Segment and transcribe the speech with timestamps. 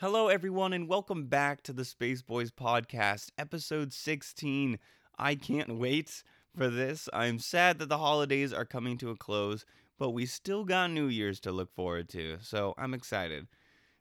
[0.00, 4.78] Hello, everyone, and welcome back to the Space Bois Podcast, episode 16.
[5.18, 6.22] I can't wait
[6.56, 7.06] for this.
[7.12, 9.66] I'm sad that the holidays are coming to a close,
[9.98, 13.46] but we still got New Year's to look forward to, so I'm excited.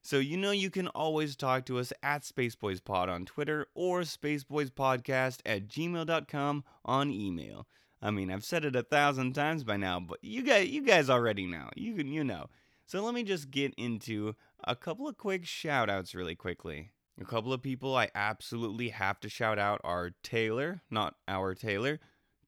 [0.02, 5.40] So, you know, you can always talk to us at SpaceboisPod on Twitter or SpaceboisPodcast
[5.46, 7.68] at gmail.com on email.
[8.02, 11.10] I mean, I've said it a thousand times by now, but you guys, you guys
[11.10, 11.68] already know.
[11.76, 12.46] You can, you know.
[12.90, 14.34] So let me just get into
[14.64, 16.92] a couple of quick shout outs really quickly.
[17.20, 22.00] A couple of people I absolutely have to shout out are Taylor, not our Taylor,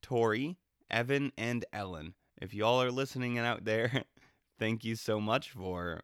[0.02, 0.58] Tori,
[0.90, 2.14] Evan, and Ellen.
[2.42, 4.04] If y'all are listening out there,
[4.60, 6.02] thank you so much for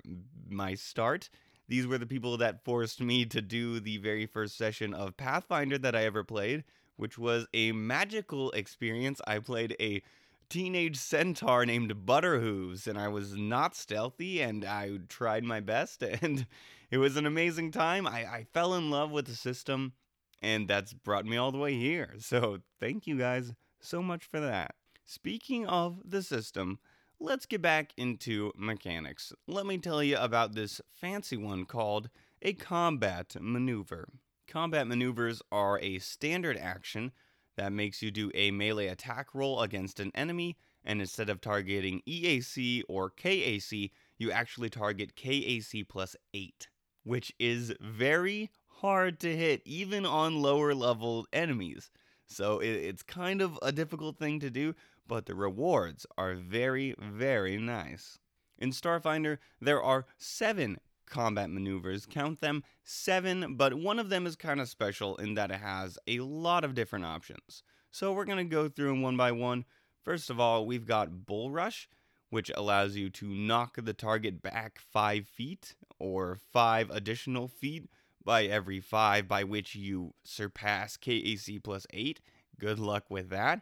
[0.48, 1.30] my start.
[1.70, 5.78] These were the people that forced me to do the very first session of Pathfinder
[5.80, 6.64] that I ever played,
[6.96, 9.22] which was a magical experience.
[9.28, 10.02] I played a
[10.50, 16.46] teenage centaur named Butterhooves, and I was not stealthy, and I tried my best, and
[16.92, 18.08] it was an amazing time.
[18.08, 19.94] I, I fell in love with the system,
[20.42, 22.16] and that's brought me all the way here.
[22.20, 24.76] So thank you guys so much for that.
[25.06, 26.80] Speaking of the system,
[27.20, 29.34] let's get back into mechanics.
[29.48, 32.10] Let me tell you about this fancy one called
[32.42, 34.10] a combat maneuver.
[34.48, 37.12] Combat maneuvers are a standard action
[37.58, 40.56] that makes you do a melee attack roll against an enemy,
[40.86, 46.70] and instead of targeting EAC or KAC, you actually target KAC plus 8,
[47.04, 51.92] which is very hard to hit even on lower level enemies.
[52.28, 54.76] So it's kind of a difficult thing to do,
[55.08, 58.20] but the rewards are very, very nice.
[58.60, 62.06] In Starfinder, there are seven combat maneuvers.
[62.06, 65.98] Count them seven, but one of them is kind of special in that it has
[66.08, 67.64] a lot of different options.
[67.92, 69.66] So we're going to go through them one by one.
[70.04, 71.90] First of all, we've got Bull Rush,
[72.30, 77.90] which allows you to knock the target back five feet or five additional feet
[78.24, 82.22] by every five by which you surpass KAC plus eight.
[82.60, 83.62] Good luck with that.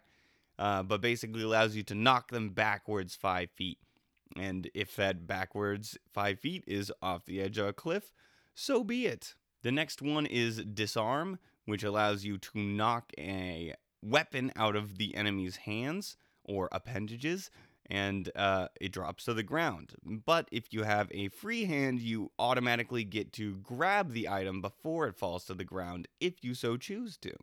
[0.57, 3.78] Uh, but basically allows you to knock them backwards five feet.
[4.36, 8.12] And if that backwards five feet is off the edge of a cliff,
[8.53, 9.36] so be it.
[9.62, 15.16] The next one is Disarm, which allows you to knock a weapon out of the
[15.16, 17.50] enemy's hands or appendages
[17.88, 19.94] and uh, it drops to the ground.
[20.03, 25.08] But if you have a free hand, you automatically get to grab the item before
[25.08, 27.34] it falls to the ground if you so choose to.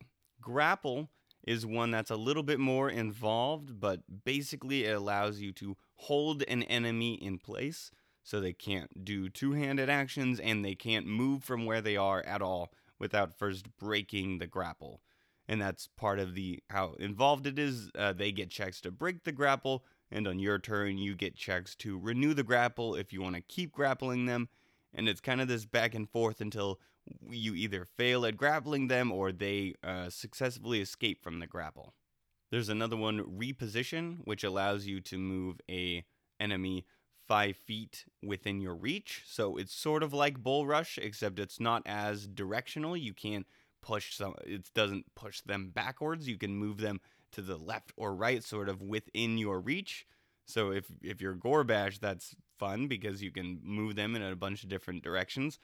[0.41, 1.11] Grapple
[1.47, 6.43] is one that's a little bit more involved, but basically it allows you to hold
[6.49, 7.91] an enemy in place
[8.23, 12.23] so they can't do two handed actions and they can't move from where they are
[12.25, 15.01] at all without first breaking the grapple.
[15.49, 17.91] And that's part of the how involved it is.
[17.97, 21.75] Uh, they get checks to break the grapple, and on your turn, you get checks
[21.77, 24.49] to renew the grapple if you want to keep grappling them.
[24.95, 26.79] And it's kind of this back and forth until
[27.29, 31.95] you either fail at grappling them or they uh, successfully escape from the grapple.
[32.53, 36.05] There's another one, reposition, which allows you to move a
[36.39, 36.85] enemy
[37.27, 39.23] five feet within your reach.
[39.27, 42.95] So it's sort of like Bull Rush, except it's not as directional.
[42.95, 43.47] You can't
[43.81, 44.35] push some.
[44.45, 46.29] It doesn't push them backwards.
[46.29, 47.01] You can move them
[47.33, 50.07] to the left or right, sort of within your reach.
[50.45, 54.63] So if if you're Gorbash, that's fun because you can move them in a bunch
[54.63, 55.59] of different directions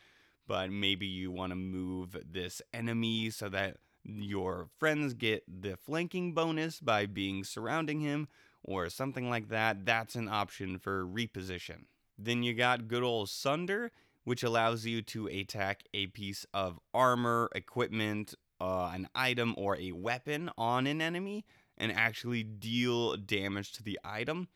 [0.49, 3.77] but maybe you want to move this enemy so that
[4.09, 8.29] your friends get the flanking bonus by being surrounding him
[8.63, 9.85] or something like that.
[9.85, 11.85] That's an option for reposition.
[12.19, 13.93] Then you got good old Sunder,
[14.25, 19.93] which allows you to attack a piece of armor, equipment, uh, an item, or a
[19.93, 21.45] weapon on an enemy
[21.77, 24.49] and actually deal damage to the item.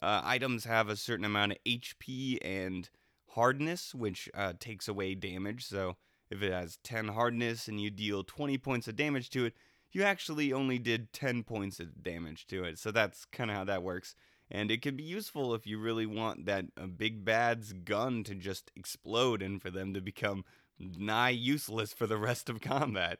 [0.00, 2.88] Uh, items have a certain amount of HP and
[3.28, 5.66] hardness, which uh, takes away damage.
[5.66, 5.96] So
[6.30, 9.54] if it has 10 hardness and you deal 20 points of damage to it,
[9.92, 12.78] you actually only did 10 points of damage to it.
[12.78, 14.14] So that's kind of how that works.
[14.50, 18.34] And it can be useful if you really want that uh, big bad's gun to
[18.34, 20.44] just explode and for them to become
[20.78, 23.18] nigh useless for the rest of combat.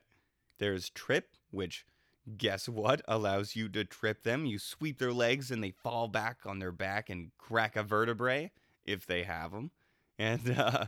[0.58, 1.84] There's Trip, which,
[2.36, 4.44] guess what, allows you to trip them.
[4.44, 8.50] You sweep their legs and they fall back on their back and crack a vertebrae
[8.84, 9.70] if they have them
[10.20, 10.86] and uh,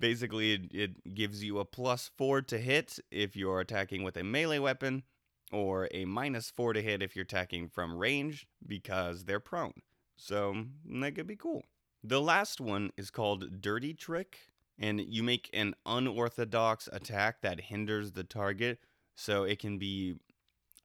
[0.00, 4.24] basically it, it gives you a plus four to hit if you're attacking with a
[4.24, 5.04] melee weapon,
[5.52, 9.74] or a minus four to hit if you're attacking from range because they're prone.
[10.16, 10.64] So
[11.00, 11.64] that could be cool.
[12.02, 14.38] The last one is called Dirty Trick,
[14.78, 18.80] and you make an unorthodox attack that hinders the target.
[19.14, 20.16] So it can be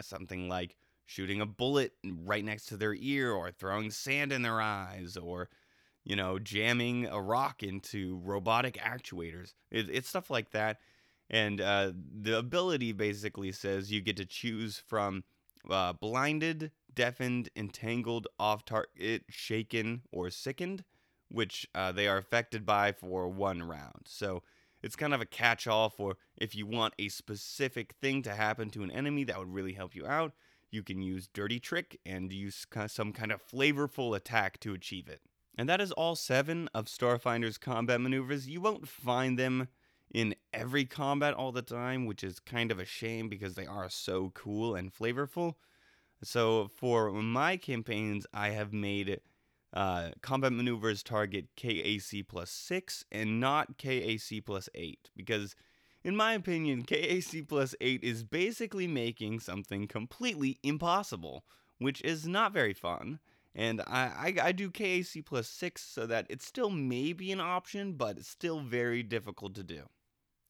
[0.02, 4.62] something like shooting a bullet right next to their ear, or throwing sand in their
[4.62, 5.50] eyes, or
[6.10, 9.54] you know, jamming a rock into robotic actuators.
[9.70, 10.80] It, it's stuff like that.
[11.30, 15.24] And uh, the ability basically says you get to choose from
[15.70, 20.84] uh, blinded, deafened, entangled, off target, shaken, or sickened,
[21.30, 24.08] which uh, they are affected by for one round.
[24.08, 24.42] So
[24.82, 28.72] it's kind of a catch all for if you want a specific thing to happen
[28.72, 30.34] to an enemy that would really help you out,
[30.72, 35.22] you can use Dirty Trick and use some kind of flavorful attack to achieve it.
[35.60, 38.48] And that is all seven of Starfinder's combat maneuvers.
[38.48, 39.68] You won't find them
[40.10, 43.90] in every combat all the time, which is kind of a shame because they are
[43.90, 45.56] so cool and flavorful.
[46.24, 49.20] So for my campaigns, I have made
[49.74, 55.58] uh, combat maneuvers target KAC plus 6 and not KAC plus 8 because
[56.06, 61.44] in my opinion KAC plus 8 is basically making something completely impossible
[61.78, 63.20] which is not very fun
[63.56, 67.42] and I, I, I do KAC plus 6 so that it still may be an
[67.42, 69.84] option but it's still very difficult to do.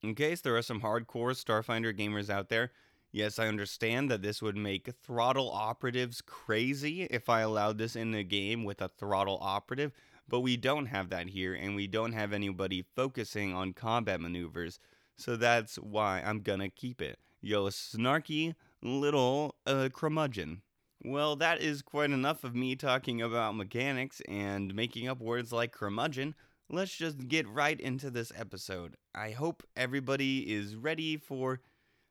[0.01, 2.71] In case there are some hardcore Starfinder gamers out there
[3.11, 8.11] Yes, I understand that this would make throttle operatives crazy if I allowed this in
[8.11, 9.91] the game with a throttle operative,
[10.27, 14.79] but we don't have that here, and we don't have anybody focusing on combat maneuvers,
[15.17, 17.17] so that's why I'm gonna keep it.
[17.41, 18.53] Yo, snarky
[18.83, 20.61] little uh, curmudgeon.
[21.01, 25.71] Well, that is quite enough of me talking about mechanics and making up words like
[25.71, 26.35] curmudgeon.
[26.69, 28.97] Let's just get right into this episode.
[29.15, 31.61] I hope everybody is ready for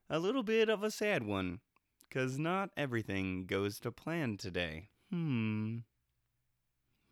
[0.09, 1.59] a little bit of a sad one,
[2.01, 4.89] because not everything goes to plan today.
[5.11, 5.77] Hmm.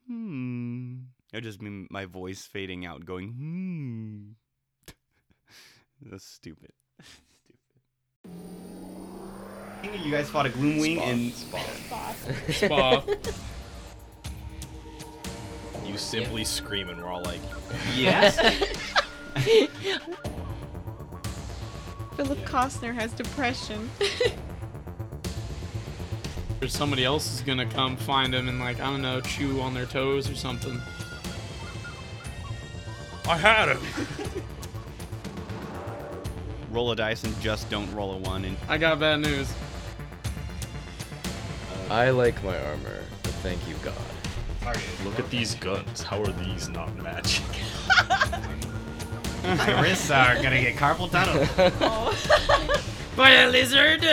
[0.07, 0.95] Hmm.
[1.31, 3.29] It just mean my voice fading out, going,
[4.87, 4.93] hmm.
[6.01, 6.71] That's stupid.
[8.23, 9.06] stupid.
[10.03, 12.13] You guys fought a Gloomwing and Spa.
[12.49, 13.03] Spa.
[15.85, 17.39] You simply scream and we're all like,
[17.95, 18.35] yes.
[22.17, 23.89] Philip Costner has depression.
[26.61, 29.73] or somebody else is gonna come find them and like I don't know, chew on
[29.73, 30.77] their toes or something.
[33.27, 33.79] I had him.
[36.71, 38.45] roll a dice and just don't roll a one.
[38.45, 39.51] And I got bad news.
[41.89, 43.93] I like my armor, but thank you, God.
[45.05, 46.03] Look at these guns.
[46.03, 47.45] How are these not matching?
[49.43, 51.45] my wrists are gonna get carpal tunnel.
[53.15, 54.03] By a lizard.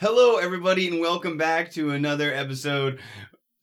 [0.00, 2.98] Hello, everybody, and welcome back to another episode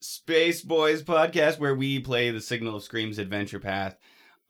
[0.00, 3.96] Space Bois podcast where we play the Signal of Screams adventure path.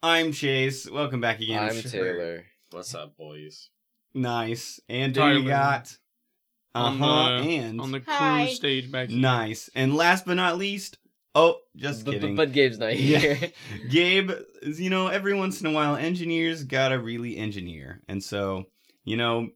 [0.02, 0.88] I'm Chase.
[0.88, 1.62] Welcome back again.
[1.64, 1.90] I'm Sure.
[1.90, 2.44] Taylor.
[2.70, 3.70] What's up, boys?
[4.14, 4.78] Nice.
[4.88, 5.48] And then we Tyler.
[5.48, 5.96] got
[6.74, 8.44] uh On huh the- and On the Hi.
[8.46, 9.18] cruise stage back here.
[9.20, 9.70] nice.
[9.74, 10.98] And last but not least,
[11.34, 12.36] oh, just But, kidding.
[12.36, 13.18] but, but Gabe's not Yeah.
[13.18, 13.52] here.
[13.90, 14.30] Gabe,
[14.62, 18.02] is, you know, every once in a while, engineers gotta really engineer.
[18.08, 18.66] And so,
[19.04, 19.50] you know,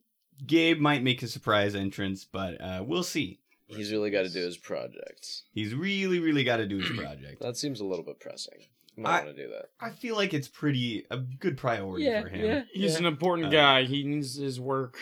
[0.46, 3.40] Gabe might make a surprise entrance, but uh, we'll see.
[3.66, 5.42] He's really got to do his projects.
[5.52, 7.42] He's really, really got to do his project.
[7.42, 8.60] That seems a little bit pressing.
[8.96, 9.66] I- Might want to do that.
[9.80, 12.64] I feel like it's pretty a good priority for him.
[12.72, 12.98] He's yeah.
[12.98, 13.84] an important Uh, guy.
[13.84, 14.96] He needs his work.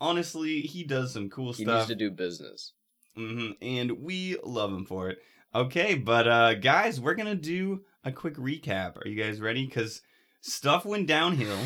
[0.00, 2.72] Honestly, he does some cool He stuff, He needs to do business.
[3.16, 5.18] hmm and we love him for it.
[5.54, 8.96] Okay, but uh, guys, we're gonna do a quick recap.
[8.98, 9.64] Are you guys ready?
[9.66, 10.02] Because
[10.40, 11.58] stuff went downhill.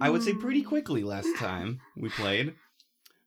[0.00, 2.54] I would say pretty quickly last time we played.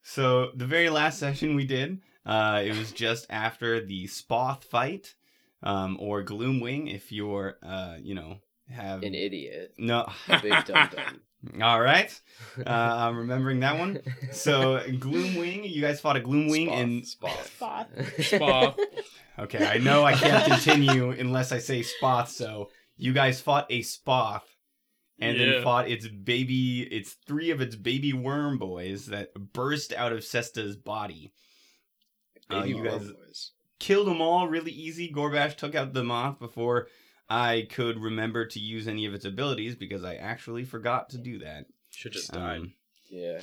[0.04, 5.14] So the very last session we did, uh, it was just after the Spoth fight,
[5.62, 8.38] um, or Gloomwing, if you're, uh, you know,
[8.70, 9.74] have An idiot.
[9.78, 10.10] no.
[10.30, 11.22] A big dum dum.
[11.62, 12.12] All right,
[12.60, 14.00] uh, I'm remembering that one.
[14.32, 17.46] So Gloomwing, you guys fought a Gloomwing, and Spot.
[17.46, 17.90] Spot.
[18.20, 18.76] Spa.
[19.40, 22.28] okay, I know I can't continue unless I say Spoth.
[22.28, 24.44] So you guys fought a Spoth,
[25.20, 30.14] and then fought its baby, its three of its baby worm boys that burst out
[30.14, 31.32] of Cesta's body.
[32.50, 33.52] Uh, Baby you guys boys.
[33.80, 35.12] killed them all really easy.
[35.12, 36.88] Gorbash took out the moth before
[37.32, 41.40] I could remember to use any of its abilities because I actually forgot to do
[41.40, 41.66] that.
[41.90, 42.60] Should just died.
[42.60, 42.74] Um,
[43.10, 43.40] Yeah.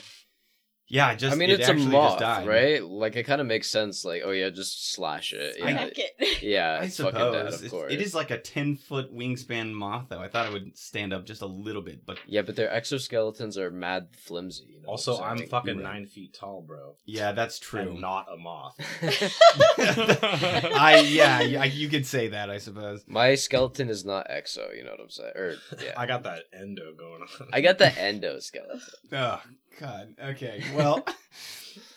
[0.88, 2.83] Yeah, I just I mean, it it's a moth, right?
[2.83, 4.04] Like, it kind of makes sense.
[4.04, 5.57] Like, oh, yeah, just slash it.
[5.62, 6.12] I- Yeah, Heck it.
[6.42, 7.92] yeah I it's suppose dead, of It's- course.
[7.92, 10.21] it is like a ten foot wingspan moth, though.
[10.21, 13.57] I thought it would stand up just a little bit, but Yeah, but their exoskeletons
[13.59, 14.64] are mad flimsy.
[14.71, 15.50] You know Also, what I'm saying?
[15.50, 15.83] fucking Right.
[15.83, 16.97] nine feet tall, bro.
[17.04, 18.00] yeah, that's And true.
[18.00, 18.76] not a moth.
[19.78, 23.04] I yeah, yeah, you could say that, I suppose.
[23.07, 24.75] My skeleton is not exo.
[24.76, 25.33] You know what I'm saying?
[25.37, 27.49] Or yeah, I got that endo going on.
[27.52, 28.80] I got the endoskeleton.
[29.12, 29.40] Oh
[29.78, 30.14] God.
[30.23, 30.62] Okay.
[30.76, 31.04] Well,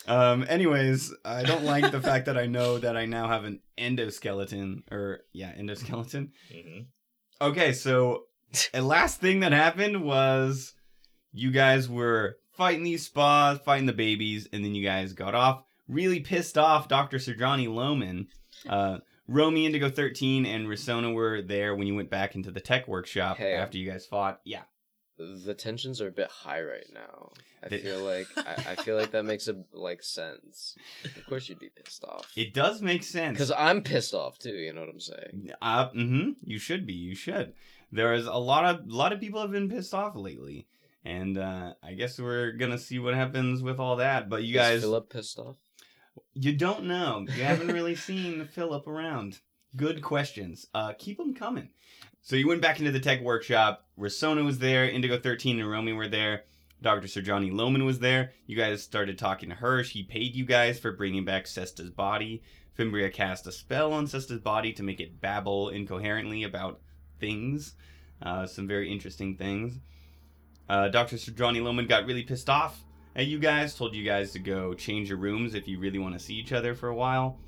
[0.07, 3.59] Um, anyways, I don't like the fact that I know that I now have an
[3.77, 6.29] endoskeleton, or yeah, endoskeleton.
[6.51, 6.79] hmm
[7.39, 8.23] Okay, so
[8.73, 10.73] a last thing that happened was
[11.33, 15.63] you guys were fighting these spas, fighting the babies, and then you guys got off.
[15.87, 17.17] Really pissed off Dr.
[17.17, 18.27] Serjani Lohman.
[18.67, 22.87] Uh, Romy, Indigo 13, and Risona were there when you went back into the tech
[22.87, 23.53] workshop Hey.
[23.53, 24.41] after you guys fought.
[24.43, 24.61] Yeah.
[25.45, 27.31] The tensions are a bit high right now.
[27.63, 30.75] I They- feel like I, I feel like that makes a like sense.
[31.05, 32.31] Of course, you'd be pissed off.
[32.35, 33.33] It does make sense.
[33.37, 34.53] Because I'm pissed off too.
[34.53, 35.51] You know what I'm saying?
[35.61, 36.29] Uh, mm-hmm.
[36.43, 36.93] You should be.
[36.93, 37.53] You should.
[37.91, 40.67] There is a lot of a lot of people have been pissed off lately,
[41.03, 44.29] and uh, I guess we're gonna see what happens with all that.
[44.29, 45.57] But you Is guys, Philip pissed off.
[46.33, 47.25] you don't know.
[47.35, 49.39] You haven't really seen Philip around.
[49.75, 50.67] Good questions.
[50.73, 51.69] Uh, keep them coming.
[52.23, 53.85] So you went back into the tech workshop.
[53.99, 54.87] Risona was there.
[54.87, 56.43] Indigo Thirteen and Romy were there.
[56.81, 57.07] Dr.
[57.07, 58.31] Serjani Lohman was there.
[58.47, 59.83] You guys started talking to her.
[59.83, 62.41] She paid you guys for bringing back Cesta's body.
[62.77, 66.79] Fimbria cast a spell on Cesta's body to make it babble incoherently about
[67.19, 67.73] things.
[68.21, 69.79] Uh, some very interesting things.
[70.69, 71.17] Uh, Dr.
[71.17, 72.83] Serjani Lohman got really pissed off
[73.15, 76.13] at you guys, told you guys to go change your rooms if you really want
[76.13, 77.39] to see each other for a while.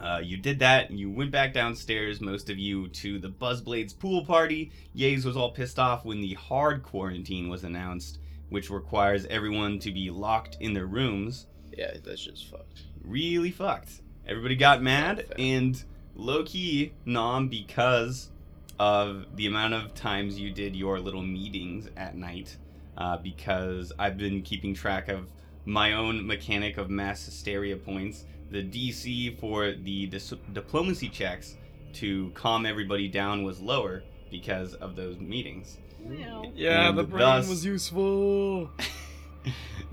[0.00, 0.90] Uh, you did that.
[0.90, 4.70] You went back downstairs, most of you, to the Buzzblades pool party.
[4.94, 8.18] Yays was all pissed off when the hard quarantine was announced,
[8.50, 11.46] which requires everyone to be locked in their rooms.
[11.72, 12.82] Yeah, that's just fucked.
[13.02, 14.02] Really fucked.
[14.26, 15.82] Everybody got mad, and
[16.14, 18.30] low key, Nom, because
[18.78, 22.56] of the amount of times you did your little meetings at night,
[22.96, 25.30] uh, because I've been keeping track of
[25.64, 28.24] my own mechanic of mass hysteria points.
[28.50, 31.56] The DC for the dis- diplomacy checks
[31.94, 35.78] to calm everybody down was lower because of those meetings.
[36.00, 38.70] Well, Yeah, And the brain thus- was useful.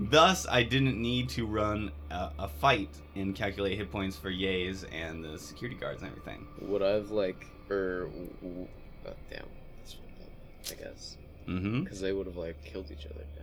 [0.00, 4.84] Thus, I didn't need to run a, a fight and calculate hit points for Yays
[4.92, 6.46] and the security guards and everything.
[6.62, 8.68] Would I've like or w- w-
[9.06, 9.44] oh, damn,
[9.78, 10.78] that's fucked up.
[10.78, 11.16] I guess
[11.48, 11.82] Mm-hmm.
[11.82, 13.24] because they would have like killed each other.
[13.36, 13.42] Yeah.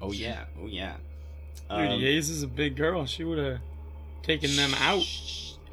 [0.00, 0.44] Oh yeah.
[0.60, 0.96] Oh yeah.
[1.70, 3.04] Dude, Um, Yaze is a big girl.
[3.06, 3.58] She would have
[4.22, 5.04] taken them out.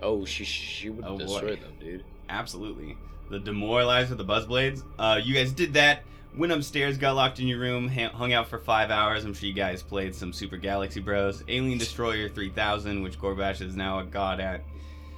[0.02, 1.42] Oh, she she would Oh, have boy.
[1.56, 2.04] them, dude.
[2.30, 2.98] Absolutely.
[3.30, 4.84] The demoralizer, the buzzblades.
[4.98, 6.04] Uh, you guys did that.
[6.38, 9.26] Went upstairs, got locked in your room, ha- hung out for five hours.
[9.26, 11.44] I'm sure you guys played some Super Galaxy Bros.
[11.48, 14.62] Alien Destroyer 3000, which Gorbash is now a god at.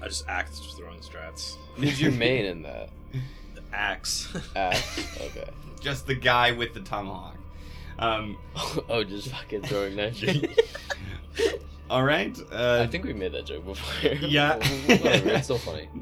[0.02, 1.58] I just axe just throwing strats.
[1.76, 2.90] Who's your main in that?
[3.56, 4.34] The axe.
[4.56, 5.06] Axe.
[5.22, 5.50] Okay.
[5.82, 7.36] Just the guy with the tomahawk.
[8.00, 8.38] Um,
[8.90, 10.24] oh, just fucking throwing knives.
[11.92, 12.38] All right.
[12.52, 14.12] Uh, I think we made that joke before.
[14.22, 14.56] Yeah.
[14.56, 15.90] Whatever, it's still funny.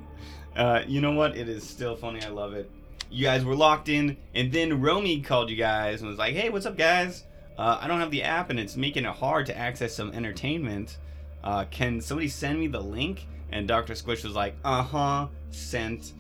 [0.56, 1.38] Uh, you know what?
[1.38, 2.22] It is still funny.
[2.22, 2.70] I love it.
[3.10, 6.50] You guys were locked in, and then Romy called you guys and was like, "Hey,
[6.50, 7.24] what's up, guys?
[7.58, 10.98] Uh, I don't have the app, and it's making it hard to access some entertainment.
[11.44, 16.12] Uh, can somebody send me the link?" And Doctor Squish was like, "Uh huh." Sent.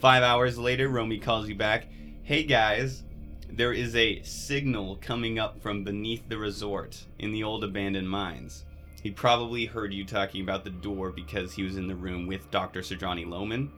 [0.00, 1.86] Five hours later, Romy calls you back.
[2.22, 3.02] Hey guys,
[3.50, 8.64] there is a signal coming up from beneath the resort in the old abandoned mines.
[9.02, 12.50] He probably heard you talking about the door because he was in the room with
[12.50, 12.80] Dr.
[12.80, 13.68] Serjani Lohman.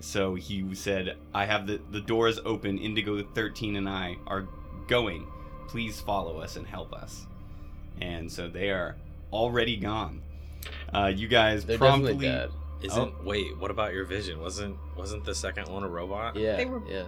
[0.00, 2.78] So he said, I have the, the doors open.
[2.78, 4.46] Indigo 13 and I are
[4.88, 5.26] going.
[5.68, 7.26] Please follow us and help us.
[8.00, 8.96] And so they are
[9.32, 10.20] already gone.
[10.92, 12.12] Uh, you guys They're promptly.
[12.14, 12.50] definitely dead.
[12.82, 13.56] Isn't wait?
[13.58, 14.40] What about your vision?
[14.40, 16.34] Wasn't wasn't the second one a robot?
[16.36, 16.56] Yeah.
[16.56, 17.04] They were- Yeah.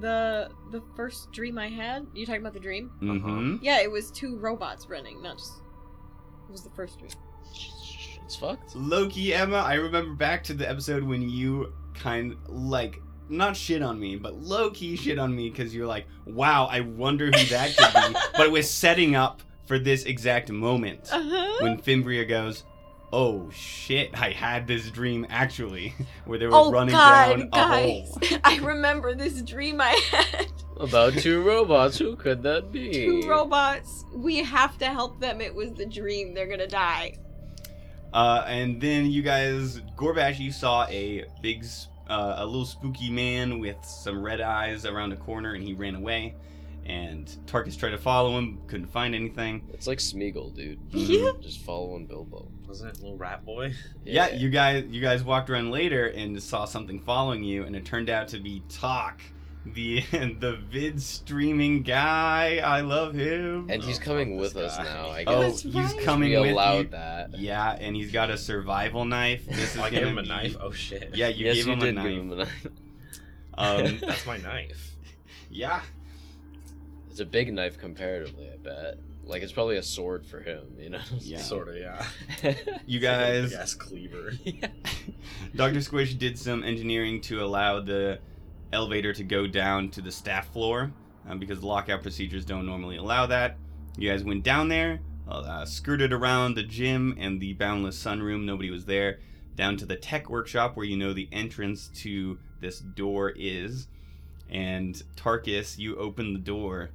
[0.00, 2.06] the the first dream I had.
[2.14, 2.90] You talking about the dream?
[3.00, 3.58] Mhm.
[3.62, 5.52] Yeah, it was two robots running, not just.
[6.48, 7.10] It was the first dream.
[8.24, 8.74] It's fucked.
[8.76, 13.00] Loki, Emma, I remember back to the episode when you kind like
[13.30, 16.80] not shit on me, but low key shit on me because you're like, wow, I
[16.80, 18.18] wonder who that could be.
[18.36, 21.56] but it was setting up for this exact moment Uh huh.
[21.60, 22.64] when Fimbria goes,
[23.12, 25.94] oh shit, I had this dream actually,
[26.26, 28.18] where they were Oh running God, down a hole.
[28.44, 30.46] I remember this dream I had.
[30.80, 31.98] About two robots.
[31.98, 32.92] Who could that be?
[32.92, 34.04] Two robots.
[34.14, 35.40] We have to help them.
[35.40, 36.34] It was the dream.
[36.34, 37.16] They're gonna die.
[38.12, 41.64] Uh, and then you guys, Gorbash, you saw a big,
[42.08, 45.94] uh, a little spooky man with some red eyes around a corner, and he ran
[45.94, 46.34] away.
[46.86, 49.68] And Tarkus tried to follow him, couldn't find anything.
[49.74, 50.78] It's like Smeagol, dude.
[50.90, 51.32] Yeah.
[51.42, 52.48] Just following Bilbo.
[52.66, 53.74] Wasn't it little rat boy?
[54.06, 54.30] Yeah.
[54.30, 58.08] you guys, you guys walked around later and saw something following you, and it turned
[58.08, 59.20] out to be Talk,
[59.74, 60.00] the
[60.40, 62.58] the vid streaming guy.
[62.58, 63.68] I love him.
[63.70, 64.84] And he's Oh, coming with this us guy.
[64.84, 65.08] now.
[65.08, 66.04] I oh, guess That's he's right.
[66.04, 66.88] coming we with allowed you.
[66.90, 67.38] that.
[67.38, 69.46] Yeah, and he's got a survival knife.
[69.48, 70.56] This is I gave him a be- knife.
[70.60, 71.14] Oh shit.
[71.16, 72.12] Yeah, you yes, gave you him did a give knife.
[72.12, 72.66] him a knife.
[73.60, 74.92] Um, That's my knife.
[75.50, 75.80] yeah.
[77.10, 78.98] It's a big knife comparatively, I bet.
[79.24, 81.00] Like it's probably a sword for him, you know.
[81.18, 81.38] Yeah.
[81.38, 82.06] Sort of, yeah.
[82.86, 84.32] You guys, Gas cleaver.
[85.56, 85.80] Dr.
[85.80, 88.20] Squish did some engineering to allow the
[88.72, 90.92] elevator to go down to the staff floor
[91.28, 93.56] um, because lockout procedures don't normally allow that.
[93.96, 98.70] You guys went down there, uh, skirted around the gym and the Boundless Sunroom, nobody
[98.70, 99.18] was there,
[99.56, 103.88] down to the tech workshop where you know the entrance to this door is.
[104.50, 106.90] And Tarkus, you open the door,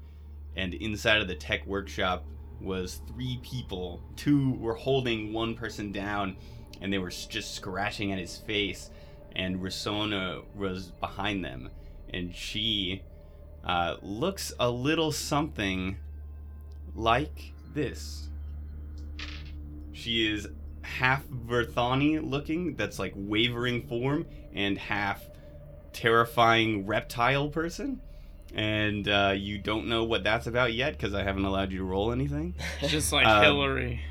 [0.56, 2.25] and inside of the tech workshop
[2.60, 4.01] was three people.
[4.15, 6.38] Two were holding one person down,
[6.82, 8.89] and they were just scratching at his face.
[9.36, 11.70] And Risona was behind them,
[12.13, 13.02] and she
[13.66, 15.98] uh, looks a little something
[16.96, 18.30] like this.
[19.92, 20.48] She is
[20.82, 25.24] half Verthani looking, that's like wavering form, and half
[25.94, 28.02] terrifying reptile person.
[28.54, 31.84] And uh, you don't know what that's about yet because I haven't allowed you to
[31.84, 32.54] roll anything.
[32.82, 34.02] Just like Um, Hillary.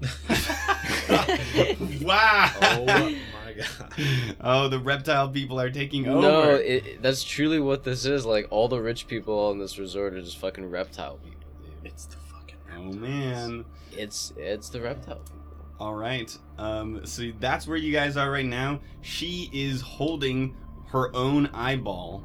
[2.02, 2.50] wow!
[2.62, 3.18] oh my
[3.62, 3.92] god.
[4.40, 6.20] Oh, the reptile people are taking over.
[6.20, 8.24] no, it, that's truly what this is.
[8.24, 11.92] Like all the rich people on this resort are just fucking reptile people, dude.
[11.92, 12.56] It's the fucking.
[12.76, 13.64] Oh man.
[13.96, 15.38] It's it's the reptile people.
[15.80, 16.36] All right.
[16.58, 17.04] Um.
[17.04, 18.80] So that's where you guys are right now.
[19.00, 20.56] She is holding
[20.88, 22.24] her own eyeball,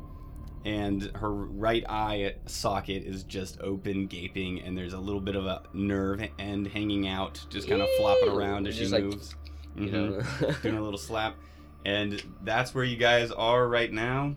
[0.66, 5.46] and her right eye socket is just open, gaping, and there's a little bit of
[5.46, 9.36] a nerve end hanging out, just kind of flopping around as she like, moves.
[9.75, 10.42] You Mhm.
[10.42, 10.51] know.
[10.62, 11.36] doing a little slap
[11.86, 14.36] and that's where you guys are right now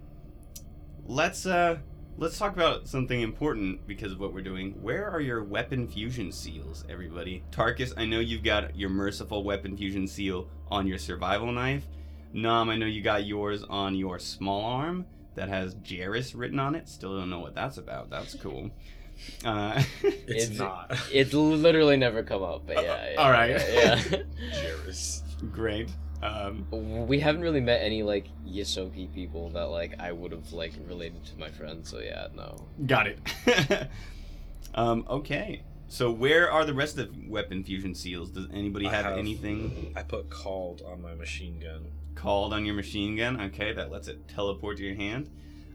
[1.07, 1.77] let's uh
[2.19, 6.33] let's talk about something important because of what we're doing where are your weapon fusion
[6.33, 11.53] seals everybody tarkus i know you've got your merciful weapon fusion seal on your survival
[11.53, 11.87] knife
[12.33, 16.75] nam i know you got yours on your small arm that has Jairus written on
[16.75, 18.71] it still don't know what that's about that's cool
[19.47, 20.95] uh, It's, It's- not.
[21.11, 23.13] It's literally never come up, but yeah.
[23.13, 23.51] yeah all right.
[23.73, 23.97] Yeah.
[24.53, 25.23] Jairus.
[25.53, 25.91] Great
[26.23, 26.67] um,
[27.07, 31.25] we haven't really met any like Ysoki people that like I would have like related
[31.27, 31.91] to my friends.
[31.91, 32.67] So yeah, no.
[32.87, 33.89] Got it.
[34.75, 35.63] um, okay.
[35.89, 38.31] So where are the rest of the weapon fusion seals?
[38.31, 41.87] Does anybody I have, have- anything I put called on my machine gun.
[42.15, 43.41] called on your machine gun?
[43.41, 45.31] Okay, that lets it teleport to your hand.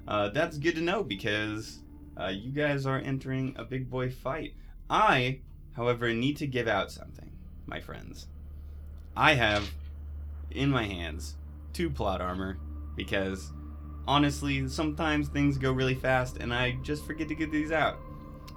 [0.08, 1.80] Uh, that's good to know because
[2.20, 4.56] uh, you guys are entering a big boy fight.
[4.90, 5.40] I,
[5.74, 7.32] however, need to give out something,
[7.66, 8.28] my friends.
[9.16, 9.70] I have
[10.52, 11.36] in my hands
[11.74, 12.58] two plot armor
[12.96, 13.52] because
[14.08, 17.98] honestly, sometimes things go really fast and I just forget to get these out.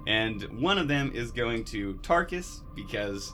[0.06, 3.32] And one of them is going to Tarkus because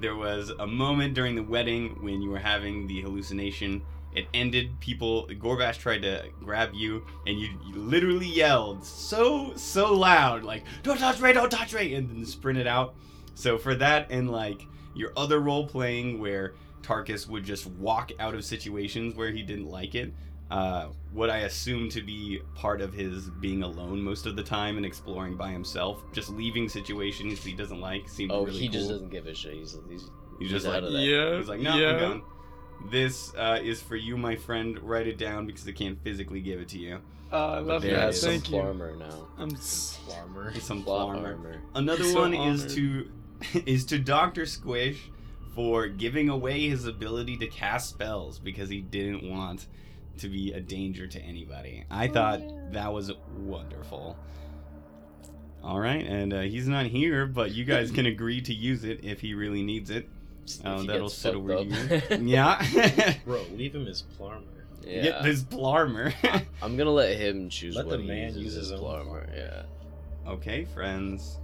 [0.00, 3.82] there was a moment during the wedding when you were having the hallucination.
[4.14, 4.78] It ended.
[4.80, 10.64] People, Gorbash tried to grab you, and you, you literally yelled so so loud, like
[10.82, 11.32] "Don't touch Ray!
[11.32, 12.94] Don't touch Ray!" and then sprinted out.
[13.34, 18.34] So for that, and like your other role playing where Tarkus would just walk out
[18.34, 20.12] of situations where he didn't like it,
[20.50, 24.76] uh, what I assume to be part of his being alone most of the time
[24.76, 28.66] and exploring by himself, just leaving situations he doesn't like, seemed really Oh, really he
[28.68, 28.72] cool.
[28.74, 29.54] just doesn't give a shit.
[29.54, 30.02] He's he's,
[30.38, 31.02] He's he's just out like, of that.
[31.02, 31.36] Yeah.
[31.38, 31.88] He's like, no, yeah.
[31.92, 32.22] I'm gone.
[32.90, 34.78] This uh, is for you, my friend.
[34.80, 36.98] Write it down because I can't physically give it to you.
[37.32, 38.06] Uh, I love there He it that.
[38.06, 38.58] has some Thank you.
[38.58, 39.28] armor now.
[39.38, 40.52] I'm s- Farmer.
[40.58, 41.28] Some Plot armor.
[41.28, 41.62] armor.
[41.76, 43.08] Another So one is to
[43.66, 44.98] is to Doctor Squish
[45.54, 49.66] for giving away his ability to cast spells because he didn't want
[50.18, 51.84] to be a danger to anybody.
[51.90, 52.48] I Oh, thought yeah.
[52.72, 54.16] that was wonderful.
[55.62, 59.04] All right, and uh, he's not here, but you guys can agree to use it
[59.04, 60.08] if he really needs it.
[60.64, 61.66] Oh, that'll gets sit over up.
[61.66, 62.02] you.
[62.26, 63.14] Yeah.
[63.24, 64.42] Bro, leave him his Plarmer.
[64.82, 65.22] Get yeah.
[65.22, 66.12] this Blarmer.
[66.60, 68.84] I'm gonna let him choose Let what the he man uses use his as own
[68.86, 69.10] armor.
[69.20, 69.28] armor.
[69.36, 70.30] Yeah.
[70.32, 71.38] okay, friends.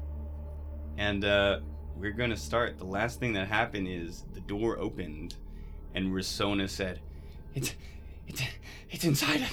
[0.97, 1.61] And uh,
[1.99, 2.79] we're gonna start.
[2.79, 5.35] The last thing that happened is the door opened,
[5.95, 7.01] and Risona said,
[7.55, 7.75] "It's,
[8.27, 8.43] it's,
[8.91, 9.47] it's inside.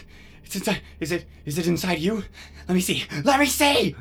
[0.43, 0.81] It's inside.
[0.99, 1.25] Is it?
[1.45, 2.23] Is it inside you?
[2.67, 3.03] Let me see.
[3.23, 3.95] Let me see."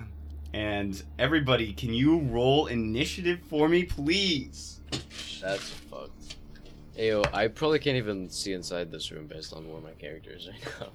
[0.53, 4.81] And everybody, can you roll initiative for me, please?
[5.43, 6.37] That's fucked.
[6.97, 10.47] Ayo, I probably can't even see inside this room based on where my character is
[10.49, 10.89] right now.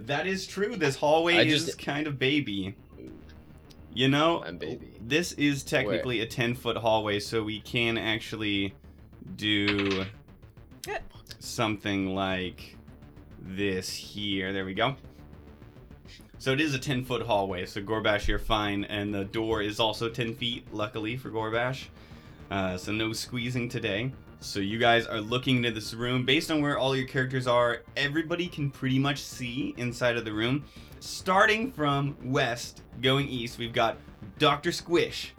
[0.00, 0.76] That is true.
[0.76, 2.74] This hallway I is just- kind of baby.
[3.94, 4.44] You know.
[5.00, 8.74] This is technically a 10 foot hallway, so we can actually
[9.36, 10.04] do
[11.38, 12.76] something like
[13.40, 14.52] this here.
[14.52, 14.96] There we go.
[16.40, 18.84] So it is a 10 foot hallway, so Gorbash, you're fine.
[18.84, 21.86] And the door is also 10 feet, luckily for Gorbash.
[22.50, 24.12] Uh, so no squeezing today.
[24.40, 26.24] So you guys are looking into this room.
[26.24, 30.32] Based on where all your characters are, everybody can pretty much see inside of the
[30.32, 30.64] room.
[31.00, 33.96] Starting from west, going east, we've got
[34.38, 34.72] Dr.
[34.72, 35.32] Squish,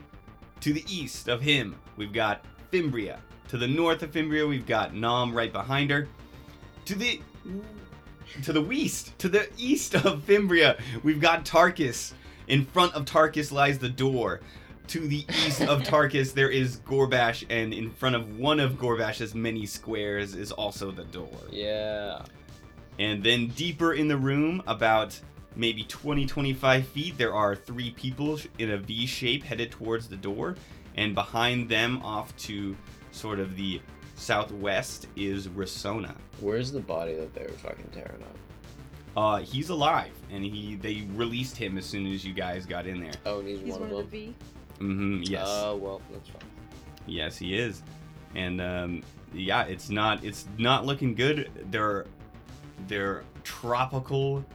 [0.61, 3.19] To the east of him, we've got Fimbria.
[3.49, 6.07] To the north of Fimbria, we've got Nom right behind her.
[6.85, 7.21] To the
[8.43, 12.13] to the west, to the east of Fimbria, we've got Tarkus.
[12.47, 14.41] In front of Tarkus lies the door.
[14.87, 19.35] To the east of Tarkus, there is Gorbash, and in front of one of Gorbash's
[19.35, 21.37] many squares is also the door.
[21.51, 22.23] Yeah.
[22.97, 25.19] And then deeper in the room, about
[25.59, 30.15] maybe 20 25 feet, there are three people in a V shape headed towards the
[30.15, 30.55] door.
[30.95, 32.75] And behind them, off to
[33.11, 33.81] sort of the
[34.15, 36.15] southwest, is Rasona.
[36.39, 38.37] Where's the body that they were fucking tearing up?
[39.15, 43.01] Uh, he's alive, and he they released him as soon as you guys got in
[43.01, 43.13] there.
[43.25, 44.35] Oh, and he's, He's one, one of of the them.
[44.79, 44.83] V.
[44.83, 45.23] Mm-hmm.
[45.23, 45.47] Yes.
[45.47, 46.41] Oh well, that's fine.
[47.05, 47.81] Yes, he is,
[48.35, 51.49] and um, yeah, it's not it's not looking good.
[51.71, 52.05] They're
[52.87, 54.45] they're tropical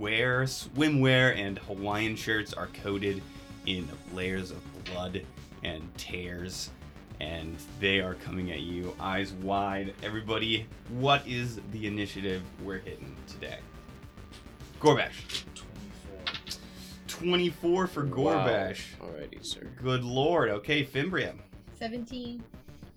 [0.00, 3.22] wear, swimwear, and Hawaiian shirts are coated
[3.66, 5.24] in layers of blood
[5.62, 6.70] and tears,
[7.20, 9.94] and they are coming at you, eyes wide.
[10.02, 13.58] Everybody, what is the initiative we're hitting today?
[14.80, 15.44] Gorbash.
[17.06, 18.98] 24 for Gorbash.
[18.98, 19.08] Wow.
[19.08, 19.66] Alrighty, sir.
[19.82, 20.48] Good lord.
[20.48, 21.34] Okay, Fimbria.
[21.78, 22.42] 17.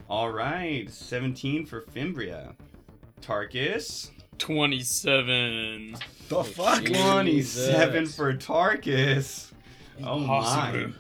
[0.10, 2.56] All right, 17 for Fimbria.
[3.22, 5.98] Tarkus, 27.
[6.30, 6.84] The fuck?
[6.84, 7.70] Jesus.
[7.70, 9.52] 27 for Tarkus.
[10.04, 10.94] Oh Impossible.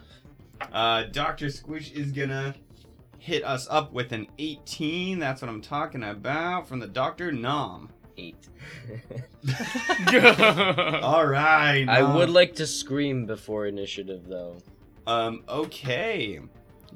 [0.62, 0.68] my.
[0.72, 1.50] Uh, Dr.
[1.50, 2.56] Squish is gonna
[3.20, 5.20] hit us up with an 18.
[5.20, 7.32] That's what I'm talking about from the Dr.
[7.32, 7.90] Nom.
[8.18, 8.48] Eight.
[11.02, 11.86] All right.
[11.88, 14.58] I would like to scream before initiative, though.
[15.08, 16.40] Um, okay.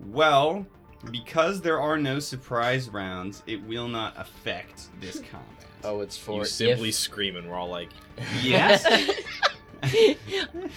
[0.05, 0.65] Well,
[1.11, 5.43] because there are no surprise rounds, it will not affect this combat.
[5.83, 7.89] Oh, it's for You simply if- scream and we're all like,
[8.41, 8.83] Yes.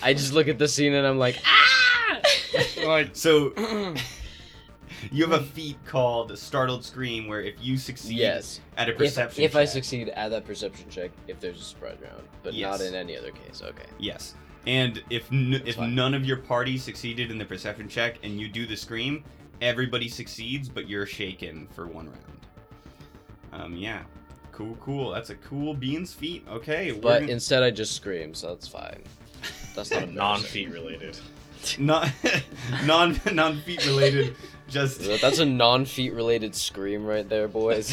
[0.02, 2.20] I just look at the scene and I'm like, ah!
[2.84, 3.52] like, So
[5.10, 8.60] you have a feat called Startled Scream, where if you succeed yes.
[8.76, 11.96] at a If, perception if I succeed at that perception check, if there's a surprise
[12.02, 13.62] round, but not in any other case.
[13.64, 13.86] Okay.
[13.98, 14.34] yes,
[14.66, 15.94] and if n- if fine.
[15.94, 19.24] none of your party succeeded in the perception check and you do the scream,
[19.60, 22.46] everybody succeeds, but you're shaken for one round.
[23.52, 24.02] Um, yeah,
[24.52, 25.10] cool, cool.
[25.10, 26.46] That's a cool beans feat.
[26.48, 29.02] Okay, But gonna- instead, I just scream, so that's fine.
[29.74, 31.18] That's not a non feet related.
[31.78, 32.10] not
[32.84, 34.34] non non feat related.
[34.68, 37.92] Just That's a non-feet related scream right there, boys.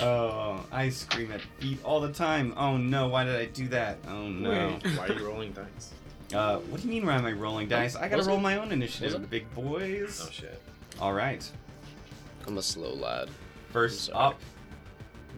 [0.00, 2.52] oh, I scream at feet all the time.
[2.56, 3.96] Oh no, why did I do that?
[4.08, 4.78] Oh no.
[4.96, 5.92] Why are you rolling dice?
[6.34, 7.06] Uh, what do you mean?
[7.06, 7.96] Why am I rolling dice?
[7.96, 8.42] I gotta Was roll it?
[8.42, 9.30] my own initiative, Was it?
[9.30, 10.22] big boys.
[10.26, 10.60] Oh shit.
[11.00, 11.48] All right.
[12.46, 13.30] I'm a slow lad.
[13.72, 14.18] First sorry.
[14.18, 14.40] up,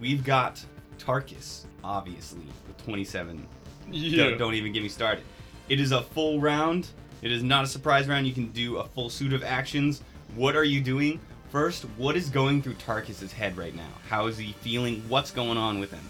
[0.00, 0.64] we've got
[0.98, 3.46] Tarkus, obviously, with 27.
[3.90, 4.24] yeah.
[4.30, 5.24] Don't, don't even get me started.
[5.68, 6.88] It is a full round.
[7.22, 8.26] It is not a surprise round.
[8.26, 10.02] You can do a full suit of actions.
[10.34, 11.20] What are you doing?
[11.50, 13.88] First, what is going through Tarkus's head right now?
[14.08, 15.02] How is he feeling?
[15.08, 16.00] What's going on with him?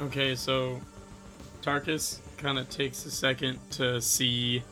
[0.00, 0.80] Okay, so
[1.62, 4.62] Tarkus kind of takes a second to see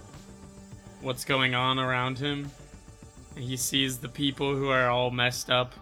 [1.01, 2.51] what's going on around him.
[3.35, 5.73] And he sees the people who are all messed up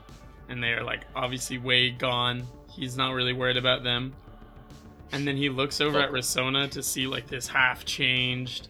[0.48, 2.44] and they're like obviously way gone.
[2.70, 4.12] He's not really worried about them.
[5.12, 8.68] And then he looks over at Rasona to see like this half changed,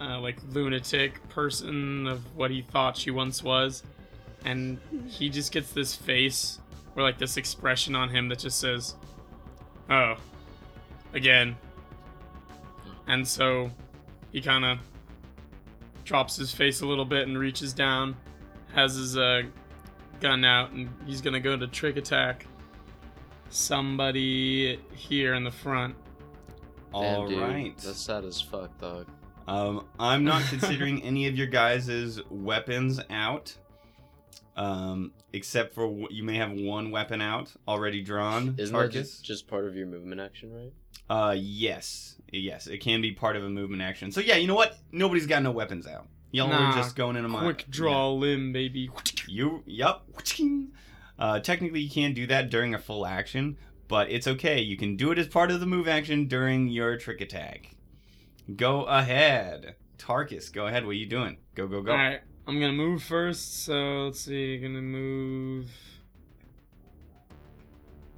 [0.00, 3.82] uh, like lunatic person of what he thought she once was.
[4.44, 6.60] And he just gets this face
[6.96, 8.94] or like this expression on him that just says,
[9.90, 10.16] Oh,
[11.12, 11.56] again.
[13.08, 13.70] And so
[14.32, 14.78] he kind of
[16.04, 18.16] drops his face a little bit and reaches down,
[18.74, 19.42] has his uh,
[20.20, 22.46] gun out, and he's gonna go to trick attack
[23.50, 25.94] somebody here in the front.
[26.92, 27.78] All Damn, right.
[27.78, 29.06] That's sad as fuck, dog.
[29.46, 33.56] Um, I'm not considering any of your guys' weapons out.
[34.56, 38.56] Um, except for w- you may have one weapon out already drawn.
[38.58, 40.72] Isn't that just, just part of your movement action, right?
[41.08, 44.12] Uh, yes, yes, it can be part of a movement action.
[44.12, 44.78] So yeah, you know what?
[44.92, 46.06] Nobody's got no weapons out.
[46.30, 47.42] Y'all Nah, are just going in a mine.
[47.44, 48.90] Quick draw limb, baby.
[49.26, 50.02] You, yep.
[51.18, 53.56] Uh, technically, you can't do that during a full action,
[53.88, 54.60] but it's okay.
[54.60, 57.74] You can do it as part of the move action during your trick attack.
[58.56, 60.52] Go ahead, Tarkus.
[60.52, 60.84] Go ahead.
[60.84, 61.38] What are you doing?
[61.54, 61.92] Go, go, go.
[61.92, 63.64] All right, I'm gonna move first.
[63.64, 65.70] So let's see, gonna move.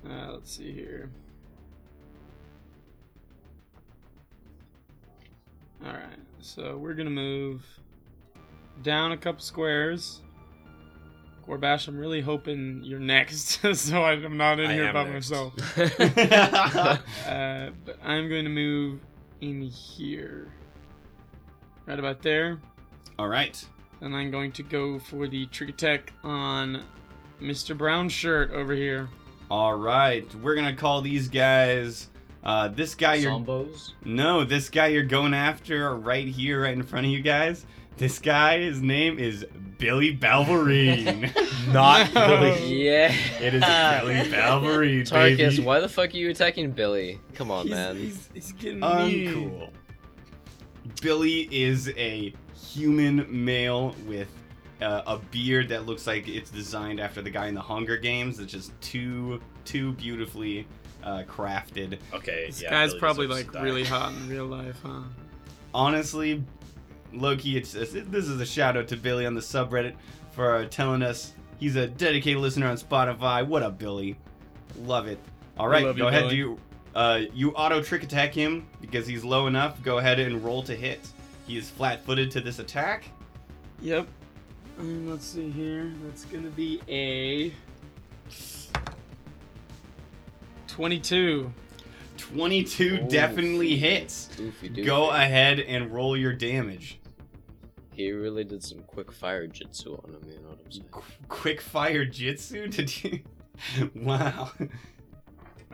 [0.08, 1.10] Uh, let's see here.
[6.40, 7.64] So we're gonna move
[8.82, 10.20] down a couple squares.
[11.46, 15.30] Gorbash, I'm really hoping you're next, so I'm not in I here by next.
[15.30, 15.54] myself.
[17.26, 19.00] Uh, but I'm going to move
[19.40, 20.52] in here.
[21.86, 22.60] Right about there.
[23.18, 23.62] All right.
[24.00, 26.84] And I'm going to go for the trick attack on
[27.40, 27.76] Mr.
[27.76, 29.08] Brown Shirt over here.
[29.50, 30.32] All right.
[30.36, 32.08] We're gonna call these guys.
[32.42, 33.92] Uh, this guy you're Zombos?
[34.04, 37.66] no, this guy you're going after right here, right in front of you guys.
[37.98, 39.44] This guy, his name is
[39.76, 41.30] Billy Balverine.
[41.72, 42.84] Not Billy.
[42.86, 43.12] Yeah.
[43.40, 45.62] it is Billy Balverine, Tarkus, baby.
[45.62, 47.20] why the fuck are you attacking Billy?
[47.34, 47.96] Come on, he's, man.
[47.96, 49.06] He's, he's getting Uncool.
[49.60, 49.68] mean.
[51.02, 54.28] Billy is a human male with
[54.80, 58.38] uh, a beard that looks like it's designed after the guy in the Hunger Games.
[58.38, 60.66] It's just too, too beautifully
[61.02, 61.98] uh, crafted.
[62.12, 62.70] Okay, This yeah.
[62.70, 65.02] guy's Billy probably like really hot in real life, huh?
[65.72, 66.42] Honestly,
[67.12, 69.94] Loki, it's this is a shout out to Billy on the subreddit
[70.32, 73.46] for uh, telling us he's a dedicated listener on Spotify.
[73.46, 74.16] What up, Billy?
[74.78, 75.18] Love it.
[75.58, 76.22] All right, go you, ahead.
[76.22, 76.30] Billy.
[76.30, 76.58] Do you,
[76.94, 79.82] uh, you auto trick attack him because he's low enough.
[79.82, 81.00] Go ahead and roll to hit.
[81.46, 83.04] He is flat-footed to this attack.
[83.80, 84.06] Yep.
[84.78, 85.92] Um, let's see here.
[86.04, 87.52] That's gonna be a
[90.70, 91.52] 22.
[92.16, 94.28] 22 Oh, definitely hits.
[94.36, 94.84] Oofy doofy.
[94.86, 97.00] Go ahead and roll your damage.
[97.94, 100.86] He really did some quick fire jitsu on him, you know what I'm saying?
[100.90, 102.68] Qu- quick fire jitsu?
[102.68, 103.20] Did you?
[103.94, 104.50] wow.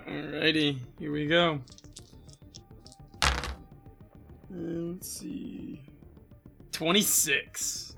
[0.08, 1.60] Alrighty, here we go.
[4.50, 5.82] Let's see.
[6.72, 7.95] 26.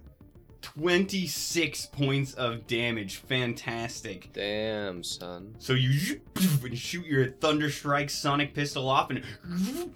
[0.74, 3.16] 26 points of damage.
[3.16, 4.30] Fantastic.
[4.32, 5.54] Damn, son.
[5.58, 6.20] So you
[6.74, 9.22] shoot your Thunder Strike Sonic Pistol off and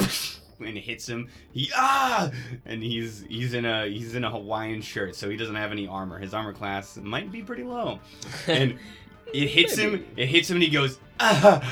[0.60, 1.28] and it hits him.
[1.52, 2.30] He ah
[2.64, 5.86] and he's he's in a he's in a Hawaiian shirt, so he doesn't have any
[5.86, 6.18] armor.
[6.18, 7.98] His armor class might be pretty low.
[8.46, 8.78] And
[9.32, 11.62] it hits him, it hits him and he goes ah.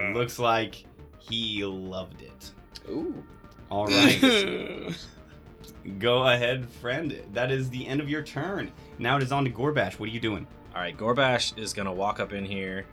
[0.00, 0.84] It looks like
[1.18, 2.50] he loved it.
[2.88, 3.22] Ooh.
[3.70, 4.94] All right.
[5.98, 7.18] Go ahead, friend.
[7.32, 8.72] That is the end of your turn.
[8.98, 9.98] Now it is on to Gorbash.
[9.98, 10.46] What are you doing?
[10.74, 12.84] All right, Gorbash is gonna walk up in here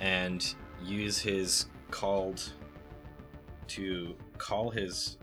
[0.00, 2.42] and use his called
[3.68, 5.16] to call his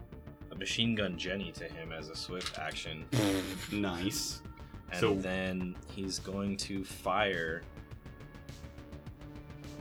[0.58, 3.06] machine gun Jenny to him as a swift action,
[3.72, 4.42] Nice.
[4.92, 7.64] and So- then he's going to fire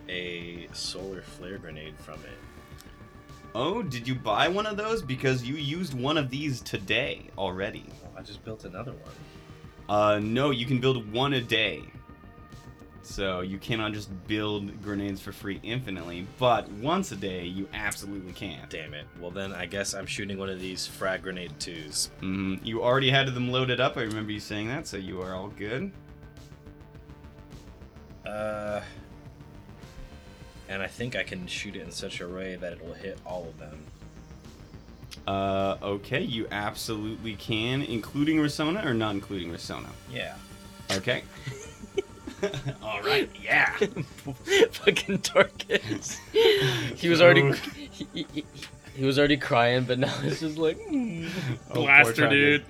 [0.08, 2.38] a solar flare grenade from it.
[3.54, 5.02] Oh, did you buy one of those?
[5.02, 7.84] Because you used one of these today already.
[8.02, 9.12] Well, I just built another one.
[9.88, 11.82] Uh, no, you can build one a day.
[13.02, 18.32] So you cannot just build grenades for free infinitely, but once a day you absolutely
[18.32, 18.64] can.
[18.68, 19.06] Damn it.
[19.20, 22.10] Well, then I guess I'm shooting one of these frag grenade twos.
[22.20, 23.96] hmm You already had them loaded up.
[23.96, 25.92] I remember you saying that, so you are all good.
[28.24, 28.80] Uh,
[30.72, 33.18] and I think I can shoot it in such a way that it will hit
[33.26, 33.78] all of them.
[35.26, 39.90] Uh, okay, you absolutely can, including Risona or not including Risona.
[40.10, 40.34] Yeah.
[40.90, 41.24] Okay.
[42.82, 43.28] all right.
[43.40, 43.70] Yeah.
[43.76, 46.18] Fucking Tarkus.
[46.96, 48.44] he was already he, he,
[48.94, 51.28] he was already crying, but now it's just like mm,
[51.70, 52.64] Oh, Blaster, dude.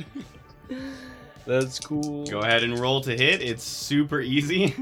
[1.47, 2.27] that's cool.
[2.27, 3.41] Go ahead and roll to hit.
[3.41, 4.75] It's super easy.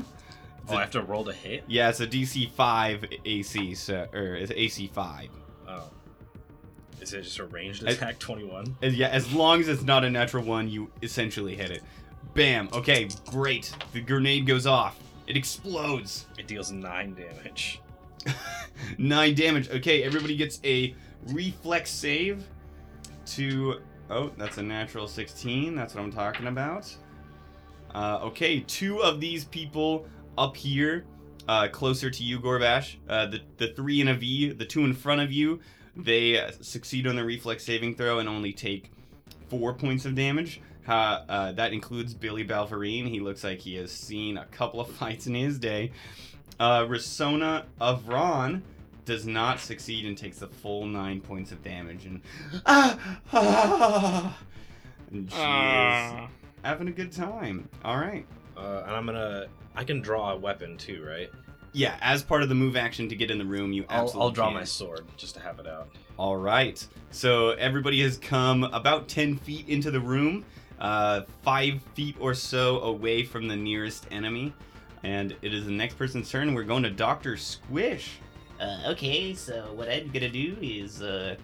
[0.74, 1.64] Oh, I have to roll to hit?
[1.66, 5.28] Yeah, it's a DC five AC, so or it's AC five.
[5.68, 5.90] Oh.
[7.00, 8.76] Is it just a ranged attack 21?
[8.82, 11.82] Yeah, as long as it's not a natural one, you essentially hit it.
[12.34, 12.68] Bam.
[12.72, 13.74] Okay, great.
[13.92, 14.98] The grenade goes off.
[15.26, 16.26] It explodes.
[16.38, 17.80] It deals 9 damage.
[18.98, 19.70] Nine damage.
[19.70, 20.94] Okay, everybody gets a
[21.28, 22.44] reflex save
[23.26, 23.80] to.
[24.10, 25.74] Oh, that's a natural 16.
[25.74, 26.94] That's what I'm talking about.
[27.94, 30.06] Uh, okay, two of these people
[30.38, 31.04] up here,
[31.48, 32.96] uh, closer to you, Gorbash.
[33.08, 35.60] Uh, the the three in a V, the two in front of you,
[35.96, 38.90] they uh, succeed on the reflex saving throw and only take
[39.48, 40.60] four points of damage.
[40.88, 43.06] Uh, uh, that includes Billy Balverine.
[43.08, 45.92] He looks like he has seen a couple of fights in his day.
[46.58, 48.62] Uh, Risona of Ron
[49.04, 52.04] does not succeed and takes the full nine points of damage.
[52.06, 52.20] And
[52.66, 52.98] ah,
[53.32, 54.38] ah,
[55.10, 56.28] and she is Ah.
[56.62, 57.68] having a good time.
[57.84, 58.26] All right.
[58.56, 59.46] Uh, and I'm gonna.
[59.74, 61.30] I can draw a weapon too, right?
[61.72, 64.22] Yeah, as part of the move action to get in the room, you I'll, absolutely
[64.26, 64.54] I'll draw can.
[64.54, 65.88] my sword just to have it out.
[66.16, 66.84] All right.
[67.12, 70.44] So everybody has come about 10 feet into the room,
[70.80, 74.52] uh, five feet or so away from the nearest enemy.
[75.04, 76.52] And it is the next person's turn.
[76.54, 77.36] We're going to Dr.
[77.36, 78.18] Squish.
[78.60, 81.00] Uh, okay, so what I'm going to do is.
[81.02, 81.36] Uh,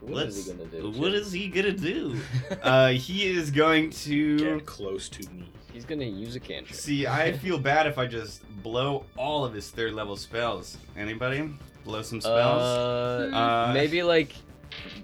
[0.00, 0.90] What is he gonna do?
[0.98, 2.18] What is he going to do?
[2.62, 4.38] uh, he is going to.
[4.56, 5.48] Get close to me.
[5.72, 6.78] He's gonna use a cantrip.
[6.78, 10.76] See, I feel bad if I just blow all of his third level spells.
[10.96, 11.48] Anybody?
[11.84, 12.62] Blow some spells.
[12.62, 14.34] Uh, Uh, maybe like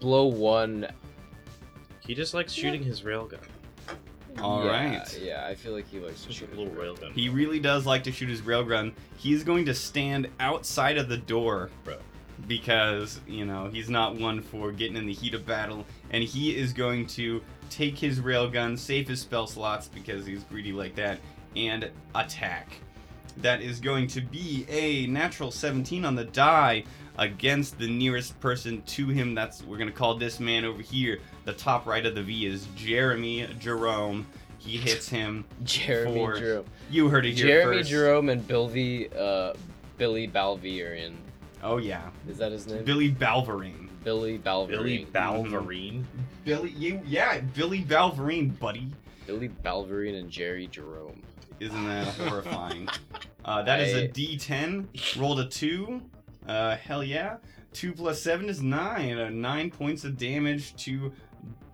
[0.00, 0.86] blow one.
[2.00, 3.38] He just likes shooting his railgun.
[4.40, 5.20] All yeah, right.
[5.20, 6.56] Yeah, I feel like he likes to Just a shoot.
[6.56, 7.12] little railgun.
[7.12, 8.92] He really does like to shoot his railgun.
[9.16, 11.96] He's going to stand outside of the door Bro.
[12.46, 15.84] because, you know, he's not one for getting in the heat of battle.
[16.10, 20.72] And he is going to take his railgun, save his spell slots because he's greedy
[20.72, 21.18] like that,
[21.56, 22.72] and attack.
[23.38, 26.84] That is going to be a natural 17 on the die
[27.18, 29.34] against the nearest person to him.
[29.34, 31.20] That's we're gonna call this man over here.
[31.44, 34.26] The top right of the V is Jeremy Jerome.
[34.58, 35.44] He hits him.
[35.64, 36.64] Jeremy For- Jerome.
[36.90, 37.90] You heard it here Jeremy first.
[37.90, 39.54] Jerome and Billy, uh,
[39.98, 41.14] Billy Balverian.
[41.62, 42.84] Oh yeah, Is that his name?
[42.84, 43.88] Billy Balverine.
[44.04, 44.68] Billy Balverine.
[44.68, 46.04] Billy Balverine.
[46.48, 48.88] Billy, you yeah, Billy Balverine, buddy.
[49.26, 51.22] Billy Balverine and Jerry Jerome.
[51.60, 52.88] Isn't that horrifying?
[53.44, 55.20] uh, that is a I- D10.
[55.20, 56.00] Rolled a two.
[56.46, 57.36] Uh, hell yeah.
[57.74, 59.18] Two plus seven is nine.
[59.18, 61.12] Uh, nine points of damage to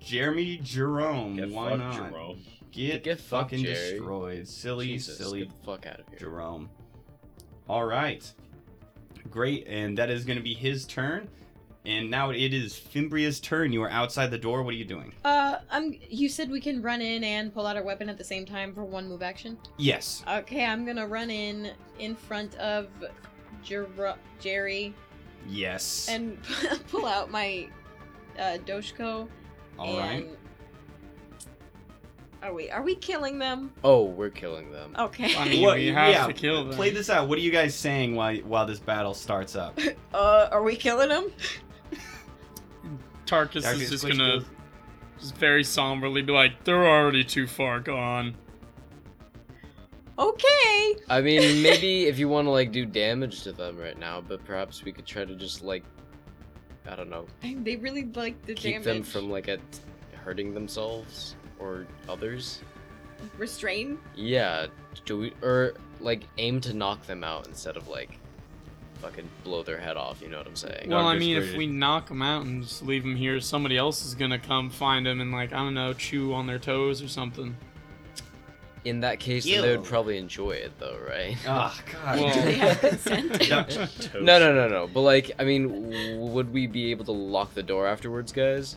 [0.01, 1.37] Jeremy Jerome.
[1.37, 1.95] Get Why not?
[2.11, 2.39] Jerome.
[2.73, 3.91] Get, Get fucking Jerry.
[3.93, 4.49] destroyed.
[4.49, 6.19] Silly, Jesus, silly get the fuck out of here.
[6.19, 6.69] Jerome.
[7.69, 8.29] All right.
[9.31, 11.29] Great, and that is going to be his turn.
[11.87, 13.71] And now it is Fimbria's turn.
[13.73, 14.63] You are outside the door.
[14.63, 15.13] What are you doing?
[15.23, 15.95] Uh, I'm.
[16.09, 18.75] You said we can run in and pull out our weapon at the same time
[18.75, 19.59] for one move action.
[19.77, 20.25] Yes.
[20.27, 22.89] Okay, I'm gonna run in in front of
[23.63, 24.95] Jer- Jerry
[25.47, 26.09] Yes.
[26.09, 26.39] and
[26.91, 27.69] pull out my
[28.39, 29.29] uh, Doshko.
[29.79, 30.25] All right.
[30.25, 30.37] and...
[32.43, 32.71] Are we?
[32.71, 33.73] Are we killing them?
[33.83, 34.95] Oh, we're killing them.
[34.99, 35.37] Okay.
[35.37, 36.75] I mean, What- we have yeah, to kill them.
[36.77, 37.29] Play this out.
[37.29, 39.79] What are you guys saying while while this battle starts up?
[40.15, 41.29] Uh, are we killing them?
[43.27, 44.45] Tarkus Darkest is just gonna goes-
[45.19, 48.35] just very somberly be like, they're already too far gone.
[50.19, 50.97] Okay.
[51.09, 54.45] I mean, maybe if you want to like do damage to them right now, but
[54.45, 55.85] perhaps we could try to just like,
[56.89, 58.85] I don't know, They really like the keep damage.
[58.85, 59.61] them from like at
[60.25, 62.61] hurting themselves or others.
[63.39, 63.99] restrain.
[64.15, 64.67] Yeah,
[65.05, 68.19] do we or like aim to knock them out instead of like
[69.05, 70.21] fucking blow their head off?
[70.23, 70.89] You know what I'm saying?
[70.89, 73.77] Well, I Darkest mean, if we knock them out and just leave them here, somebody
[73.77, 77.03] else is gonna come find them and like I don't know, chew on their toes
[77.03, 77.57] or something.
[78.85, 81.37] In that case, then they would probably enjoy it though, right?
[81.47, 82.21] Oh God.
[82.21, 83.49] Well- Do they have consent?
[84.15, 84.21] No.
[84.21, 84.87] No, no, no, no.
[84.87, 88.77] But like, I mean, would we be able to lock the door afterwards, guys?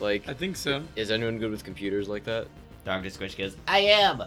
[0.00, 0.82] Like, I think so.
[0.94, 2.46] is anyone good with computers like that?
[2.84, 4.22] Doctor Squish goes, I am.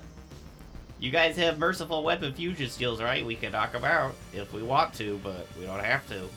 [1.02, 3.26] You guys have merciful weapon fusion seals, right?
[3.26, 6.30] We can knock them out if we want to, but we don't have to.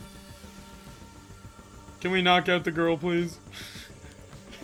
[2.00, 3.38] Can we knock out the girl, please?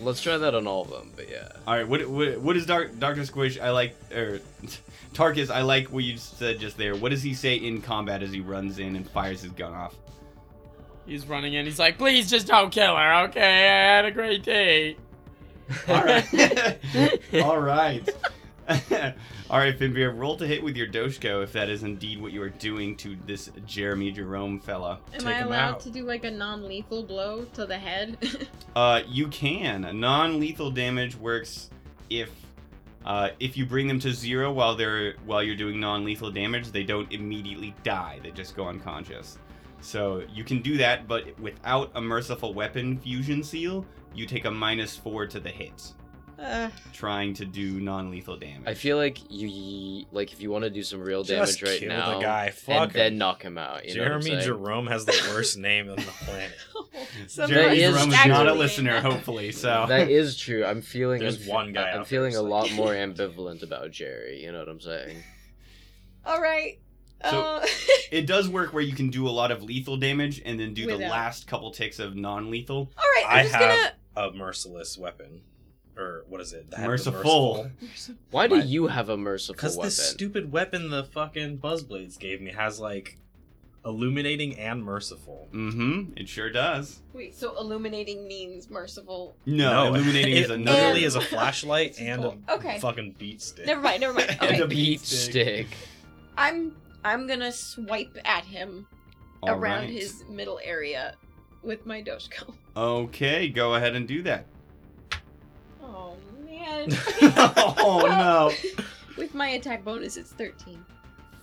[0.00, 1.12] Let's try that on all of them.
[1.14, 1.86] But yeah, All right.
[1.86, 3.60] What what, what is Dark Doctor Squish?
[3.60, 4.40] I like or er,
[5.12, 5.50] Tarkus.
[5.50, 6.96] I like what you said just there.
[6.96, 9.94] What does he say in combat as he runs in and fires his gun off?
[11.04, 11.66] He's running in.
[11.66, 13.68] He's like, please just don't kill her, okay?
[13.68, 14.96] I had a great day.
[15.88, 16.78] All right.
[17.42, 18.08] All right.
[19.50, 22.40] All right, Fimbir, roll to hit with your Doshko if that is indeed what you
[22.40, 25.00] are doing to this Jeremy Jerome fella.
[25.12, 25.80] Am Take I 'em allowed out.
[25.80, 28.16] to do like a non-lethal blow to the head?
[28.76, 29.98] Uh, you can.
[29.98, 31.70] Non-lethal damage works
[32.08, 32.30] if
[33.04, 36.84] uh, if you bring them to zero while they're while you're doing non-lethal damage, they
[36.84, 38.20] don't immediately die.
[38.22, 39.38] They just go unconscious.
[39.80, 43.84] So you can do that, but without a merciful weapon fusion seal,
[44.14, 45.94] you take a minus four to the hit,
[46.40, 48.66] uh, trying to do non-lethal damage.
[48.66, 51.78] I feel like you like if you want to do some real damage Just right
[51.78, 52.50] kill now, the guy.
[52.50, 53.86] Fuck and Fuck then knock him out.
[53.86, 54.44] You know what I'm Jeremy?
[54.44, 56.52] Jerome has the worst name on the planet.
[57.28, 58.28] Jeremy That is Jerome is true.
[58.32, 59.52] not a listener, hopefully.
[59.52, 60.64] So That is true.
[60.64, 61.20] I'm feeling.
[61.20, 64.42] There's I'm, one guy I'm feeling there, a lot more ambivalent about Jerry.
[64.42, 65.18] You know what I'm saying?
[66.24, 66.78] All right.
[67.30, 67.66] So- uh,
[68.10, 70.86] it does work where you can do a lot of lethal damage and then do
[70.86, 72.76] the last couple ticks of non-lethal.
[72.96, 73.24] all right.
[73.28, 75.42] I'm I just have a merciless weapon,
[76.00, 76.70] or what is it?
[76.70, 77.70] The head Merciful.
[78.30, 79.86] Why do Why- you have a merciful Because weapon?
[79.88, 83.18] this stupid weapon the fucking Buzzblades gave me has like
[83.84, 85.48] illuminating and merciful.
[85.52, 86.12] Mm-hmm.
[86.16, 87.00] It sure does.
[87.14, 87.34] Wait.
[87.34, 89.34] So illuminating means merciful.
[89.46, 90.76] No, illuminating it is another.
[90.78, 92.78] literally is a flashlight and a Okay.
[92.78, 93.66] fucking beat stick.
[93.66, 94.00] Never mind.
[94.02, 94.30] Never mind.
[94.40, 94.60] And Okay.
[94.60, 95.30] a beat stick.
[95.30, 95.66] stick.
[96.36, 98.86] I'm I'm gonna swipe at him
[99.42, 99.90] All around right.
[99.90, 101.14] his middle area
[101.62, 102.52] with my Doshko.
[102.76, 104.46] Okay, go ahead and do that.
[106.70, 106.98] Oh man.
[107.78, 108.52] oh no.
[109.16, 110.84] With my attack bonus, it's 13.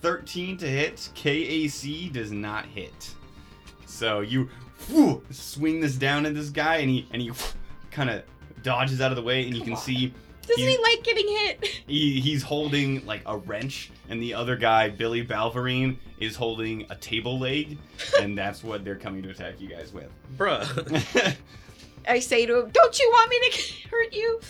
[0.00, 1.08] 13 to hit.
[1.14, 3.14] KAC does not hit.
[3.86, 4.48] So you
[4.88, 7.30] whew, swing this down at this guy, and he and he
[7.90, 8.22] kind of
[8.62, 10.12] dodges out of the way, and you can see
[10.42, 11.64] Doesn't He's- he like getting hit?
[11.86, 16.96] He, he's holding like a wrench, and the other guy, Billy Balverine, is holding a
[16.96, 17.78] table leg,
[18.20, 20.08] and that's what they're coming to attack you guys with.
[20.36, 21.36] Bruh.
[22.08, 24.40] I say to him, "Don't you want me to hurt you?"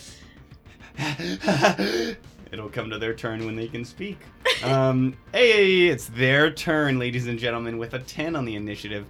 [2.51, 4.17] It'll come to their turn when they can speak.
[4.63, 9.05] Um, hey, it's their turn, ladies and gentlemen, with a 10 on the initiative.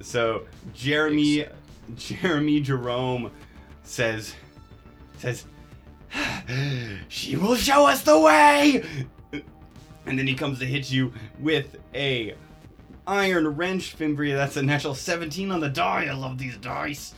[0.00, 1.46] So Jeremy,
[1.96, 3.30] Jeremy Jerome
[3.82, 4.34] says,
[5.18, 5.44] says,
[7.08, 8.84] she will show us the way.
[10.06, 12.34] And then he comes to hit you with a
[13.06, 14.36] iron wrench, Fimbria.
[14.36, 16.06] That's a natural 17 on the die.
[16.06, 17.14] I love these dice.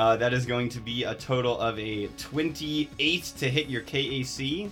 [0.00, 4.70] Uh, that is going to be a total of a 28 to hit your KAC.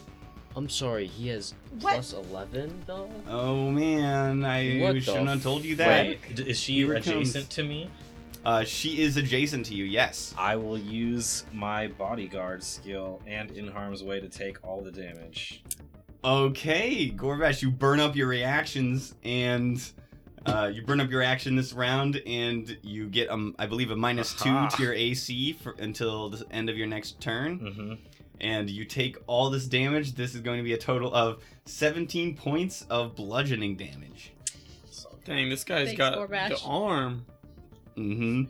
[0.56, 1.92] I'm sorry, he has What?
[1.92, 3.10] plus 11 though?
[3.28, 6.06] Oh man, I What shouldn't have told you that.
[6.06, 6.18] Wait,
[6.48, 7.28] is she Here it comes.
[7.28, 7.90] adjacent to me?
[8.42, 10.34] Uh, she is adjacent to you, yes.
[10.38, 15.62] I will use my bodyguard skill and in harm's way to take all the damage.
[16.24, 19.78] Okay, Gorbash, you burn up your reactions and
[20.46, 23.96] uh, you burn up your action this round, and you get um, I believe a
[23.96, 24.68] minus Aha.
[24.70, 27.92] two to your AC for, until the end of your next turn, Mm-hmm.
[28.40, 30.14] and you take all this damage.
[30.14, 34.32] This is going to be a total of 17 points of bludgeoning damage.
[35.24, 36.48] Dang, this guy's Thanks, got Gorbash.
[36.60, 37.26] the arm.
[37.96, 38.44] Mm-hmm.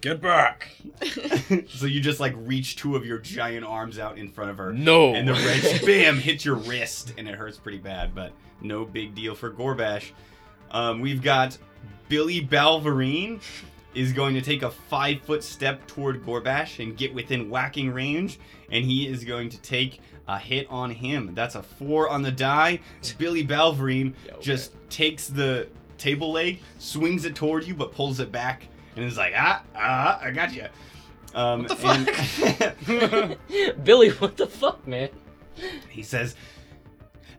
[0.00, 0.70] get back!
[1.68, 4.72] so you just like reach two of your giant arms out in front of her,
[4.72, 5.14] No!
[5.14, 9.14] and the wrench, bam, hits your wrist, and it hurts pretty bad, but no big
[9.14, 10.10] deal for Gorbash.
[10.74, 11.56] Um, we've got
[12.08, 13.40] Billy Balverine
[13.94, 18.38] is going to take a five foot step toward Gorbash and get within whacking range,
[18.70, 21.32] and he is going to take a hit on him.
[21.34, 22.80] That's a four on the die.
[23.18, 24.42] Billy Balverine Yeah, okay.
[24.42, 28.66] just takes the table leg, swings it toward you, but pulls it back,
[28.96, 30.66] and is like, ah, ah, I got you.
[31.34, 35.08] Um, What the and- Billy, what the fuck, man?
[35.88, 36.34] he says,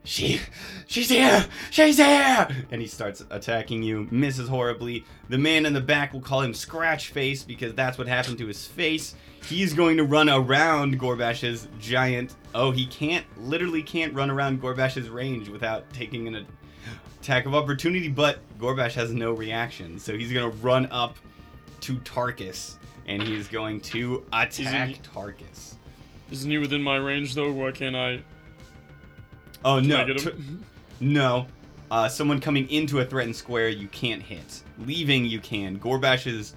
[0.06, 0.40] "She,
[0.88, 4.08] she's here, she's here!" And he starts attacking you.
[4.12, 5.04] Misses horribly.
[5.30, 8.48] The man in the back will call him Scratch Face because that's what happened to
[8.48, 9.16] his face.
[9.46, 12.36] He's going to run around Gorbash's giant.
[12.54, 16.48] Oh, he can't, literally can't run around Gorbash's range without taking an
[17.22, 18.08] attack of opportunity.
[18.08, 21.18] But Gorbash has no reaction, so he's gonna run up
[21.82, 22.76] to Tarkus,
[23.08, 25.76] and he's going to attack he- Tarkus.
[26.32, 27.52] Isn't he within my range though?
[27.52, 28.24] Why can't I?
[29.66, 29.98] Oh Can no!
[30.02, 30.64] I get him?
[31.02, 31.48] No.
[31.92, 34.62] Uh, someone coming into a threatened square, you can't hit.
[34.80, 35.78] Leaving, you can.
[35.80, 36.56] Gorbash is.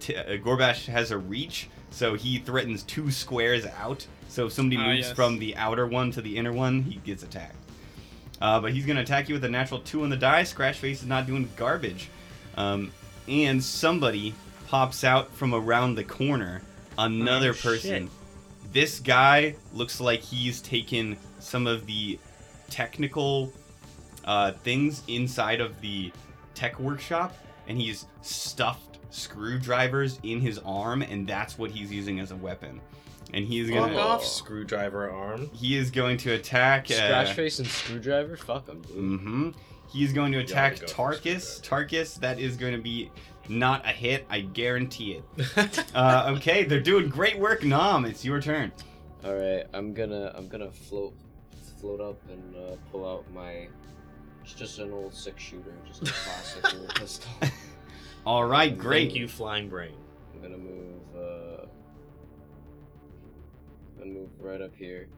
[0.00, 4.06] T- uh, Gorbash has a reach, so he threatens two squares out.
[4.28, 5.12] So if somebody Ah, moves yes.
[5.16, 7.56] from the outer one to the inner one, he gets attacked.
[8.40, 10.42] Uh, but he's going to attack you with a natural two on the die.
[10.42, 12.08] Scratchface is not doing garbage.
[12.56, 12.92] Um,
[13.26, 14.34] and somebody
[14.68, 16.62] pops out from around the corner.
[16.96, 18.06] Another Oh, person.
[18.06, 18.72] shit.
[18.72, 22.18] This guy looks like he's taken some of the
[22.70, 23.52] technical
[24.24, 26.12] uh, things inside of the
[26.54, 32.30] tech workshop, and he's stuffed screwdrivers in his arm, and that's what he's using as
[32.30, 32.80] a weapon.
[33.34, 35.50] And he's Fuck gonna off, screwdriver arm.
[35.52, 36.90] he is going to attack.
[36.90, 38.36] Uh, Scratch face and screwdriver?
[38.36, 38.82] Fuck him.
[38.84, 39.50] Mm-hmm.
[39.90, 41.60] He's going to attack gotta go for Tarkus.
[41.62, 43.10] Tarkus, that is going to be
[43.48, 44.26] not a hit.
[44.30, 45.84] I guarantee it.
[45.94, 48.04] Uh, okay, they're doing great work, Nom.
[48.04, 48.70] It's your turn.
[49.24, 51.12] Alright, I'm gonna I'm gonna float
[51.80, 53.68] float up and uh, pull out my
[54.42, 57.30] it's just an old six shooter, just a classic little pistol.
[58.24, 59.08] All right, great.
[59.08, 59.92] Thank you, flying brain.
[60.34, 61.66] I'm gonna move uh
[63.96, 65.08] I'm gonna move right up here.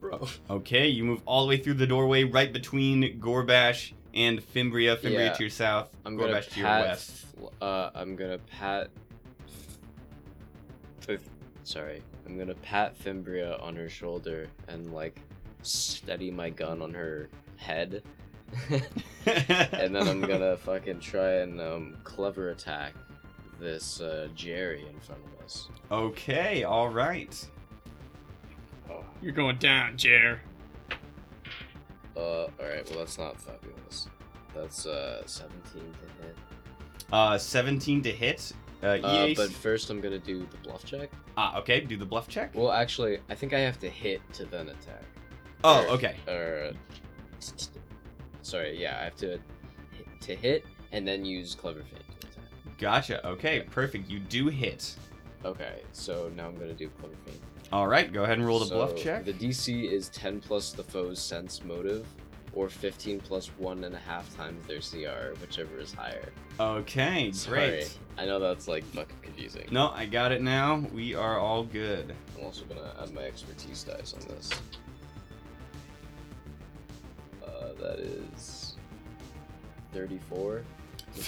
[0.00, 0.26] Bro.
[0.50, 4.96] Okay, you move all the way through the doorway, right between Gorbash and Fimbria.
[4.96, 5.32] Fimbria Yeah.
[5.32, 7.26] to your south, I'm gonna Gorbash to your pat west.
[7.62, 8.90] uh I'm gonna pat
[11.00, 11.28] Fif-
[11.62, 12.02] sorry.
[12.26, 15.20] I'm gonna pat Fimbria on her shoulder and like
[15.66, 18.02] steady my gun on her head.
[18.70, 22.94] and then I'm gonna fucking try and um, clever attack
[23.60, 25.68] this uh, Jerry in front of us.
[25.90, 27.44] okay, all right.
[28.90, 29.02] Oh.
[29.20, 30.40] You're going down, Jer.
[32.16, 32.88] Uh, all right.
[32.88, 34.08] Well, that's not fabulous.
[34.54, 36.36] That's uh 17 to hit.
[37.12, 38.52] Uh, 17 to hit.
[38.82, 41.10] Uh, Uh, but first, I'm gonna do the bluff check.
[41.36, 41.80] ah, okay.
[41.80, 42.52] Do the bluff check.
[42.54, 45.02] Well, actually, I think I have to hit to then attack.
[45.66, 46.16] Oh, okay.
[46.28, 46.72] Or,
[48.42, 49.40] sorry, yeah, I have to hit,
[50.20, 52.02] to hit and then use clever feint.
[52.78, 53.26] Gotcha.
[53.26, 54.08] Okay, perfect.
[54.08, 54.94] You do hit.
[55.44, 57.40] Okay, so now I'm gonna do clever feint.
[57.72, 59.24] All right, go ahead and roll the bluff check.
[59.24, 62.06] The DC is 10 plus the foe's sense motive
[62.52, 66.32] or 15 plus one and a half times their CR, whichever is higher.
[66.58, 67.68] Okay, Sorry.
[67.68, 67.98] great.
[68.16, 69.66] I know that's like fucking confusing.
[69.70, 70.84] No, I got it now.
[70.92, 72.14] We are all good.
[72.38, 74.50] I'm also gonna add my expertise dice on this.
[77.56, 78.76] Uh, that is
[79.92, 80.62] 34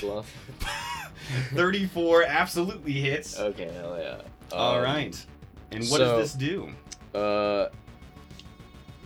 [0.00, 0.32] bluff.
[1.54, 3.38] 34 absolutely hits.
[3.38, 4.20] okay, hell yeah.
[4.56, 5.26] all Um, right.
[5.72, 6.70] And what so- does this do?
[7.18, 7.68] Uh,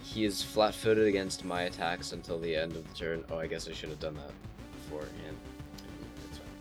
[0.03, 3.25] he is flat-footed against my attacks until the end of the turn.
[3.31, 4.33] Oh, I guess I should have done that
[4.85, 5.37] beforehand.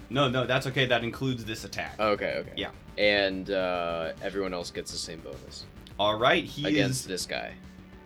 [0.09, 0.85] No, no, that's okay.
[0.85, 1.99] That includes this attack.
[1.99, 2.53] Okay, okay.
[2.55, 2.69] Yeah.
[2.97, 5.65] And uh, everyone else gets the same bonus
[5.97, 7.53] All right, he against is this guy.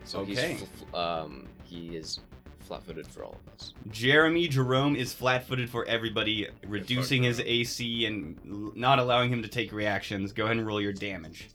[0.06, 0.54] So Okay.
[0.54, 2.20] he's fl- um he is
[2.66, 3.74] flat-footed for all of us.
[3.92, 9.48] Jeremy Jerome is flat-footed for everybody, reducing his AC and l- not allowing him to
[9.48, 10.34] take reactions.
[10.34, 11.50] Go ahead and roll your damage.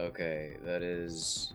[0.00, 1.54] Okay, that is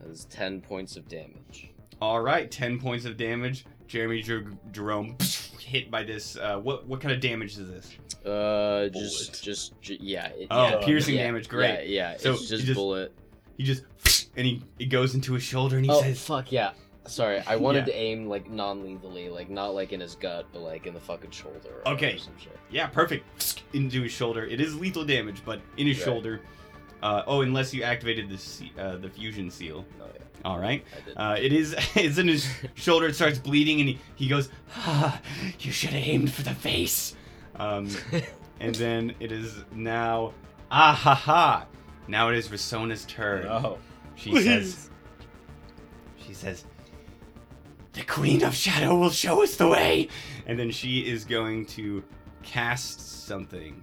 [0.00, 1.70] that is ten points of damage.
[2.02, 3.64] All right, 10 points of damage.
[3.86, 5.16] Jeremy Jer- Jerome
[5.60, 6.36] hit by this.
[6.36, 7.90] Uh, what what kind of damage is this?
[8.24, 8.92] Uh, Bullet.
[8.92, 10.26] just just j- yeah.
[10.28, 11.48] It, Oh, yeah, piercing yeah, damage.
[11.48, 11.88] Great.
[11.88, 12.16] Yeah, yeah.
[12.18, 13.12] So it's just, just- bullet.
[13.56, 13.84] He just
[14.36, 16.70] and he it goes into his shoulder and he oh says, fuck yeah.
[17.06, 17.92] Sorry, I wanted Yeah.
[17.92, 21.32] to aim like non-lethally, like not like in his gut, but like in the fucking
[21.32, 21.82] shoulder.
[21.84, 22.16] Or Okay.
[22.16, 22.58] some shit.
[22.70, 24.46] "Yeah, perfect." Into his shoulder.
[24.46, 26.04] It is lethal damage, but in his Right.
[26.04, 26.40] shoulder.
[27.02, 29.84] Uh, oh, unless you activated the uh, the fusion seal.
[30.00, 30.82] Oh yeah, All right.
[31.14, 31.74] Uh, it is.
[31.94, 33.06] it's in his shoulder.
[33.08, 35.20] It starts bleeding, and he, he goes, ah,
[35.60, 37.14] "You should have aimed for the face."
[37.56, 37.90] Um,
[38.60, 40.32] and then it is now,
[40.70, 41.66] ah ha ha.
[42.08, 43.44] Now it is Risona's turn.
[43.44, 43.76] No.
[44.16, 44.90] She says,
[46.26, 46.64] she says,
[47.92, 50.08] "The Queen of Shadow will show us the way."
[50.46, 52.02] And then she is going to
[52.42, 53.82] cast something.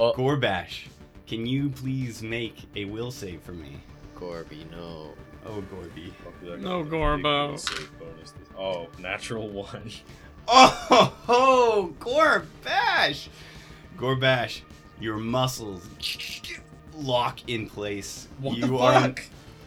[0.00, 0.12] Oh.
[0.12, 0.86] Gorbash,
[1.26, 3.80] can you please make a will save for me?
[4.14, 5.12] Corby, no.
[5.46, 6.12] Oh, Gorby.
[6.24, 7.58] Hopefully I got No a Gorbo.
[7.58, 9.90] save bonus this- Oh, natural one.
[10.46, 13.28] Oh, ho, Gorbash!
[13.96, 14.60] Gorbash,
[15.00, 15.88] your muscles
[16.96, 18.28] lock in place.
[18.40, 19.14] What you the are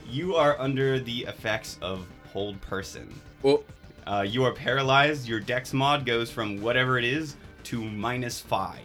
[0.09, 3.13] you are under the effects of hold person.
[3.43, 3.63] Oh,
[4.05, 5.27] Uh, you are paralyzed.
[5.27, 8.79] Your dex mod goes from whatever it is to minus five.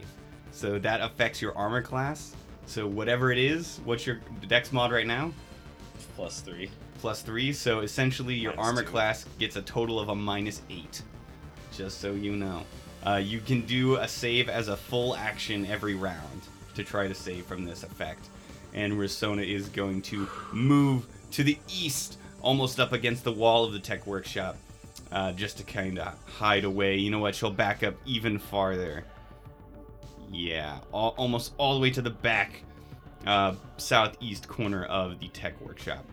[0.51, 2.35] So that affects your armor class.
[2.67, 5.33] So whatever it is, what's your dex mod right now?
[6.17, 6.71] Plus three.
[6.99, 7.53] Plus three.
[7.53, 8.89] So essentially, your Minus armor two.
[8.89, 11.03] class gets a total of a minus eight.
[11.77, 12.65] Just so you know,
[13.07, 16.43] uh, you can do a save as a full action every round
[16.75, 18.29] to try to save from this effect.
[18.75, 23.73] And Risona is going to move to the east, almost up against the wall of
[23.73, 24.57] the tech workshop,
[25.11, 26.97] uh, just to kind of hide away.
[26.97, 27.35] You know what?
[27.35, 29.05] She'll back up even farther.
[30.31, 32.63] Yeah, all, almost all the way to the back,
[33.27, 36.07] uh, southeast corner of the tech workshop.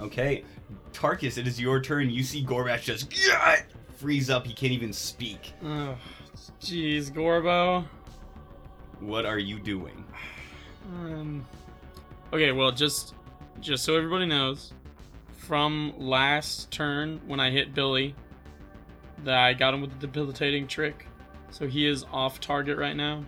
[0.00, 0.44] Okay,
[0.92, 2.08] Tarkus, it is your turn.
[2.08, 3.12] You see Gorbash just
[3.96, 4.46] freeze up.
[4.46, 5.52] He can't even speak.
[5.62, 5.96] Oh,
[6.60, 7.84] jeez, Gorbo.
[9.00, 10.04] What are you doing?
[10.94, 11.44] Um,
[12.32, 13.14] okay, well, just
[13.60, 14.72] just so everybody knows,
[15.36, 18.14] from last turn when I hit Billy,
[19.24, 21.06] that I got him with the debilitating trick,
[21.50, 23.24] so he is off target right now.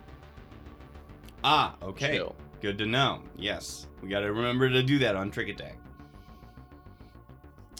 [1.45, 2.17] Ah, okay.
[2.17, 2.35] chill.
[2.61, 3.23] Good to know.
[3.37, 5.77] Yes, we got to remember to do that on Trick Attack.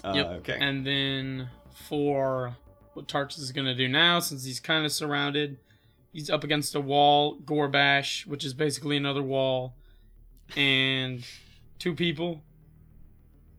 [0.05, 0.27] Uh, Yep.
[0.27, 0.59] Okay.
[0.61, 1.49] And then
[1.89, 2.57] for
[2.95, 5.59] what Tarkus is gonna do now, since he's kind of surrounded,
[6.19, 9.77] he's up against a wall, Gorbash, which is basically another wall,
[10.57, 11.25] and
[11.79, 12.43] two people.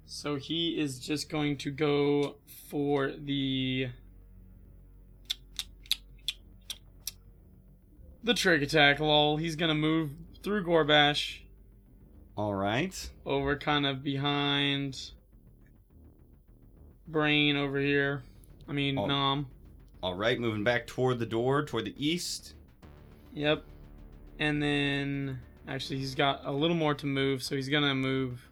[0.05, 2.35] So he is just going to go
[2.69, 3.87] for the
[8.21, 8.99] the trick attack.
[8.99, 9.37] Lol.
[9.37, 10.11] He's gonna move
[10.43, 11.37] through Gorbash
[12.35, 13.09] All right.
[13.25, 15.11] over kind of behind
[17.07, 18.23] Brain over here.
[18.67, 19.05] I mean, Oh.
[19.05, 19.47] Nom.
[20.01, 20.39] All right.
[20.39, 22.53] Moving back toward the door, toward the east.
[23.33, 23.63] Yep.
[24.39, 28.49] And then, actually, he's got a little more to move, so he's gonna move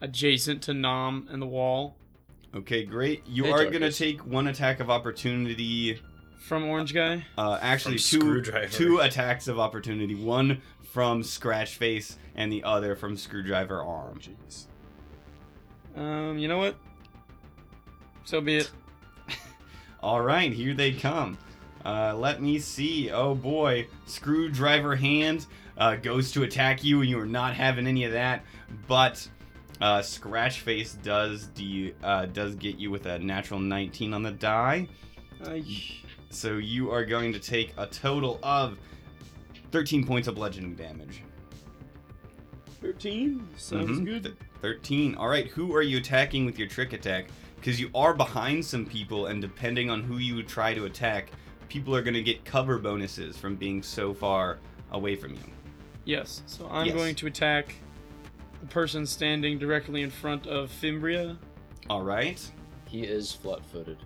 [0.00, 1.96] adjacent to Nom and the wall
[2.54, 3.22] Okay, great.
[3.28, 6.00] You Hey, are gonna take one attack of opportunity.
[6.40, 7.24] from Orange Guy.
[7.38, 8.72] Uh, actually, From two Screwdriver.
[8.72, 10.14] two attacks of opportunity.
[10.16, 14.18] One from Scratch Face, and the other from Screwdriver Arm.
[14.18, 14.66] Jeez.
[15.94, 16.74] Um, you know what?
[18.24, 18.70] So be it.
[20.02, 21.36] All right, here they come.
[21.84, 23.10] Uh, let me see.
[23.10, 25.46] Oh boy, screwdriver hand
[25.78, 28.44] uh, goes to attack you, and you are not having any of that.
[28.86, 29.26] But
[29.80, 34.30] uh, scratch face does de- uh, does get you with a natural 19 on the
[34.30, 34.88] die.
[36.30, 38.78] So you are going to take a total of
[39.72, 41.22] 13 points of bludgeoning damage.
[42.80, 43.46] 13?
[43.56, 44.04] Sounds Mhm.
[44.04, 44.36] good.
[44.62, 45.14] 13.
[45.14, 47.26] All right, who are you attacking with your trick attack?
[47.60, 51.30] Because you are behind some people, and depending on who you try to attack,
[51.68, 54.58] people are going to get cover bonuses from being so far
[54.92, 55.40] away from you.
[56.06, 56.42] Yes.
[56.46, 56.94] So I'm Yes.
[56.96, 57.74] going to attack
[58.62, 61.36] the person standing directly in front of Fimbria.
[61.90, 62.40] All right.
[62.88, 63.98] He is flat-footed.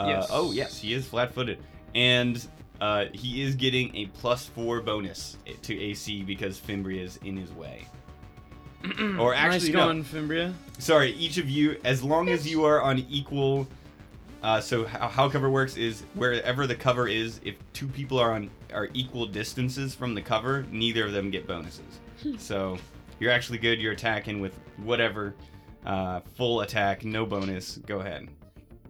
[0.00, 0.28] Uh, Yes.
[0.30, 1.58] Oh, yes, he is flat footed.
[1.94, 2.44] And
[2.80, 7.52] uh, he is getting a plus four bonus to AC because Fimbria is in his
[7.52, 7.86] way.
[9.18, 9.86] Or actually, nice no.
[9.86, 10.54] going, Fimbria.
[10.78, 13.66] Sorry, each of you, as long as you are on equal.
[14.42, 18.32] Uh, so how, how cover works is wherever the cover is, if two people are
[18.32, 22.00] on are equal distances from the cover, neither of them get bonuses.
[22.38, 22.76] so
[23.20, 23.80] you're actually good.
[23.80, 25.34] You're attacking with whatever,
[25.86, 27.76] uh, full attack, no bonus.
[27.86, 28.28] Go ahead.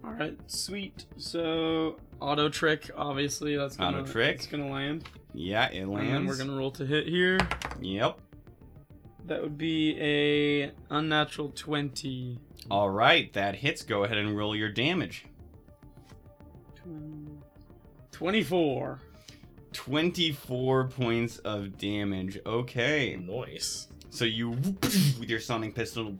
[0.03, 1.05] All right, sweet.
[1.17, 4.35] So auto trick, obviously that's gonna Auto trick.
[4.35, 5.07] It's gonna land.
[5.33, 6.09] Yeah, it lands.
[6.09, 7.37] And then we're gonna roll to hit here.
[7.79, 8.19] Yep.
[9.25, 12.39] That would be a unnatural twenty.
[12.69, 13.81] All right, that hits.
[13.83, 15.25] Go ahead and roll your damage.
[18.11, 18.99] Twenty-four.
[19.73, 22.37] 24 points of damage.
[22.45, 23.15] Okay.
[23.19, 23.87] Noise.
[24.11, 26.15] So you with your sonic pistol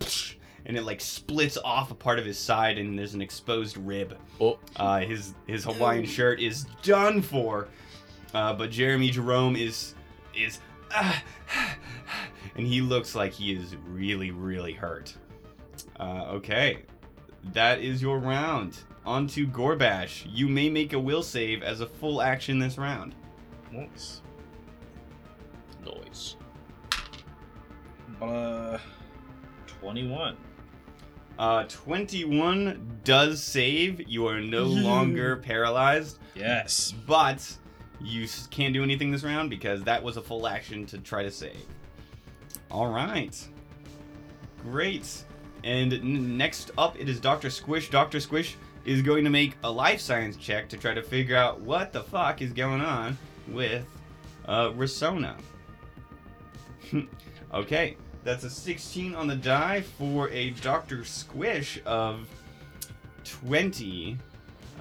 [0.65, 4.17] and it like splits off a part of his side and there's an exposed rib.
[4.41, 7.67] Oh, Uh, his his Hawaiian shirt is done for.
[8.33, 9.93] Uh, but Jeremy Jerome is
[10.35, 10.59] is
[12.55, 15.15] and he looks like he is really really hurt.
[15.99, 16.79] Uh, okay.
[17.53, 18.77] That is your round.
[19.05, 20.25] On to Gorbash.
[20.31, 23.15] You may make a will save as a full action this round.
[23.71, 24.21] Nice.
[25.85, 26.37] noise.
[28.21, 28.77] Uh,
[29.81, 30.37] 21.
[31.37, 34.07] Uh, 21 does save.
[34.07, 36.93] You are no longer paralyzed, Yes.
[37.05, 37.57] but
[37.99, 41.31] you can't do anything this round because that was a full action to try to
[41.31, 41.65] save.
[42.73, 43.37] All right.
[44.63, 45.23] Great.
[45.63, 47.51] And next up, it is Dr.
[47.51, 47.91] Squish.
[47.91, 48.19] Dr.
[48.19, 51.93] Squish is going to make a life science check to try to figure out what
[51.93, 53.15] the fuck is going on
[53.47, 53.85] with
[54.45, 55.35] uh, Risona.
[57.53, 61.05] okay, that's a 16 on the die for a Dr.
[61.05, 62.27] Squish of
[63.23, 64.17] 20.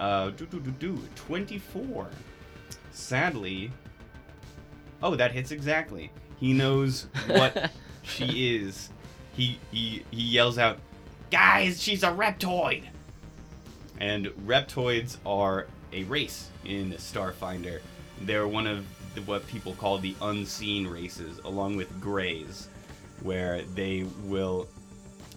[0.00, 2.08] Uh, do, do, do, do, 24.
[2.90, 3.70] Sadly.
[5.02, 6.10] Oh, that hits exactly.
[6.42, 7.70] He knows what
[8.02, 8.90] she is.
[9.36, 10.80] He, he, he yells out,
[11.30, 12.82] Guys, she's a reptoid!
[14.00, 17.78] And reptoids are a race in Starfinder.
[18.22, 18.84] They're one of
[19.14, 22.68] the, what people call the unseen races, along with greys,
[23.20, 24.66] where they will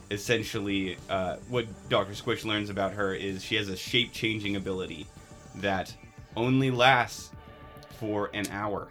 [0.09, 0.97] essentially.
[1.07, 2.15] Uh, what Dr.
[2.15, 5.05] Squish learns about her is she has a shape changing ability
[5.53, 5.93] that
[6.35, 7.29] only lasts
[7.99, 8.87] for an hour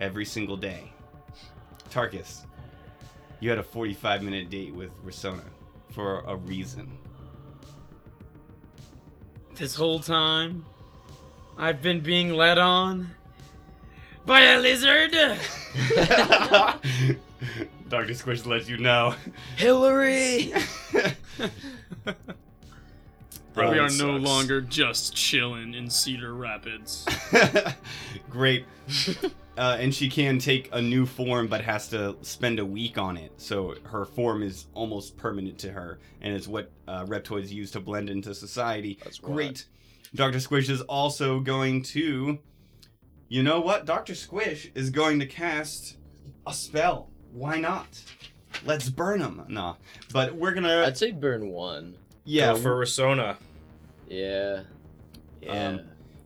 [0.00, 0.90] every single day.
[1.94, 2.44] Tarkus,
[3.38, 5.44] you had a 45 minute date with Risona
[5.90, 6.98] for a reason.
[9.54, 10.66] This whole time,
[11.56, 13.10] I've been being led on
[14.26, 15.12] by a lizard.
[17.88, 18.14] Dr.
[18.14, 19.14] Squish lets you know.
[19.54, 20.52] Hillary.
[23.52, 27.06] Bro, we it are no longer just chilling in Cedar Rapids.
[28.30, 28.64] Great.
[29.56, 33.16] Uh, and she can take a new form, but has to spend a week on
[33.16, 33.30] it.
[33.36, 37.80] So her form is almost permanent to her, and it's what uh, reptoids use to
[37.80, 38.98] blend into society.
[39.04, 39.32] That's right.
[39.34, 39.66] Great.
[40.14, 40.40] Dr.
[40.40, 42.38] Squish is also going to.
[43.28, 43.86] You know what?
[43.86, 44.14] Dr.
[44.14, 45.96] Squish is going to cast
[46.46, 47.08] a spell.
[47.32, 47.86] Why not?
[48.64, 49.74] Let's burn them Nah.
[50.12, 50.84] But we're gonna.
[50.86, 51.96] I'd say burn one.
[52.24, 52.52] yeah.
[52.54, 53.36] Go for Risona.
[54.08, 54.62] Yeah.
[55.40, 55.68] Yeah.
[55.68, 55.80] Um,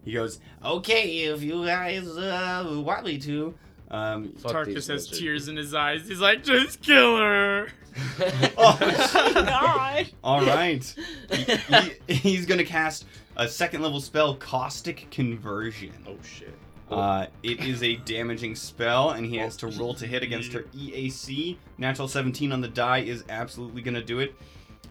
[0.08, 3.54] He goes, okay, if you guys uh, want me to.
[3.90, 5.18] Um, Fuck these Tarkus has lizards.
[5.20, 6.08] tears in his eyes.
[6.08, 7.68] He's like, just kill her.
[8.56, 8.78] oh,
[9.34, 10.08] God.
[10.24, 10.94] all right.
[11.30, 11.56] He-
[12.08, 13.04] he- he's going to cast
[13.36, 15.92] a second level spell, Caustic Conversion.
[16.06, 16.54] Oh shit.
[16.90, 20.62] Uh, it is a damaging spell, and he has to roll to hit against her
[20.74, 21.58] EAC.
[21.76, 24.34] Natural 17 on the die is absolutely going to do it.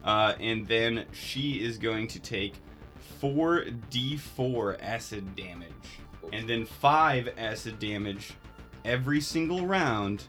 [0.04, 2.54] Uh, and then she is going to take
[3.22, 5.72] 4d4 acid damage.
[6.34, 8.34] And then 5 acid damage
[8.84, 10.24] every single round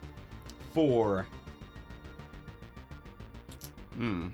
[0.72, 1.26] for.
[3.94, 4.28] Hmm.